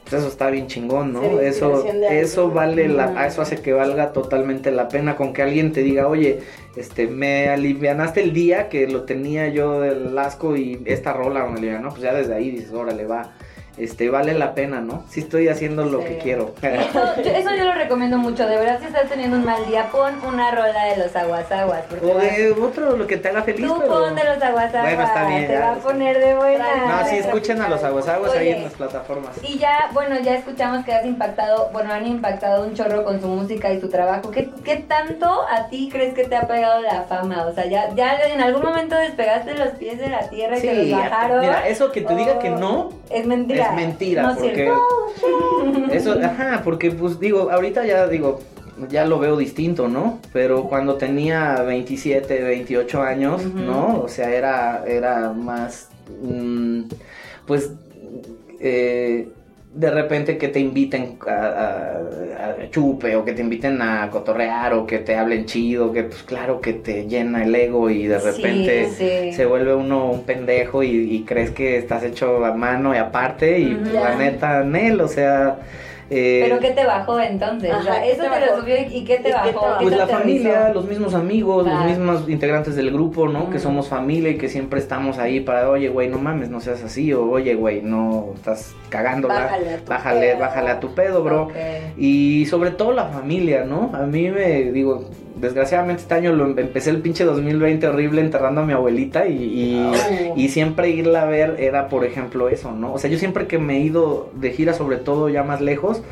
Pues 0.04 0.22
eso 0.22 0.28
está 0.32 0.48
bien 0.48 0.68
chingón, 0.68 1.12
¿no? 1.12 1.20
Eso, 1.38 1.82
eso 2.18 2.48
vale 2.50 2.88
la, 2.88 3.26
eso 3.26 3.42
hace 3.42 3.56
que 3.60 3.74
valga 3.74 4.14
totalmente 4.14 4.70
la 4.70 4.88
pena 4.88 5.16
con 5.16 5.34
que 5.34 5.42
alguien 5.42 5.70
te 5.72 5.82
diga, 5.82 6.08
oye, 6.08 6.38
este, 6.76 7.08
me 7.08 7.50
alivianaste 7.50 8.22
el 8.22 8.32
día 8.32 8.70
que 8.70 8.86
lo 8.88 9.02
tenía 9.02 9.48
yo 9.48 9.82
del 9.82 10.16
asco 10.18 10.56
y 10.56 10.80
esta 10.86 11.12
rola 11.12 11.44
me 11.44 11.58
alivianó, 11.58 11.90
pues 11.90 12.00
ya 12.00 12.14
desde 12.14 12.34
ahí 12.34 12.50
dices, 12.50 12.72
órale, 12.72 13.04
va, 13.04 13.34
este, 13.80 14.10
vale 14.10 14.34
la 14.34 14.54
pena, 14.54 14.80
¿no? 14.80 15.04
Sí 15.08 15.20
estoy 15.20 15.48
haciendo 15.48 15.84
lo 15.84 15.98
Sí. 16.00 16.04
que 16.08 16.18
quiero. 16.18 16.54
Eso 16.62 17.00
yo, 17.22 17.30
eso 17.30 17.50
yo 17.56 17.64
lo 17.64 17.72
recomiendo 17.74 18.18
mucho. 18.18 18.46
De 18.46 18.56
verdad, 18.56 18.78
si 18.80 18.86
estás 18.86 19.08
teniendo 19.08 19.36
un 19.36 19.44
mal 19.44 19.64
día, 19.66 19.88
pon 19.90 20.14
una 20.26 20.50
rola 20.50 20.84
de 20.84 20.96
los 20.96 21.14
aguas 21.16 21.50
aguas. 21.52 21.82
Porque 21.88 22.06
o 22.06 22.18
de 22.18 22.52
otro, 22.52 22.96
lo 22.96 23.06
que 23.06 23.16
te 23.16 23.28
haga 23.28 23.42
feliz, 23.42 23.66
tú 23.66 23.76
pero... 23.78 23.88
pon 23.92 24.14
de 24.14 24.24
los 24.24 24.42
aguas 24.42 24.74
aguas. 24.74 24.82
Bueno, 24.82 25.02
está 25.02 25.26
bien, 25.28 25.46
Te 25.46 25.52
ya. 25.52 25.60
va 25.60 25.72
a 25.72 25.74
poner 25.76 26.18
de 26.18 26.34
buena. 26.34 26.66
No, 27.02 27.08
sí, 27.08 27.16
escuchen 27.16 27.60
a 27.62 27.68
los 27.68 27.82
aguasaguas 27.84 28.32
ahí 28.32 28.48
Oye, 28.48 28.56
en 28.58 28.64
las 28.64 28.72
plataformas. 28.74 29.32
Y 29.42 29.58
ya, 29.58 29.88
bueno, 29.92 30.18
ya 30.20 30.34
escuchamos 30.36 30.84
que 30.84 30.92
has 30.92 31.04
impactado, 31.04 31.70
bueno, 31.72 31.92
han 31.92 32.06
impactado 32.06 32.64
un 32.64 32.74
chorro 32.74 33.04
con 33.04 33.20
su 33.20 33.26
música 33.28 33.72
y 33.72 33.80
su 33.80 33.88
trabajo. 33.88 34.30
¿Qué, 34.30 34.50
qué 34.64 34.76
tanto 34.76 35.42
a 35.50 35.68
ti 35.68 35.88
crees 35.92 36.14
que 36.14 36.24
te 36.24 36.36
ha 36.36 36.46
pegado 36.46 36.80
la 36.82 37.02
fama? 37.02 37.46
O 37.46 37.52
sea, 37.54 37.66
ya, 37.66 37.94
ya 37.94 38.16
en 38.32 38.40
algún 38.40 38.62
momento 38.62 38.94
despegaste 38.96 39.54
los 39.54 39.68
pies 39.70 39.98
de 39.98 40.08
la 40.08 40.28
tierra 40.28 40.58
y 40.58 40.60
te 40.60 40.74
los 40.74 40.84
Sí, 40.86 40.92
bajaron. 40.92 41.40
mira, 41.40 41.68
eso 41.68 41.90
que 41.92 42.00
te 42.02 42.14
diga 42.14 42.38
que 42.38 42.50
no, 42.50 42.90
Es 43.10 43.26
mentira. 43.26 43.67
Es 43.70 43.76
mentira, 43.76 44.22
No 44.22 44.34
porque... 44.36 44.54
cierto. 44.54 45.92
Eso, 45.92 46.12
ajá, 46.22 46.62
porque 46.64 46.90
pues 46.90 47.18
digo, 47.18 47.50
ahorita 47.50 47.84
ya 47.86 48.06
digo, 48.06 48.40
ya 48.88 49.04
lo 49.04 49.18
veo 49.18 49.36
distinto, 49.36 49.88
¿no? 49.88 50.20
Pero 50.32 50.64
cuando 50.64 50.94
tenía 50.94 51.62
27, 51.62 52.42
28 52.42 53.02
años. 53.02 53.44
¿no? 53.44 54.00
O 54.02 54.08
sea, 54.08 54.30
era, 54.34 54.84
era 54.86 55.32
más, 55.32 55.88
mm, 56.22 56.82
pues, 57.46 57.72
eh, 58.60 59.28
de 59.78 59.90
repente 59.90 60.38
que 60.38 60.48
te 60.48 60.58
inviten 60.58 61.18
a, 61.26 61.30
a- 61.30 62.62
a 62.64 62.70
chupe 62.70 63.14
o 63.16 63.24
que 63.24 63.32
te 63.32 63.42
inviten 63.42 63.80
a 63.80 64.10
cotorrear 64.10 64.72
o 64.74 64.86
que 64.86 64.98
te 64.98 65.14
hablen 65.14 65.44
chido, 65.46 65.92
que 65.92 66.02
pues 66.04 66.22
claro 66.24 66.60
que 66.60 66.72
te 66.72 67.06
llena 67.06 67.44
el 67.44 67.54
ego 67.54 67.88
y 67.88 68.06
de 68.06 68.18
repente 68.18 68.86
Sí, 68.90 69.28
sí. 69.28 69.32
se 69.34 69.46
vuelve 69.46 69.74
uno 69.74 70.10
un 70.10 70.24
pendejo 70.24 70.82
y, 70.82 70.88
y 71.14 71.24
crees 71.24 71.50
que 71.52 71.78
estás 71.78 72.02
hecho 72.02 72.44
a 72.44 72.52
mano 72.54 72.92
y 72.94 72.98
aparte 72.98 73.58
y 73.60 73.74
pues, 73.76 73.92
la 73.92 74.16
neta, 74.16 74.64
Nel, 74.64 75.00
o 75.00 75.08
sea... 75.08 75.58
eh, 76.10 76.40
¿Pero 76.42 76.58
qué 76.60 76.70
te 76.70 76.84
bajó 76.86 77.20
entonces? 77.20 77.70
Ajá, 77.70 77.80
o 77.80 77.82
sea, 77.82 78.02
¿qué 78.02 78.12
eso 78.12 78.22
te 78.22 78.28
te, 78.30 78.46
lo 78.46 78.60
subió 78.60 78.76
y- 78.76 78.96
y 78.96 79.04
qué 79.04 79.16
te 79.18 79.20
¿Y 79.20 79.24
qué 79.24 79.32
bajó? 79.32 79.48
te 79.48 79.54
bajó? 79.56 79.78
¿Qué 79.78 79.84
pues 79.84 79.96
la 79.96 80.06
familia, 80.06 80.68
los 80.70 80.84
mismos 80.86 81.14
amigos, 81.14 81.64
Claro. 81.64 81.78
los 81.80 81.86
mismos 81.98 82.28
integrantes 82.28 82.76
del 82.76 82.90
grupo, 82.90 83.28
¿no? 83.28 83.44
Que 83.50 83.56
Ujú. 83.56 83.64
somos 83.64 83.88
familia 83.88 84.30
y 84.30 84.38
que 84.38 84.48
siempre 84.48 84.80
estamos 84.80 85.18
ahí 85.18 85.40
para, 85.40 85.68
oye, 85.68 85.88
güey, 85.88 86.08
no 86.08 86.18
mames, 86.18 86.48
no 86.50 86.60
seas 86.60 86.82
así, 86.82 87.12
o 87.12 87.28
oye, 87.30 87.54
güey, 87.54 87.82
no 87.82 88.32
estás 88.34 88.74
cagándola, 88.88 89.34
Bájale 89.44 89.74
a 89.74 89.78
tu 89.78 89.90
bájale, 89.90 90.20
pedo. 90.28 90.38
bájale 90.38 90.70
a 90.70 90.80
tu 90.80 90.94
pedo, 90.94 91.22
bro. 91.22 91.48
Y 91.96 92.46
sobre 92.46 92.70
todo 92.70 92.92
la 92.92 93.06
familia, 93.06 93.64
¿no? 93.64 93.90
A 93.94 94.06
mí 94.06 94.30
me 94.30 94.64
digo, 94.72 95.04
desgraciadamente 95.40 96.02
este 96.02 96.14
año 96.14 96.32
lo 96.32 96.44
em- 96.46 96.58
empecé 96.58 96.90
el 96.90 97.00
pinche 97.00 97.24
2020 97.24 97.86
horrible 97.88 98.20
enterrando 98.20 98.60
a 98.60 98.64
mi 98.66 98.72
abuelita 98.72 99.26
y, 99.26 99.34
y, 99.42 99.78
Oh. 99.78 100.34
y 100.36 100.48
siempre 100.48 100.90
irla 100.90 101.22
a 101.22 101.26
ver 101.26 101.56
era, 101.58 101.88
por 101.88 102.04
ejemplo, 102.04 102.48
eso, 102.48 102.72
¿no? 102.72 102.92
O 102.94 102.98
sea, 102.98 103.10
yo 103.10 103.18
siempre 103.18 103.46
que 103.46 103.58
me 103.58 103.76
he 103.76 103.80
ido 103.80 104.30
de 104.34 104.50
gira, 104.52 104.74
sobre 104.74 104.96
todo 104.96 105.28
ya 105.28 105.42
más 105.42 105.60
lejos, 105.60 106.02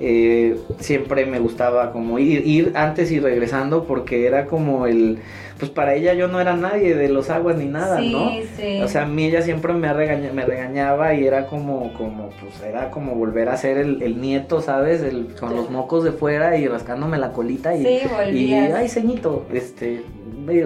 eh, 0.00 0.56
siempre 0.80 1.26
me 1.26 1.38
gustaba 1.38 1.92
como 1.92 2.18
ir, 2.18 2.46
ir 2.46 2.72
antes 2.74 3.10
y 3.12 3.20
regresando 3.20 3.84
porque 3.84 4.26
era 4.26 4.46
como 4.46 4.86
el, 4.86 5.18
pues 5.58 5.70
para 5.70 5.94
ella 5.94 6.14
yo 6.14 6.26
no 6.28 6.40
era 6.40 6.56
nadie 6.56 6.94
de 6.94 7.08
los 7.08 7.30
aguas 7.30 7.56
ni 7.56 7.66
nada, 7.66 8.00
sí, 8.00 8.10
¿no? 8.10 8.30
sí. 8.56 8.80
O 8.82 8.88
sea, 8.88 9.02
a 9.02 9.06
mí 9.06 9.26
ella 9.26 9.42
siempre 9.42 9.72
me, 9.74 9.92
regaña- 9.92 10.32
me 10.32 10.44
regañaba 10.44 11.14
y 11.14 11.24
era 11.26 11.46
como, 11.46 11.92
como, 11.94 12.30
pues 12.40 12.60
era 12.68 12.90
como 12.90 13.14
volver 13.14 13.48
a 13.48 13.56
ser 13.56 13.78
el, 13.78 14.02
el 14.02 14.20
nieto, 14.20 14.60
¿sabes? 14.60 15.02
El, 15.02 15.34
con 15.38 15.50
Sí. 15.50 15.56
los 15.56 15.70
mocos 15.70 16.02
de 16.04 16.12
fuera 16.12 16.56
y 16.56 16.66
rascándome 16.66 17.18
la 17.18 17.32
colita 17.32 17.74
y, 17.76 17.84
sí, 17.84 18.00
y 18.32 18.54
ay, 18.54 18.88
ceñito, 18.88 19.46
este, 19.52 20.02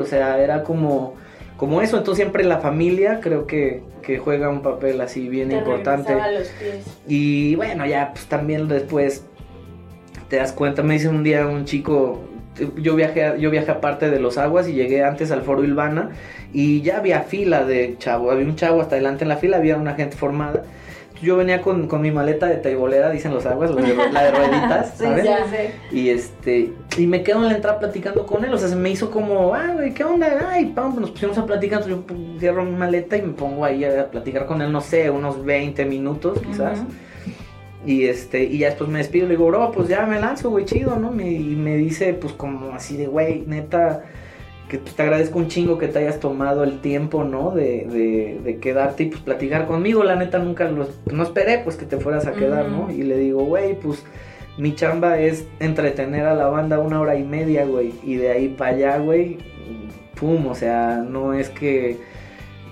o 0.01 0.05
sea, 0.07 0.43
era 0.43 0.63
como, 0.63 1.15
como 1.57 1.81
eso. 1.83 1.97
Entonces 1.99 2.23
siempre 2.23 2.45
la 2.45 2.59
familia 2.59 3.21
creo 3.21 3.47
que, 3.47 3.83
que 4.03 4.19
juega 4.19 4.49
un 4.49 4.63
papel 4.63 5.01
así 5.01 5.29
bien 5.29 5.49
Te 5.49 5.57
importante. 5.57 6.09
regresaba 6.09 6.37
a 6.37 6.39
los 6.39 6.49
pies. 6.49 6.85
Y 7.09 7.55
bueno, 7.57 7.87
ya 7.87 8.13
pues 8.13 8.27
también 8.27 8.69
después 8.69 9.25
te 10.29 10.37
das 10.37 10.53
cuenta, 10.53 10.83
me 10.83 10.95
dice 10.95 11.09
un 11.09 11.23
día 11.23 11.47
un 11.47 11.65
chico, 11.65 12.21
yo 12.77 12.97
viajé, 12.97 13.35
yo 13.39 13.51
viajé 13.51 13.71
aparte 13.71 14.11
de 14.11 14.19
los 14.19 14.39
aguas 14.39 14.69
y 14.69 14.73
llegué 14.73 15.05
antes 15.05 15.31
al 15.31 15.43
foro 15.43 15.63
Ilvana 15.63 16.11
y 16.53 16.83
ya 16.83 16.99
había 16.99 17.21
fila 17.23 17.65
de 17.65 17.97
chavo, 17.99 18.31
había 18.31 18.45
un 18.47 18.57
chavo 18.57 18.81
hasta 18.81 18.97
adelante 18.97 19.25
en 19.25 19.29
la 19.29 19.37
fila, 19.37 19.59
había 19.59 19.77
una 19.77 19.95
gente 19.95 20.17
formada. 20.17 20.65
Yo 21.23 21.37
venía 21.37 21.63
con, 21.63 21.89
con 21.89 22.03
mi 22.03 22.11
maleta 22.11 22.47
de 22.47 22.57
taibolera, 22.57 23.11
dicen 23.11 23.33
los 23.33 23.47
aguas, 23.47 23.71
la 23.71 23.81
de, 23.83 23.95
la 24.13 24.23
de 24.25 24.31
rueditas, 24.33 24.91
Sí, 24.99 25.05
¿sabes? 25.05 25.25
ya 25.25 25.47
sé. 25.49 25.71
Y 25.91 26.11
este, 26.11 26.73
y 26.99 27.07
me 27.07 27.23
quedo 27.23 27.39
en 27.39 27.49
la 27.49 27.55
entrada 27.57 27.79
platicando 27.79 28.27
con 28.27 28.45
él, 28.45 28.53
o 28.53 28.59
sea, 28.59 28.69
se 28.69 28.77
me 28.77 28.91
hizo 28.91 29.11
como, 29.11 29.55
ah, 29.55 29.71
güey, 29.75 29.95
¿qué 29.95 30.05
onda? 30.05 30.47
Ay, 30.51 30.67
pam, 30.67 30.91
pues 30.93 31.01
nos 31.01 31.11
pusimos 31.13 31.39
a 31.39 31.47
platicar, 31.47 31.81
entonces 31.83 32.01
yo 32.01 32.07
pum, 32.07 32.39
cierro 32.39 32.65
mi 32.65 32.73
maleta 32.77 33.17
y 33.17 33.23
me 33.23 33.33
pongo 33.33 33.65
ahí 33.65 33.85
a 33.85 34.11
platicar 34.11 34.47
con 34.47 34.61
él, 34.63 34.71
no 34.71 34.81
sé, 34.81 35.09
unos 35.11 35.45
20 35.45 35.85
minutos 35.87 36.39
quizás. 36.41 36.81
Y 37.85 38.07
este, 38.07 38.43
y 38.45 38.59
ya 38.59 38.69
después 38.69 38.91
me 38.91 38.99
despido 38.99 39.27
le 39.27 39.35
digo, 39.35 39.47
bro, 39.47 39.71
pues 39.71 39.89
ya 39.89 40.05
me 40.07 40.19
lanzo, 40.19 40.51
güey, 40.51 40.65
chido, 40.65 40.97
¿no? 40.97 41.13
Me- 41.13 41.31
y 41.31 41.55
me 41.55 41.77
dice, 41.77 42.15
pues 42.15 42.33
como 42.33 42.73
así 42.75 42.97
de, 42.97 43.07
güey, 43.07 43.45
neta, 43.47 44.03
que 44.69 44.79
te 44.79 45.03
agradezco 45.03 45.39
un 45.39 45.49
chingo 45.49 45.79
que 45.79 45.89
te 45.89 46.01
hayas 46.01 46.19
tomado 46.19 46.65
el 46.65 46.81
tiempo, 46.81 47.25
¿no? 47.25 47.53
De, 47.53 47.87
de, 47.87 48.41
de 48.43 48.59
quedarte 48.59 49.05
y 49.05 49.07
pues 49.07 49.21
platicar 49.23 49.67
conmigo. 49.67 50.03
La 50.03 50.17
neta 50.17 50.39
nunca 50.39 50.69
lo, 50.69 50.89
no 51.13 51.23
esperé 51.23 51.59
pues 51.59 51.77
que 51.77 51.87
te 51.87 51.99
fueras 51.99 52.27
a 52.27 52.33
quedar, 52.33 52.69
¿no? 52.69 52.91
Y 52.91 53.03
le 53.03 53.17
digo, 53.17 53.45
güey, 53.45 53.79
pues 53.79 54.05
mi 54.59 54.75
chamba 54.75 55.19
es 55.19 55.47
entretener 55.61 56.27
a 56.27 56.35
la 56.35 56.47
banda 56.47 56.81
una 56.81 57.01
hora 57.01 57.17
y 57.17 57.23
media, 57.23 57.65
güey. 57.65 57.93
Y 58.03 58.17
de 58.17 58.31
ahí 58.31 58.49
para 58.49 58.73
allá, 58.73 58.99
güey, 58.99 59.39
pum, 60.19 60.47
o 60.47 60.55
sea, 60.55 61.05
no 61.09 61.33
es 61.33 61.49
que 61.51 61.99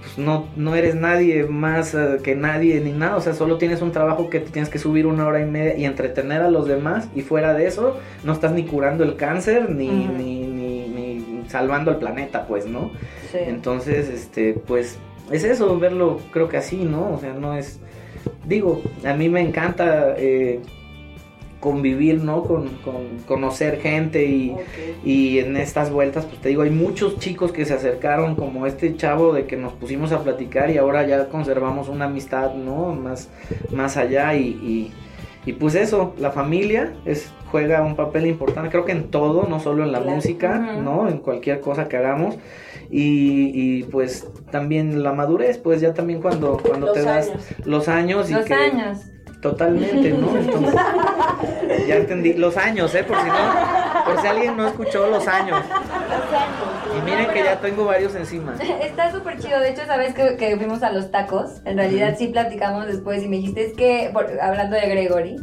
pues 0.04 0.18
no, 0.18 0.48
no 0.56 0.74
eres 0.74 0.94
nadie 0.94 1.44
más 1.44 1.94
eh, 1.94 2.18
que 2.22 2.34
nadie 2.34 2.78
ni 2.80 2.92
nada, 2.92 3.16
o 3.16 3.20
sea, 3.20 3.32
solo 3.32 3.56
tienes 3.56 3.80
un 3.80 3.90
trabajo 3.90 4.28
que 4.28 4.40
te 4.40 4.50
tienes 4.50 4.68
que 4.68 4.78
subir 4.78 5.06
una 5.06 5.26
hora 5.26 5.40
y 5.40 5.46
media 5.46 5.76
y 5.76 5.86
entretener 5.86 6.42
a 6.42 6.50
los 6.50 6.66
demás 6.66 7.08
y 7.14 7.22
fuera 7.22 7.54
de 7.54 7.66
eso 7.66 7.98
no 8.22 8.32
estás 8.34 8.52
ni 8.52 8.64
curando 8.64 9.02
el 9.02 9.16
cáncer 9.16 9.70
ni, 9.70 9.88
ni 9.88 10.43
salvando 11.54 11.92
el 11.92 11.98
planeta, 11.98 12.46
pues, 12.48 12.66
¿no? 12.66 12.90
Sí. 13.30 13.38
Entonces, 13.40 14.08
este, 14.08 14.54
pues, 14.54 14.98
es 15.30 15.44
eso, 15.44 15.78
verlo 15.78 16.18
creo 16.32 16.48
que 16.48 16.56
así, 16.56 16.78
¿no? 16.78 17.12
O 17.14 17.18
sea, 17.20 17.32
no 17.32 17.54
es, 17.54 17.78
digo, 18.44 18.82
a 19.04 19.14
mí 19.14 19.28
me 19.28 19.40
encanta 19.40 20.16
eh, 20.18 20.58
convivir, 21.60 22.24
¿no? 22.24 22.42
Con, 22.42 22.68
con 22.84 23.18
conocer 23.26 23.80
gente 23.80 24.26
y... 24.26 24.56
Y 25.04 25.38
en 25.38 25.56
estas 25.58 25.90
vueltas, 25.90 26.24
pues 26.24 26.40
te 26.40 26.48
digo, 26.48 26.62
hay 26.62 26.70
muchos 26.70 27.18
chicos 27.18 27.52
que 27.52 27.66
se 27.66 27.74
acercaron 27.74 28.36
como 28.36 28.66
este 28.66 28.96
chavo 28.96 29.34
de 29.34 29.44
que 29.44 29.56
nos 29.56 29.74
pusimos 29.74 30.12
a 30.12 30.22
platicar 30.22 30.70
y 30.70 30.78
ahora 30.78 31.06
ya 31.06 31.28
conservamos 31.28 31.88
una 31.88 32.06
amistad, 32.06 32.54
¿no? 32.54 32.94
Más, 32.94 33.28
más 33.70 33.98
allá 33.98 34.34
y, 34.34 34.46
y, 34.46 34.92
y 35.44 35.52
pues 35.52 35.74
eso, 35.74 36.14
la 36.18 36.30
familia 36.30 36.94
es, 37.04 37.30
juega 37.54 37.82
un 37.82 37.94
papel 37.94 38.26
importante, 38.26 38.68
creo 38.68 38.84
que 38.84 38.90
en 38.90 39.12
todo, 39.12 39.46
no 39.48 39.60
solo 39.60 39.84
en 39.84 39.92
la 39.92 40.00
Claro. 40.00 40.16
música, 40.16 40.70
Ujú. 40.72 40.82
¿no? 40.82 41.08
En 41.08 41.18
cualquier 41.18 41.60
cosa 41.60 41.86
que 41.86 41.96
hagamos. 41.96 42.34
Y, 42.90 43.52
y, 43.54 43.84
pues 43.84 44.26
también 44.50 45.04
la 45.04 45.12
madurez, 45.12 45.58
pues 45.58 45.80
ya 45.80 45.94
también 45.94 46.20
cuando, 46.20 46.56
cuando 46.58 46.86
Los 46.86 46.94
te 46.96 47.02
das 47.02 47.28
años. 47.28 47.44
los 47.64 47.88
años 47.88 48.30
y 48.30 48.34
Los 48.34 48.44
que... 48.44 48.54
años. 48.54 48.98
Totalmente, 49.40 50.10
¿no? 50.10 50.36
Entonces, 50.36 50.74
ya 51.86 51.96
entendí. 51.96 52.32
Los 52.32 52.56
años, 52.56 52.92
¿eh? 52.94 53.04
Por 53.04 53.18
si 53.20 53.26
no, 53.28 54.04
por 54.06 54.20
si 54.20 54.26
alguien 54.26 54.56
no 54.56 54.66
escuchó 54.66 55.06
los 55.08 55.28
años. 55.28 55.60
Y 56.98 57.04
miren 57.04 57.28
que 57.30 57.44
ya 57.44 57.60
tengo 57.60 57.84
varios 57.84 58.14
encima. 58.16 58.54
Está 58.82 59.12
súper 59.12 59.38
chido. 59.38 59.60
De 59.60 59.70
hecho, 59.70 59.82
sabes 59.86 60.14
que, 60.14 60.36
que 60.36 60.56
fuimos 60.56 60.82
a 60.82 60.90
los 60.92 61.10
tacos. 61.10 61.60
En 61.66 61.76
realidad, 61.76 62.16
sí 62.18 62.28
platicamos 62.28 62.86
después 62.86 63.22
y 63.22 63.28
me 63.28 63.36
dijiste, 63.36 63.66
es 63.66 63.74
que, 63.74 64.10
por- 64.12 64.40
hablando 64.40 64.76
de 64.76 64.88
Gregory, 64.88 65.36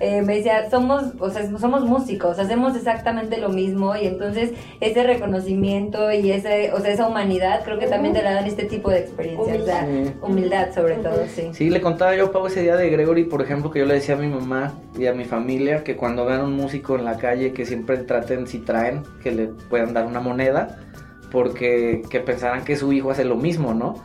eh, 0.00 0.22
me 0.22 0.36
decía, 0.36 0.68
somos, 0.70 1.04
o 1.18 1.30
sea, 1.30 1.46
somos 1.58 1.84
músicos, 1.84 2.38
hacemos 2.38 2.76
exactamente 2.76 3.38
lo 3.38 3.48
mismo 3.48 3.96
y 3.96 4.06
entonces 4.06 4.52
ese 4.80 5.02
reconocimiento 5.02 6.12
y 6.12 6.30
ese, 6.32 6.72
o 6.72 6.80
sea, 6.80 6.92
esa 6.92 7.08
humanidad 7.08 7.62
creo 7.64 7.78
que 7.78 7.86
también 7.86 8.14
te 8.14 8.22
la 8.22 8.32
dan 8.34 8.46
este 8.46 8.64
tipo 8.64 8.90
de 8.90 8.98
experiencias. 9.00 9.60
O 9.62 9.64
sea, 9.64 9.86
Sí. 9.86 10.12
humildad 10.22 10.68
sobre 10.74 10.94
todo, 10.96 11.24
sí. 11.34 11.48
Sí, 11.52 11.70
le 11.70 11.80
contaba 11.80 12.14
yo 12.16 12.26
a 12.26 12.32
Pau 12.32 12.46
ese 12.46 12.62
día 12.62 12.76
de 12.76 12.90
Gregory, 12.90 13.24
por 13.24 13.42
ejemplo, 13.42 13.70
que 13.70 13.80
yo 13.80 13.86
le 13.86 13.94
decía 13.94 14.14
a 14.14 14.18
mi 14.18 14.28
mamá 14.28 14.74
y 14.98 15.06
a 15.06 15.12
mi 15.12 15.24
familia 15.24 15.82
que 15.84 15.96
cuando 15.96 16.24
vean 16.24 16.42
un 16.42 16.52
músico 16.54 16.96
en 16.96 17.04
la 17.04 17.16
calle, 17.18 17.52
que 17.52 17.66
siempre 17.66 17.96
traten, 17.98 18.46
si 18.46 18.58
traen, 18.58 19.02
que 19.22 19.30
le 19.32 19.46
puedan 19.46 19.94
dar 19.94 20.06
una 20.06 20.20
moneda, 20.20 20.78
porque 21.30 22.02
que 22.10 22.20
pensarán 22.20 22.64
que 22.64 22.76
su 22.76 22.92
hijo 22.92 23.10
hace 23.10 23.24
lo 23.24 23.36
mismo, 23.36 23.74
¿no? 23.74 23.96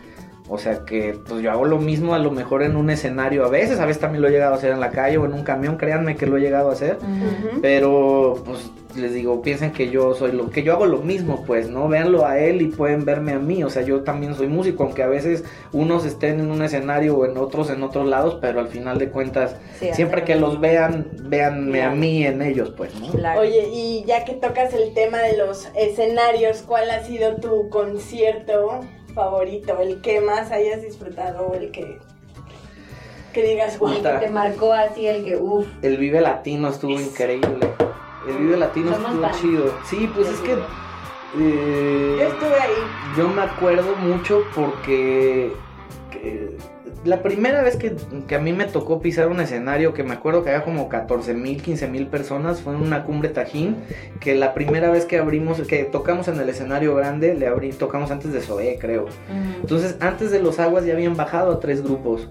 O 0.50 0.58
sea 0.58 0.84
que 0.86 1.18
pues 1.28 1.42
yo 1.42 1.52
hago 1.52 1.66
lo 1.66 1.78
mismo 1.78 2.14
a 2.14 2.20
lo 2.20 2.30
mejor 2.30 2.64
en 2.64 2.76
un 2.76 2.90
escenario 2.90 3.46
a 3.46 3.50
veces, 3.50 3.80
a 3.80 3.86
veces 3.86 4.02
también 4.02 4.22
lo 4.22 4.28
he 4.28 4.32
llegado 4.32 4.54
a 4.54 4.58
hacer 4.58 4.72
en 4.72 4.80
la 4.82 4.92
calle 4.92 5.18
o 5.18 5.26
en 5.26 5.34
un 5.34 5.44
camión, 5.44 5.78
créanme 5.78 6.16
que 6.16 6.26
lo 6.26 6.38
he 6.38 6.42
llegado 6.42 6.70
a 6.70 6.74
hacer. 6.74 6.98
Pero, 7.62 8.42
pues, 8.46 8.70
les 8.96 9.14
digo, 9.14 9.42
piensen 9.42 9.72
que 9.72 9.90
yo 9.90 10.14
soy 10.14 10.34
lo 10.34 10.50
que 10.50 10.62
yo 10.64 10.74
hago 10.74 10.86
lo 10.86 11.00
mismo, 11.00 11.44
pues, 11.48 11.70
¿no? 11.70 11.88
Véanlo 11.88 12.26
a 12.26 12.40
él 12.40 12.62
y 12.62 12.68
pueden 12.68 13.06
verme 13.06 13.32
a 13.32 13.40
mí. 13.40 13.64
O 13.64 13.70
sea, 13.70 13.84
yo 13.84 14.02
también 14.02 14.36
soy 14.36 14.48
músico, 14.48 14.84
aunque 14.84 15.02
a 15.02 15.08
veces 15.08 15.44
unos 15.72 16.06
estén 16.06 16.40
en 16.40 16.52
un 16.52 16.62
escenario 16.62 17.18
o 17.18 17.26
en 17.26 17.38
otros 17.38 17.70
en 17.70 17.82
otros 17.82 18.08
lados, 18.08 18.38
pero 18.42 18.60
al 18.60 18.68
final 18.68 19.00
de 19.00 19.10
cuentas, 19.10 19.56
Sí, 19.80 19.90
siempre 19.94 20.24
que 20.24 20.36
lo 20.36 20.44
los 20.44 20.60
vean, 20.60 21.08
véanme 21.24 21.84
a 21.84 21.92
mí 21.92 22.26
en 22.26 22.42
ellos, 22.42 22.74
pues, 22.76 22.94
¿no? 22.96 23.10
Claro. 23.12 23.40
Oye, 23.40 23.70
y 23.74 24.04
ya 24.06 24.26
que 24.26 24.34
tocas 24.34 24.74
el 24.74 24.94
tema 24.94 25.20
de 25.20 25.38
los 25.38 25.70
escenarios, 25.74 26.64
¿cuál 26.64 26.90
ha 26.92 27.02
sido 27.04 27.38
tu 27.38 27.70
concierto 27.70 28.82
favorito? 29.14 29.80
El 29.80 30.02
que 30.02 30.22
más 30.22 30.52
hayas 30.52 30.82
disfrutado 30.82 31.48
o 31.48 31.54
el 31.56 31.72
que, 31.72 31.98
que 33.34 33.44
digas. 33.44 33.80
El 33.82 34.02
que 34.02 34.10
te 34.26 34.30
marcó 34.30 34.74
así, 34.74 35.08
el 35.08 35.24
que, 35.26 35.36
uff. 35.38 35.68
El 35.82 35.98
Vive 35.98 36.22
Latino 36.22 36.68
estuvo 36.70 36.92
increíble. 37.00 37.74
El 38.28 38.38
Vive 38.38 38.58
Latino 38.58 38.94
Somos 38.94 39.12
estuvo 39.12 39.42
chido. 39.42 39.74
Sí, 39.86 40.10
pues 40.14 40.28
es 40.30 40.40
que... 40.40 40.54
eh, 40.54 42.18
Yo 42.20 42.28
estuve 42.28 42.56
ahí. 42.60 42.72
Yo 43.18 43.28
me 43.30 43.42
acuerdo 43.42 43.96
mucho 43.98 44.44
porque 44.56 45.52
que 46.12 46.58
la 47.06 47.22
primera 47.22 47.62
vez 47.62 47.76
que, 47.76 47.96
que 48.28 48.36
a 48.36 48.40
mí 48.40 48.54
me 48.54 48.66
tocó 48.66 49.02
pisar 49.02 49.28
un 49.28 49.40
escenario, 49.40 49.94
que 49.94 50.04
me 50.04 50.14
acuerdo 50.14 50.44
que 50.44 50.52
había 50.52 50.64
como 50.64 50.90
14 50.90 51.34
mil, 51.34 51.62
15 51.62 51.88
mil 51.88 52.08
personas, 52.08 52.62
fue 52.62 52.74
en 52.74 52.82
una 52.82 53.04
cumbre 53.04 53.30
Tajín, 53.30 53.78
que 54.20 54.36
la 54.36 54.54
primera 54.54 54.90
vez 54.90 55.06
que 55.06 55.18
abrimos, 55.18 55.60
que 55.62 55.84
tocamos 55.84 56.28
en 56.28 56.40
el 56.40 56.50
escenario 56.50 56.96
grande, 56.96 57.36
le 57.36 57.48
abrí, 57.48 57.72
tocamos 57.72 58.12
antes 58.12 58.32
de 58.32 58.42
Zoé, 58.42 58.78
creo. 58.80 59.08
Entonces, 59.62 59.98
antes 60.00 60.32
de 60.32 60.42
los 60.42 60.60
aguas 60.60 60.86
ya 60.86 60.94
habían 60.94 61.16
bajado 61.16 61.54
a 61.54 61.60
tres 61.60 61.84
grupos. 61.84 62.30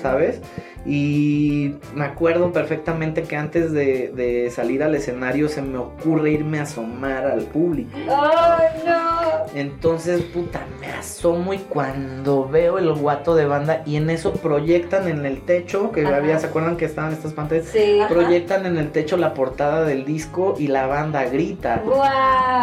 ¿sabes? 0.00 0.40
Y 0.84 1.76
me 1.94 2.04
acuerdo 2.04 2.52
perfectamente 2.52 3.22
que 3.22 3.36
antes 3.36 3.72
de, 3.72 4.08
de 4.08 4.50
salir 4.50 4.82
al 4.82 4.94
escenario 4.94 5.48
se 5.48 5.62
me 5.62 5.78
ocurre 5.78 6.32
irme 6.32 6.58
a 6.58 6.62
asomar 6.62 7.24
al 7.26 7.42
público. 7.42 7.96
¡Ay, 8.08 8.82
no! 8.84 9.46
Entonces, 9.54 10.22
puta, 10.22 10.66
me 10.80 10.88
asomo 10.88 11.54
y 11.54 11.58
cuando 11.58 12.48
veo 12.48 12.78
el 12.78 12.92
guato 12.94 13.36
de 13.36 13.46
banda 13.46 13.82
y 13.86 13.96
en 13.96 14.10
eso 14.12 14.32
proyectan 14.34 15.08
en 15.08 15.26
el 15.26 15.42
techo, 15.42 15.92
que 15.92 16.06
Ajá. 16.06 16.16
había, 16.16 16.38
¿se 16.38 16.46
acuerdan 16.46 16.76
que 16.76 16.84
estaban 16.84 17.12
estas 17.12 17.32
pantallas? 17.32 17.66
Sí. 17.72 17.98
Proyectan 18.08 18.66
en 18.66 18.76
el 18.76 18.90
techo 18.90 19.16
la 19.16 19.34
portada 19.34 19.84
del 19.84 20.04
disco 20.04 20.56
y 20.58 20.68
la 20.68 20.86
banda 20.86 21.24
grita. 21.24 21.82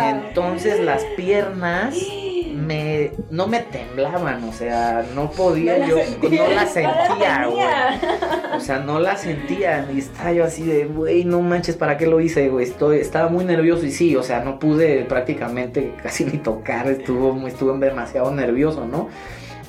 Entonces 0.04 0.80
las 0.80 1.04
piernas 1.16 1.95
me 2.54 3.12
no 3.30 3.47
me 3.47 3.60
temblaban, 3.60 4.43
o 4.43 4.54
sea, 4.54 5.06
no 5.16 5.32
podía 5.32 5.78
No 5.78 5.88
yo, 5.88 5.95
no 5.97 6.30
la 6.30 6.47
No 6.47 6.56
la 6.56 6.66
sentía, 6.66 7.47
güey. 7.47 8.56
O 8.56 8.60
sea, 8.60 8.80
no 8.80 9.00
la 9.00 9.16
sentía. 9.16 9.88
Y 9.93 10.00
estaba 10.00 10.32
yo 10.32 10.43
así 10.43 10.64
de, 10.64 10.86
güey, 10.86 11.26
no 11.26 11.41
manches, 11.41 11.76
¿para 11.76 11.97
qué 11.97 12.08
lo 12.08 12.20
hice, 12.20 12.50
güey? 12.50 12.66
Estoy, 12.66 12.97
estaba 13.00 13.30
muy 13.30 13.45
nervioso 13.45 13.86
y 13.86 13.91
sí, 13.91 14.16
o 14.16 14.24
sea, 14.24 14.43
no 14.43 14.60
pude 14.60 15.06
prácticamente 15.06 15.93
casi 16.02 16.26
ni 16.26 16.38
tocar. 16.38 16.88
Estuvo, 16.88 17.47
estuve 17.47 17.78
demasiado 17.86 18.32
nervioso, 18.32 18.86
¿no? 18.86 19.10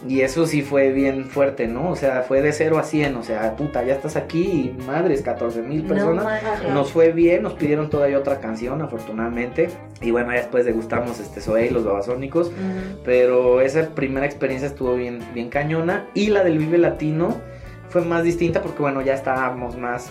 Y 0.08 0.22
eso 0.22 0.46
sí 0.46 0.62
fue 0.62 0.92
bien 0.92 1.26
fuerte, 1.26 1.66
¿no? 1.66 1.90
O 1.90 1.96
sea, 1.96 2.22
fue 2.22 2.40
de 2.40 2.52
0 2.52 2.78
a 2.78 2.84
100. 2.84 3.16
O 3.16 3.22
sea, 3.22 3.54
puta, 3.56 3.84
ya 3.84 3.92
estás 3.92 4.16
aquí 4.16 4.74
y 4.78 4.82
madres, 4.86 5.20
14 5.20 5.60
mil 5.60 5.82
personas. 5.84 6.26
No. 6.62 6.72
Nos 6.74 6.90
fue 6.92 7.12
bien, 7.12 7.42
nos 7.42 7.52
pidieron 7.52 7.90
todavía 7.90 8.18
otra 8.18 8.40
canción, 8.40 8.80
afortunadamente. 8.80 9.68
Y 10.00 10.10
bueno, 10.10 10.30
ya 10.32 10.38
después 10.38 10.64
degustamos 10.64 11.20
este 11.20 11.42
Zoé 11.42 11.66
y 11.66 11.70
los 11.70 11.84
babasónicos. 11.84 12.50
Pero 13.04 13.60
esa 13.60 13.90
primera 13.90 14.24
experiencia 14.24 14.68
estuvo 14.68 14.94
bien, 14.94 15.20
bien 15.34 15.50
cañona. 15.50 16.06
Y 16.14 16.28
la 16.28 16.44
del 16.44 16.58
Vive 16.58 16.78
Latino 16.78 17.36
fue 17.90 18.00
más 18.02 18.24
distinta 18.24 18.62
porque, 18.62 18.80
bueno, 18.80 19.02
ya 19.02 19.12
estábamos 19.12 19.76
más 19.76 20.10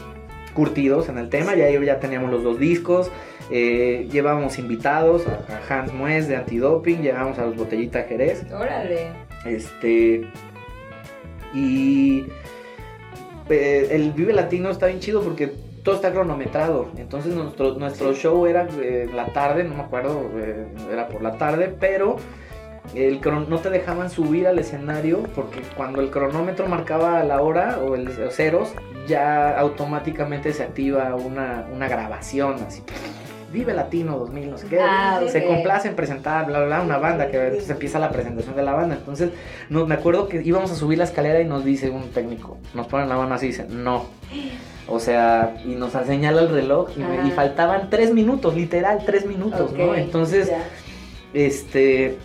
curtidos 0.53 1.09
en 1.09 1.17
el 1.17 1.29
tema. 1.29 1.55
Ya, 1.55 1.67
ya 1.67 1.99
teníamos 1.99 2.29
los 2.29 2.43
dos 2.43 2.59
discos. 2.59 3.09
eh, 3.49 4.07
llevábamos 4.11 4.59
invitados 4.59 5.25
a, 5.27 5.73
a 5.73 5.79
Hans 5.79 5.93
Mues 5.93 6.27
de 6.27 6.35
Antidoping. 6.35 7.01
Llevábamos 7.01 7.39
a 7.39 7.45
los 7.47 7.55
Botellita 7.55 8.03
Jerez. 8.03 8.45
Órale. 8.53 9.28
Este. 9.45 10.27
Y. 11.53 12.25
eh, 13.49 13.87
el 13.91 14.11
Vive 14.11 14.33
Latino 14.33 14.69
está 14.69 14.87
bien 14.87 14.99
chido 14.99 15.21
porque 15.21 15.51
todo 15.83 15.95
está 15.95 16.11
cronometrado. 16.11 16.89
Entonces 16.97 17.33
nuestro, 17.33 17.75
nuestro 17.75 18.13
show 18.13 18.45
era 18.45 18.67
eh, 18.81 19.09
la 19.13 19.27
tarde, 19.27 19.63
no 19.63 19.75
me 19.75 19.81
acuerdo, 19.81 20.29
eh, 20.35 20.67
era 20.91 21.07
por 21.07 21.21
la 21.21 21.37
tarde, 21.37 21.73
pero 21.79 22.17
el 22.95 23.21
no 23.21 23.59
te 23.59 23.69
dejaban 23.69 24.09
subir 24.09 24.47
al 24.47 24.57
escenario 24.57 25.23
porque 25.35 25.61
cuando 25.75 26.01
el 26.01 26.09
cronómetro 26.09 26.67
marcaba 26.67 27.23
la 27.23 27.41
hora 27.41 27.79
o 27.79 27.95
el 27.95 28.09
ceros, 28.31 28.73
ya 29.07 29.57
automáticamente 29.57 30.53
se 30.53 30.63
activa 30.63 31.15
una, 31.15 31.67
una 31.71 31.87
grabación 31.87 32.55
así. 32.67 32.83
Vive 33.51 33.73
Latino 33.73 34.17
2000, 34.19 34.51
no 34.51 34.57
sé 34.57 34.67
qué. 34.67 34.79
Ah, 34.81 35.21
Se 35.27 35.39
ok. 35.39 35.47
complace 35.47 35.87
en 35.87 35.95
presentar, 35.95 36.45
bla, 36.45 36.59
bla, 36.59 36.67
bla, 36.67 36.81
una 36.81 36.97
banda 36.97 37.29
que 37.31 37.37
entonces 37.37 37.69
empieza 37.69 37.97
la 37.99 38.11
presentación 38.11 38.55
de 38.55 38.61
la 38.63 38.73
banda. 38.73 38.95
Entonces, 38.95 39.31
no, 39.69 39.85
me 39.87 39.95
acuerdo 39.95 40.27
que 40.27 40.41
íbamos 40.43 40.71
a 40.71 40.75
subir 40.75 40.97
la 40.99 41.03
escalera 41.05 41.41
y 41.41 41.45
nos 41.45 41.65
dice 41.65 41.89
un 41.89 42.09
técnico, 42.11 42.57
nos 42.73 42.87
ponen 42.87 43.09
la 43.09 43.17
mano 43.17 43.33
así 43.35 43.45
y 43.47 43.49
dice, 43.49 43.65
no. 43.69 44.05
O 44.87 44.99
sea, 44.99 45.55
y 45.65 45.69
nos 45.75 45.91
señala 45.91 46.41
el 46.41 46.49
reloj 46.49 46.89
y, 46.95 46.99
me- 47.01 47.27
y 47.27 47.31
faltaban 47.31 47.89
tres 47.89 48.11
minutos, 48.13 48.55
literal, 48.55 49.03
tres 49.05 49.25
minutos, 49.25 49.71
¿no? 49.73 49.95
Entonces, 49.95 50.51
este, 51.33 52.17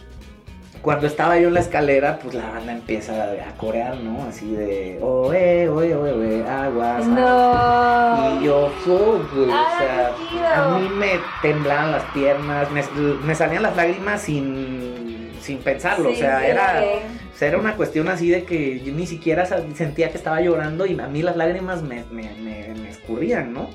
cuando 0.84 1.06
estaba 1.06 1.38
yo 1.38 1.48
en 1.48 1.54
la 1.54 1.60
escalera, 1.60 2.18
pues 2.22 2.34
la 2.34 2.50
banda 2.50 2.72
empieza 2.72 3.14
a 3.24 3.56
corear, 3.56 3.96
¿no? 3.96 4.22
Así 4.28 4.54
de, 4.54 4.98
oe, 5.00 5.68
oe, 5.68 5.94
oe, 5.94 6.12
oe, 6.12 6.44
aguas. 6.48 7.06
No. 7.06 8.40
Y 8.40 8.44
yo, 8.44 8.70
Ah, 9.50 10.14
o 10.14 10.38
sea, 10.38 10.64
a 10.64 10.78
mí 10.78 10.88
me 10.90 11.12
temblaban 11.42 11.90
las 11.90 12.04
piernas, 12.12 12.70
me, 12.70 12.82
me 13.24 13.34
salían 13.34 13.62
las 13.62 13.74
lágrimas 13.76 14.20
sin, 14.22 15.32
sin 15.40 15.58
pensarlo, 15.58 16.10
o 16.10 16.14
sea, 16.14 16.40
sí, 16.40 16.46
era, 16.46 16.84
o 17.34 17.36
sea, 17.38 17.48
era 17.48 17.58
una 17.58 17.74
cuestión 17.76 18.08
así 18.08 18.28
de 18.28 18.44
que 18.44 18.80
yo 18.80 18.92
ni 18.92 19.06
siquiera 19.06 19.46
sentía 19.74 20.10
que 20.10 20.18
estaba 20.18 20.40
llorando 20.40 20.86
y 20.86 20.98
a 21.00 21.06
mí 21.08 21.22
las 21.22 21.36
lágrimas 21.36 21.82
me, 21.82 22.04
me, 22.10 22.30
me- 22.42 22.74
me 22.74 22.90
escurrían, 22.90 23.52
¿no? 23.54 23.70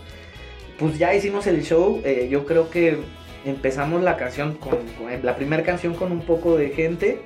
Pues 0.78 0.97
ya 0.97 1.14
hicimos 1.14 1.45
el 1.47 1.64
show, 1.64 2.01
eh, 2.05 2.28
yo 2.32 2.45
creo 2.45 2.70
que 2.70 2.97
empezamos 3.45 4.01
la 4.03 4.17
canción 4.17 4.53
con, 4.55 4.71
con- 4.97 5.23
la 5.23 5.35
primera 5.35 5.63
canción 5.63 5.93
con 5.93 6.11
un 6.11 6.21
poco 6.21 6.57
de 6.57 6.69
gente 6.69 7.21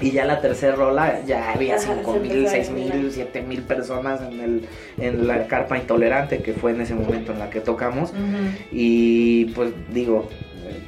y 0.00 0.12
ya 0.12 0.24
la 0.24 0.40
tercera 0.40 0.76
rola 0.76 1.22
ya 1.26 1.50
había 1.52 1.76
cinco 1.78 2.14
mil, 2.20 2.46
seis 2.48 2.70
mil, 2.70 3.10
siete 3.12 3.42
mil 3.42 3.62
personas 3.62 4.20
en, 4.22 4.40
el, 4.40 4.68
en 4.98 5.26
la 5.26 5.46
carpa 5.48 5.76
intolerante 5.76 6.38
que 6.40 6.52
fue 6.52 6.70
en 6.70 6.80
ese 6.82 6.94
momento 6.94 7.32
en 7.32 7.40
la 7.40 7.50
que 7.50 7.60
tocamos. 7.60 8.12
Y 8.70 9.46
pues 9.56 9.72
digo, 9.92 10.28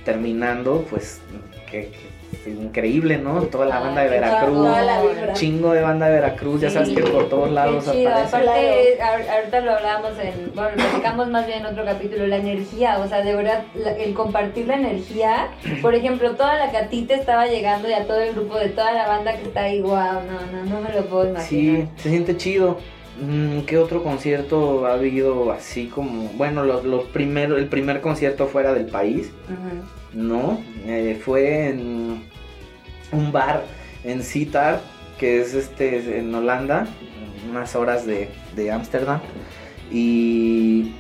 terminando, 0.05 0.87
pues 0.89 1.21
que 1.71 1.91
increíble, 2.47 3.19
¿no? 3.19 3.43
Toda 3.43 3.67
la 3.67 3.81
banda 3.81 4.03
de 4.03 4.09
Veracruz, 4.09 4.69
chingo 5.35 5.73
de 5.73 5.83
banda 5.83 6.07
de 6.07 6.13
Veracruz, 6.15 6.61
ya 6.61 6.71
sabes 6.71 6.89
Sí. 6.89 6.95
que 6.95 7.03
por 7.03 7.29
todos 7.29 7.51
lados 7.51 7.87
aparece. 7.89 8.09
Aparte, 8.09 8.99
ahor- 9.01 9.29
ahorita 9.29 9.61
lo 9.61 9.73
hablábamos 9.73 10.13
en, 10.19 10.53
bueno, 10.55 10.71
lo 10.71 10.77
platicamos 10.77 11.29
más 11.29 11.47
bien 11.47 11.61
en 11.61 11.67
otro 11.67 11.85
capítulo, 11.85 12.27
la 12.27 12.37
energía, 12.37 12.99
o 12.99 13.09
sea, 13.09 13.23
de 13.23 13.35
verdad, 13.35 13.65
el 13.99 14.15
compartir 14.15 14.67
la 14.67 14.77
energía, 14.77 15.49
por 15.83 15.95
ejemplo, 15.95 16.33
toda 16.37 16.57
la 16.57 16.71
que 16.71 16.77
a 16.79 16.89
ti 16.89 17.03
te 17.03 17.15
estaba 17.15 17.47
llegando 17.47 17.89
y 17.89 17.93
a 17.93 18.07
todo 18.07 18.21
el 18.21 18.33
grupo 18.35 18.57
de 18.59 18.69
toda 18.71 18.93
la 18.93 19.07
banda 19.09 19.37
que 19.37 19.43
está 19.43 19.63
ahí, 19.65 19.81
wow, 19.81 19.91
no, 19.93 20.41
no, 20.53 20.65
no 20.75 20.81
me 20.81 20.95
lo 20.95 21.05
puedo 21.07 21.25
Sí, 21.41 21.59
imaginar. 21.59 21.89
se 21.97 22.09
siente 22.11 22.37
chido. 22.37 22.79
Mm, 23.21 23.61
¿Qué 23.67 23.77
otro 23.77 24.03
concierto 24.03 24.87
ha 24.87 24.95
habido 24.95 25.53
así 25.53 25.89
como, 25.89 26.31
bueno, 26.37 26.65
los, 26.65 26.85
los 26.85 27.05
primeros, 27.05 27.59
el 27.59 27.67
primer 27.67 28.01
concierto 28.01 28.47
fuera 28.47 28.73
del 28.73 28.87
país? 28.87 29.31
Ujú. 29.45 30.00
No, 30.13 30.61
eh, 30.87 31.21
fue 31.25 31.69
en 31.69 32.25
un 33.13 33.33
bar 33.33 33.65
en 34.05 34.23
Sittard, 34.23 34.81
que 35.19 35.41
es 35.41 35.55
este 35.55 36.19
en 36.19 36.35
Holanda, 36.35 36.87
unas 37.49 37.77
horas 37.77 38.07
de 38.07 38.29
de 38.57 38.71
Ámsterdam. 38.71 39.21
y 39.93 40.93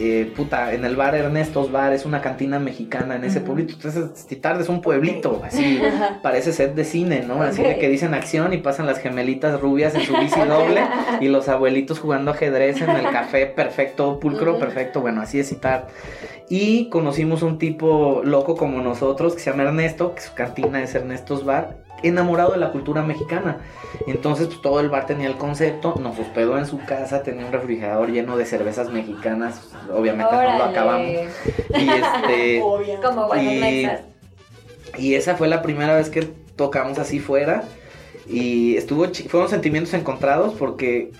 eh, 0.00 0.32
puta, 0.36 0.72
en 0.72 0.84
el 0.84 0.94
bar 0.94 1.14
Ernestos 1.14 1.72
Bar 1.72 1.92
es 1.92 2.04
una 2.04 2.20
cantina 2.20 2.58
mexicana 2.58 3.16
en 3.16 3.24
ese 3.24 3.40
pueblito. 3.40 3.74
Entonces, 3.74 4.26
es 4.30 4.68
un 4.68 4.80
pueblito, 4.80 5.42
así. 5.44 5.80
Parece 6.22 6.52
set 6.52 6.74
de 6.74 6.84
cine, 6.84 7.24
¿no? 7.26 7.42
Así 7.42 7.62
de 7.62 7.78
que 7.78 7.88
dicen 7.88 8.14
acción 8.14 8.52
y 8.52 8.58
pasan 8.58 8.86
las 8.86 8.98
gemelitas 8.98 9.60
rubias 9.60 9.94
en 9.94 10.02
su 10.02 10.16
bici 10.16 10.40
doble 10.48 10.82
y 11.20 11.28
los 11.28 11.48
abuelitos 11.48 11.98
jugando 11.98 12.30
ajedrez 12.30 12.80
en 12.80 12.90
el 12.90 13.10
café 13.10 13.46
perfecto, 13.46 14.20
pulcro 14.20 14.58
perfecto. 14.58 15.00
Bueno, 15.00 15.20
así 15.20 15.40
es 15.40 15.48
citar. 15.48 15.88
Y 16.48 16.88
conocimos 16.88 17.42
un 17.42 17.58
tipo 17.58 18.22
loco 18.24 18.56
como 18.56 18.80
nosotros 18.80 19.34
que 19.34 19.40
se 19.40 19.50
llama 19.50 19.64
Ernesto, 19.64 20.14
que 20.14 20.22
su 20.22 20.34
cantina 20.34 20.82
es 20.82 20.94
Ernestos 20.94 21.44
Bar, 21.44 21.76
enamorado 22.02 22.52
de 22.52 22.58
la 22.58 22.70
cultura 22.72 23.02
mexicana. 23.02 23.58
Entonces, 24.06 24.46
pues 24.48 24.60
todo 24.62 24.80
el 24.80 24.88
bar 24.88 25.06
tenía 25.06 25.26
el 25.28 25.36
concepto, 25.36 25.94
nos 26.00 26.18
hospedó 26.18 26.58
en 26.58 26.66
su 26.66 26.78
casa, 26.84 27.22
tenía 27.22 27.46
un 27.46 27.52
refrigerador 27.52 28.10
lleno 28.10 28.36
de 28.36 28.46
cervezas 28.46 28.90
mexicanas, 28.90 29.70
obviamente 29.92 30.32
no 30.32 30.58
lo 30.58 30.64
acabamos. 30.64 31.10
Y 31.76 31.88
este. 31.90 32.60
Como 33.02 33.34
Y-. 33.36 33.88
Y 34.96 35.14
esa 35.14 35.36
fue 35.36 35.48
la 35.48 35.62
primera 35.62 35.94
vez 35.96 36.08
que 36.10 36.22
tocamos 36.56 36.98
así 36.98 37.18
fuera. 37.20 37.64
Y 38.26 38.76
estuvo 38.76 39.06
chi- 39.06 39.28
fueron 39.28 39.48
sentimientos 39.48 39.94
encontrados 39.94 40.54
porque 40.58 41.12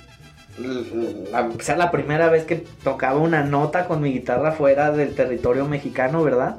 la, 1.32 1.42
o 1.56 1.60
sea, 1.60 1.76
la 1.76 1.90
primera 1.90 2.28
vez 2.28 2.44
que 2.44 2.56
tocaba 2.82 3.18
una 3.18 3.42
nota 3.44 3.86
con 3.86 4.00
mi 4.00 4.12
guitarra 4.12 4.52
fuera 4.52 4.90
del 4.90 5.14
territorio 5.14 5.66
mexicano, 5.66 6.22
¿verdad? 6.22 6.56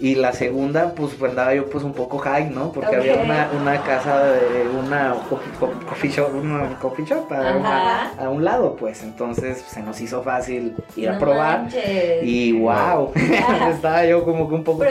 Y 0.00 0.14
la 0.14 0.32
segunda, 0.32 0.92
pues 0.94 1.14
pues, 1.18 1.30
andaba 1.30 1.54
yo 1.54 1.68
pues 1.70 1.82
un 1.82 1.92
poco 1.92 2.18
high, 2.18 2.50
¿no? 2.50 2.70
Porque 2.70 2.94
había 2.94 3.16
una, 3.16 3.48
una 3.60 3.82
casa 3.82 4.22
de 4.26 4.68
una 4.68 5.14
co- 5.28 5.40
co- 5.58 5.72
coffee 5.88 6.10
shop, 6.10 6.34
una 6.36 6.78
coffee 6.78 7.04
shop 7.04 7.32
a, 7.32 8.28
un 8.28 8.44
lado, 8.44 8.76
pues 8.76 9.02
entonces 9.02 9.64
se 9.68 9.82
nos 9.82 10.00
hizo 10.00 10.22
fácil 10.22 10.76
ir 10.94 11.08
a 11.08 11.18
probar. 11.18 11.62
manches. 11.62 12.22
Y 12.22 12.52
wow, 12.52 13.12
estaba 13.72 14.04
yo 14.06 14.24
como 14.24 14.48
que 14.48 14.54
un 14.54 14.62
poco 14.64 14.84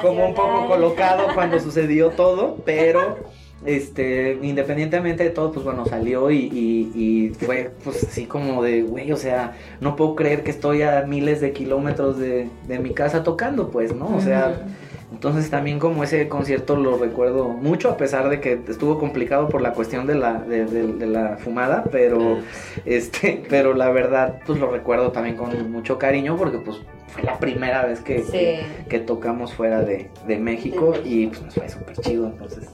como 0.00 0.26
un 0.28 0.34
poco 0.34 0.66
colocado 0.68 1.26
cuando 1.34 1.58
sucedió 1.58 2.10
todo, 2.10 2.56
pero 2.64 3.18
este 3.66 4.38
independientemente 4.42 5.22
de 5.24 5.30
todo, 5.30 5.52
pues 5.52 5.64
bueno, 5.64 5.84
salió 5.86 6.30
y, 6.30 6.36
y- 6.52 6.92
y 6.94 7.28
fue 7.44 7.70
pues 7.84 8.04
así 8.04 8.24
como 8.26 8.62
de, 8.62 8.82
güey, 8.82 9.12
o 9.12 9.16
sea, 9.16 9.54
no 9.80 9.96
puedo 9.96 10.14
creer 10.16 10.42
que 10.42 10.50
estoy 10.50 10.82
a 10.82 11.02
miles 11.06 11.40
de 11.40 11.52
kilómetros 11.52 12.18
de, 12.18 12.48
de 12.66 12.78
mi 12.78 12.90
casa 12.94 13.22
tocando, 13.22 13.70
pues, 13.70 13.94
¿no? 13.94 14.14
O 14.16 14.20
sea. 14.20 14.66
Entonces 15.12 15.50
también 15.50 15.78
como 15.78 16.04
ese 16.04 16.28
concierto 16.28 16.76
lo 16.76 16.96
recuerdo 16.98 17.48
mucho, 17.48 17.90
a 17.90 17.96
pesar 17.96 18.28
de 18.28 18.40
que 18.40 18.60
estuvo 18.68 18.98
complicado 18.98 19.48
por 19.48 19.60
la 19.60 19.72
cuestión 19.72 20.06
de 20.06 20.14
la, 20.14 20.34
de, 20.34 20.64
de- 20.66 20.92
de 20.92 21.06
la 21.06 21.36
fumada, 21.36 21.84
pero 21.90 22.38
este, 22.84 23.42
pero 23.48 23.74
la 23.74 23.90
verdad, 23.90 24.40
pues 24.46 24.58
lo 24.58 24.70
recuerdo 24.70 25.10
también 25.12 25.36
con 25.36 25.70
mucho 25.70 25.98
cariño, 25.98 26.36
porque 26.36 26.58
pues 26.58 26.78
fue 27.08 27.22
la 27.24 27.38
primera 27.38 27.84
vez 27.84 28.00
que, 28.00 28.22
Sí. 28.22 28.30
que, 28.30 28.64
que 28.88 28.98
tocamos 29.00 29.52
fuera 29.52 29.80
de, 29.82 30.10
de 30.26 30.38
México 30.38 30.94
y 31.04 31.26
pues 31.26 31.42
nos 31.42 31.54
fue 31.54 31.68
súper 31.68 31.96
chido, 31.96 32.26
entonces. 32.26 32.68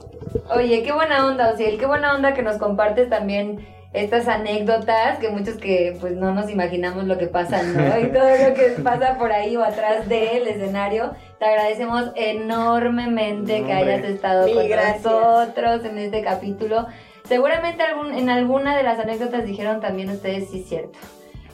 Oye, 0.55 0.83
qué 0.83 0.93
buena 0.93 1.27
onda, 1.27 1.53
Ociel, 1.53 1.79
qué 1.79 1.87
buena 1.87 2.15
onda 2.15 2.35
que 2.35 2.43
nos 2.43 2.59
compartes 2.59 3.09
también 3.09 3.67
estas 3.93 4.29
anécdotas, 4.29 5.19
que 5.19 5.31
muchos 5.31 5.57
que 5.57 5.97
pues 6.01 6.15
no 6.15 6.33
nos 6.35 6.51
imaginamos 6.51 7.05
lo 7.05 7.19
que 7.19 7.27
pasa, 7.27 7.63
¿no? 7.63 7.99
Y 7.99 8.13
todo 8.13 8.29
lo 8.29 8.55
que 8.55 8.77
pasa 8.85 9.17
por 9.19 9.33
ahí 9.33 9.57
o 9.57 9.65
atrás 9.65 10.09
del 10.09 10.47
escenario. 10.47 11.13
Te 11.39 11.45
agradecemos 11.45 12.13
enormemente 12.15 13.65
que 13.65 13.73
hayas 13.73 14.05
estado 14.05 14.53
con 14.53 14.69
gracias. 14.69 15.03
nosotros 15.05 15.85
en 15.85 15.99
este 15.99 16.23
capítulo. 16.23 16.87
Seguramente 17.25 17.83
algún, 17.83 18.15
en 18.15 18.31
alguna 18.31 18.77
de 18.77 18.83
las 18.83 18.99
anécdotas 18.99 19.45
dijeron 19.45 19.81
también 19.81 20.11
ustedes, 20.11 20.49
sí, 20.51 20.63
cierto. 20.63 20.99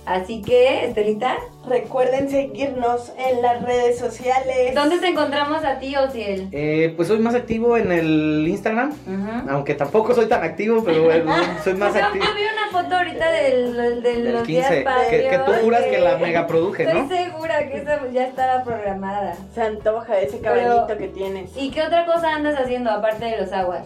Así 0.05 0.43
que, 0.43 0.85
Estelita, 0.87 1.37
Recuerden 1.65 2.29
seguirnos 2.29 3.13
en 3.17 3.41
las 3.41 3.63
redes 3.63 3.97
sociales. 3.97 4.75
¿dónde 4.75 4.99
te 4.99 5.07
encontramos 5.07 5.65
a 5.65 5.79
ti, 5.79 5.95
Ociel? 5.95 6.49
Eh, 6.51 6.93
pues 6.97 7.07
soy 7.07 7.21
más 7.21 7.37
activo 7.37 7.77
en 7.77 7.93
el 7.93 8.45
Instagram, 8.49 8.91
Ujú. 8.91 9.49
aunque 9.49 9.75
tampoco 9.75 10.13
soy 10.13 10.27
tan 10.27 10.43
activo, 10.43 10.83
pero 10.85 11.05
bueno, 11.05 11.33
soy 11.65 11.75
más 11.75 11.95
Yo, 11.95 12.01
yo 12.01 12.07
activo. 12.07 12.25
vi 12.35 12.43
una 12.43 12.83
foto 12.83 12.97
ahorita 12.97 13.31
del, 13.31 13.77
del, 13.77 14.03
del- 14.03 14.25
Del 14.25 14.33
los 14.35 14.43
15, 14.43 14.81
días 14.81 14.95
que, 15.09 15.29
que 15.29 15.39
tú 15.39 15.53
juras 15.63 15.85
que 15.85 16.01
la 16.01 16.17
mega 16.19 16.49
produje, 16.49 16.83
Estoy 16.83 17.03
¿no? 17.03 17.09
segura 17.09 17.69
que 17.69 17.77
esa 17.79 18.01
ya 18.13 18.25
estaba 18.27 18.65
programada. 18.65 19.37
Se 19.55 19.63
antoja 19.63 20.19
ese 20.19 20.41
caballito 20.41 20.99
que 20.99 21.09
tienes. 21.09 21.51
¿Y 21.57 21.71
qué 21.71 21.83
otra 21.83 22.07
cosa 22.07 22.35
andas 22.35 22.59
haciendo 22.59 22.91
aparte 22.91 23.25
de 23.27 23.37
los 23.41 23.53
aguas? 23.53 23.85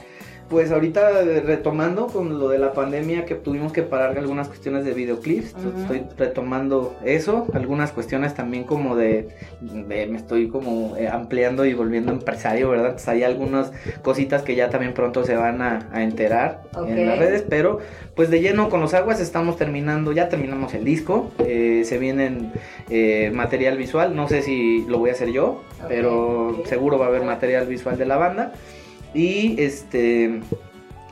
Pues 0.48 0.70
ahorita 0.70 1.22
retomando 1.44 2.06
con 2.06 2.38
lo 2.38 2.48
de 2.48 2.60
la 2.60 2.72
pandemia 2.72 3.24
que 3.24 3.34
tuvimos 3.34 3.72
que 3.72 3.82
parar 3.82 4.16
algunas 4.16 4.46
cuestiones 4.46 4.84
de 4.84 4.94
videoclips, 4.94 5.56
estoy 5.80 6.04
retomando 6.16 6.94
eso, 7.04 7.48
algunas 7.52 7.90
cuestiones 7.90 8.32
también 8.34 8.62
como 8.62 8.94
de, 8.94 9.26
de- 9.60 10.06
me 10.06 10.16
estoy 10.16 10.46
como 10.48 10.96
eh, 10.96 11.08
ampliando 11.08 11.64
y 11.66 11.74
volviendo 11.74 12.12
empresario, 12.12 12.70
¿verdad? 12.70 12.86
Entonces 12.90 13.08
hay 13.08 13.24
algunas 13.24 13.72
cositas 14.02 14.42
que 14.42 14.54
ya 14.54 14.70
también 14.70 14.94
pronto 14.94 15.24
se 15.24 15.34
van 15.34 15.62
a, 15.62 15.88
a 15.92 16.04
enterar 16.04 16.62
en 16.86 17.06
las 17.06 17.18
redes, 17.18 17.44
pero 17.48 17.80
pues 18.14 18.30
de 18.30 18.40
lleno 18.40 18.68
con 18.68 18.80
los 18.80 18.94
aguas 18.94 19.20
estamos 19.20 19.56
terminando, 19.56 20.12
ya 20.12 20.28
terminamos 20.28 20.74
el 20.74 20.84
disco, 20.84 21.32
eh, 21.40 21.82
se 21.84 21.98
vienen 21.98 22.52
eh, 22.88 23.32
material 23.34 23.76
visual, 23.76 24.14
no 24.14 24.28
sé 24.28 24.42
si 24.42 24.84
lo 24.86 24.98
voy 24.98 25.10
a 25.10 25.14
hacer 25.14 25.30
yo, 25.32 25.62
pero 25.88 26.62
seguro 26.66 27.00
va 27.00 27.06
a 27.06 27.08
haber 27.08 27.24
material 27.24 27.66
visual 27.66 27.98
de 27.98 28.06
la 28.06 28.16
banda. 28.16 28.52
Y 29.14 29.60
este 29.60 30.40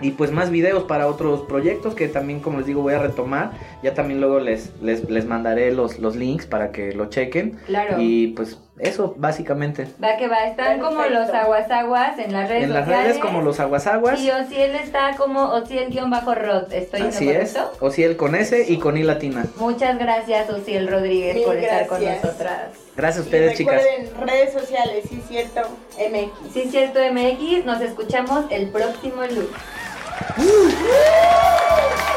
y 0.01 0.11
pues 0.11 0.32
más 0.32 0.51
videos 0.51 0.84
para 0.84 1.07
otros 1.07 1.42
proyectos 1.42 1.95
que 1.95 2.09
también 2.09 2.40
como 2.40 2.59
les 2.59 2.66
digo 2.66 2.82
voy 2.82 2.95
a 2.95 2.99
retomar. 2.99 3.53
Ya 3.82 3.95
también 3.95 4.20
luego 4.20 4.40
les, 4.40 4.72
les, 4.82 5.09
les 5.09 5.24
mandaré 5.24 5.72
los, 5.72 5.99
los 5.99 6.16
links 6.16 6.47
para 6.47 6.72
que 6.72 6.92
lo 6.92 7.07
chequen. 7.07 7.59
Claro. 7.66 7.97
Y 8.01 8.28
pues 8.28 8.61
Eso, 8.79 9.14
básicamente. 9.16 9.87
Va 10.03 10.16
que 10.16 10.27
va, 10.27 10.47
están 10.47 10.81
como 10.81 11.05
los 11.05 11.31
aguasaguas 11.31 12.18
en 12.18 12.33
las 12.33 12.49
redes 12.49 12.64
En 12.64 12.72
las 12.72 12.85
sociales. 12.85 13.07
redes 13.07 13.22
como 13.22 13.41
los 13.41 13.61
aguasaguas. 13.61 14.20
Y 14.20 14.31
Ociel 14.33 14.75
está 14.75 15.14
como 15.16 15.53
Ociel-Rod. 15.55 16.72
¿Estoy 16.72 17.01
en 17.01 17.07
lo 17.07 17.12
Así 17.12 17.31
es. 17.31 17.53
correcto? 17.53 17.72
O 17.87 17.91
si 17.93 18.03
el 18.03 18.16
con 18.16 18.35
S 18.35 18.64
y 18.68 18.79
con 18.79 18.97
I 18.97 19.05
latina. 19.05 19.47
Muchas 19.59 19.97
gracias, 19.99 20.51
Ociel 20.51 20.89
Rodríguez, 20.89 21.37
Mil 21.37 21.45
por 21.45 21.57
estar 21.57 21.87
con 21.87 22.05
nosotras. 22.05 22.72
Gracias 22.97 23.18
a 23.18 23.20
Y 23.20 23.25
ustedes, 23.27 23.57
chicas. 23.59 23.83
recuerden, 23.83 24.27
redes 24.27 24.53
sociales, 24.53 25.05
sí 25.09 25.22
cierto, 25.29 25.61
MX. 25.97 26.53
Sí, 26.53 26.68
cierto, 26.70 26.99
MX. 27.12 27.64
Nos 27.64 27.81
escuchamos 27.81 28.47
el 28.51 28.70
próximo 28.70 29.22
lunes. 29.22 29.51
Uh. 30.37 32.13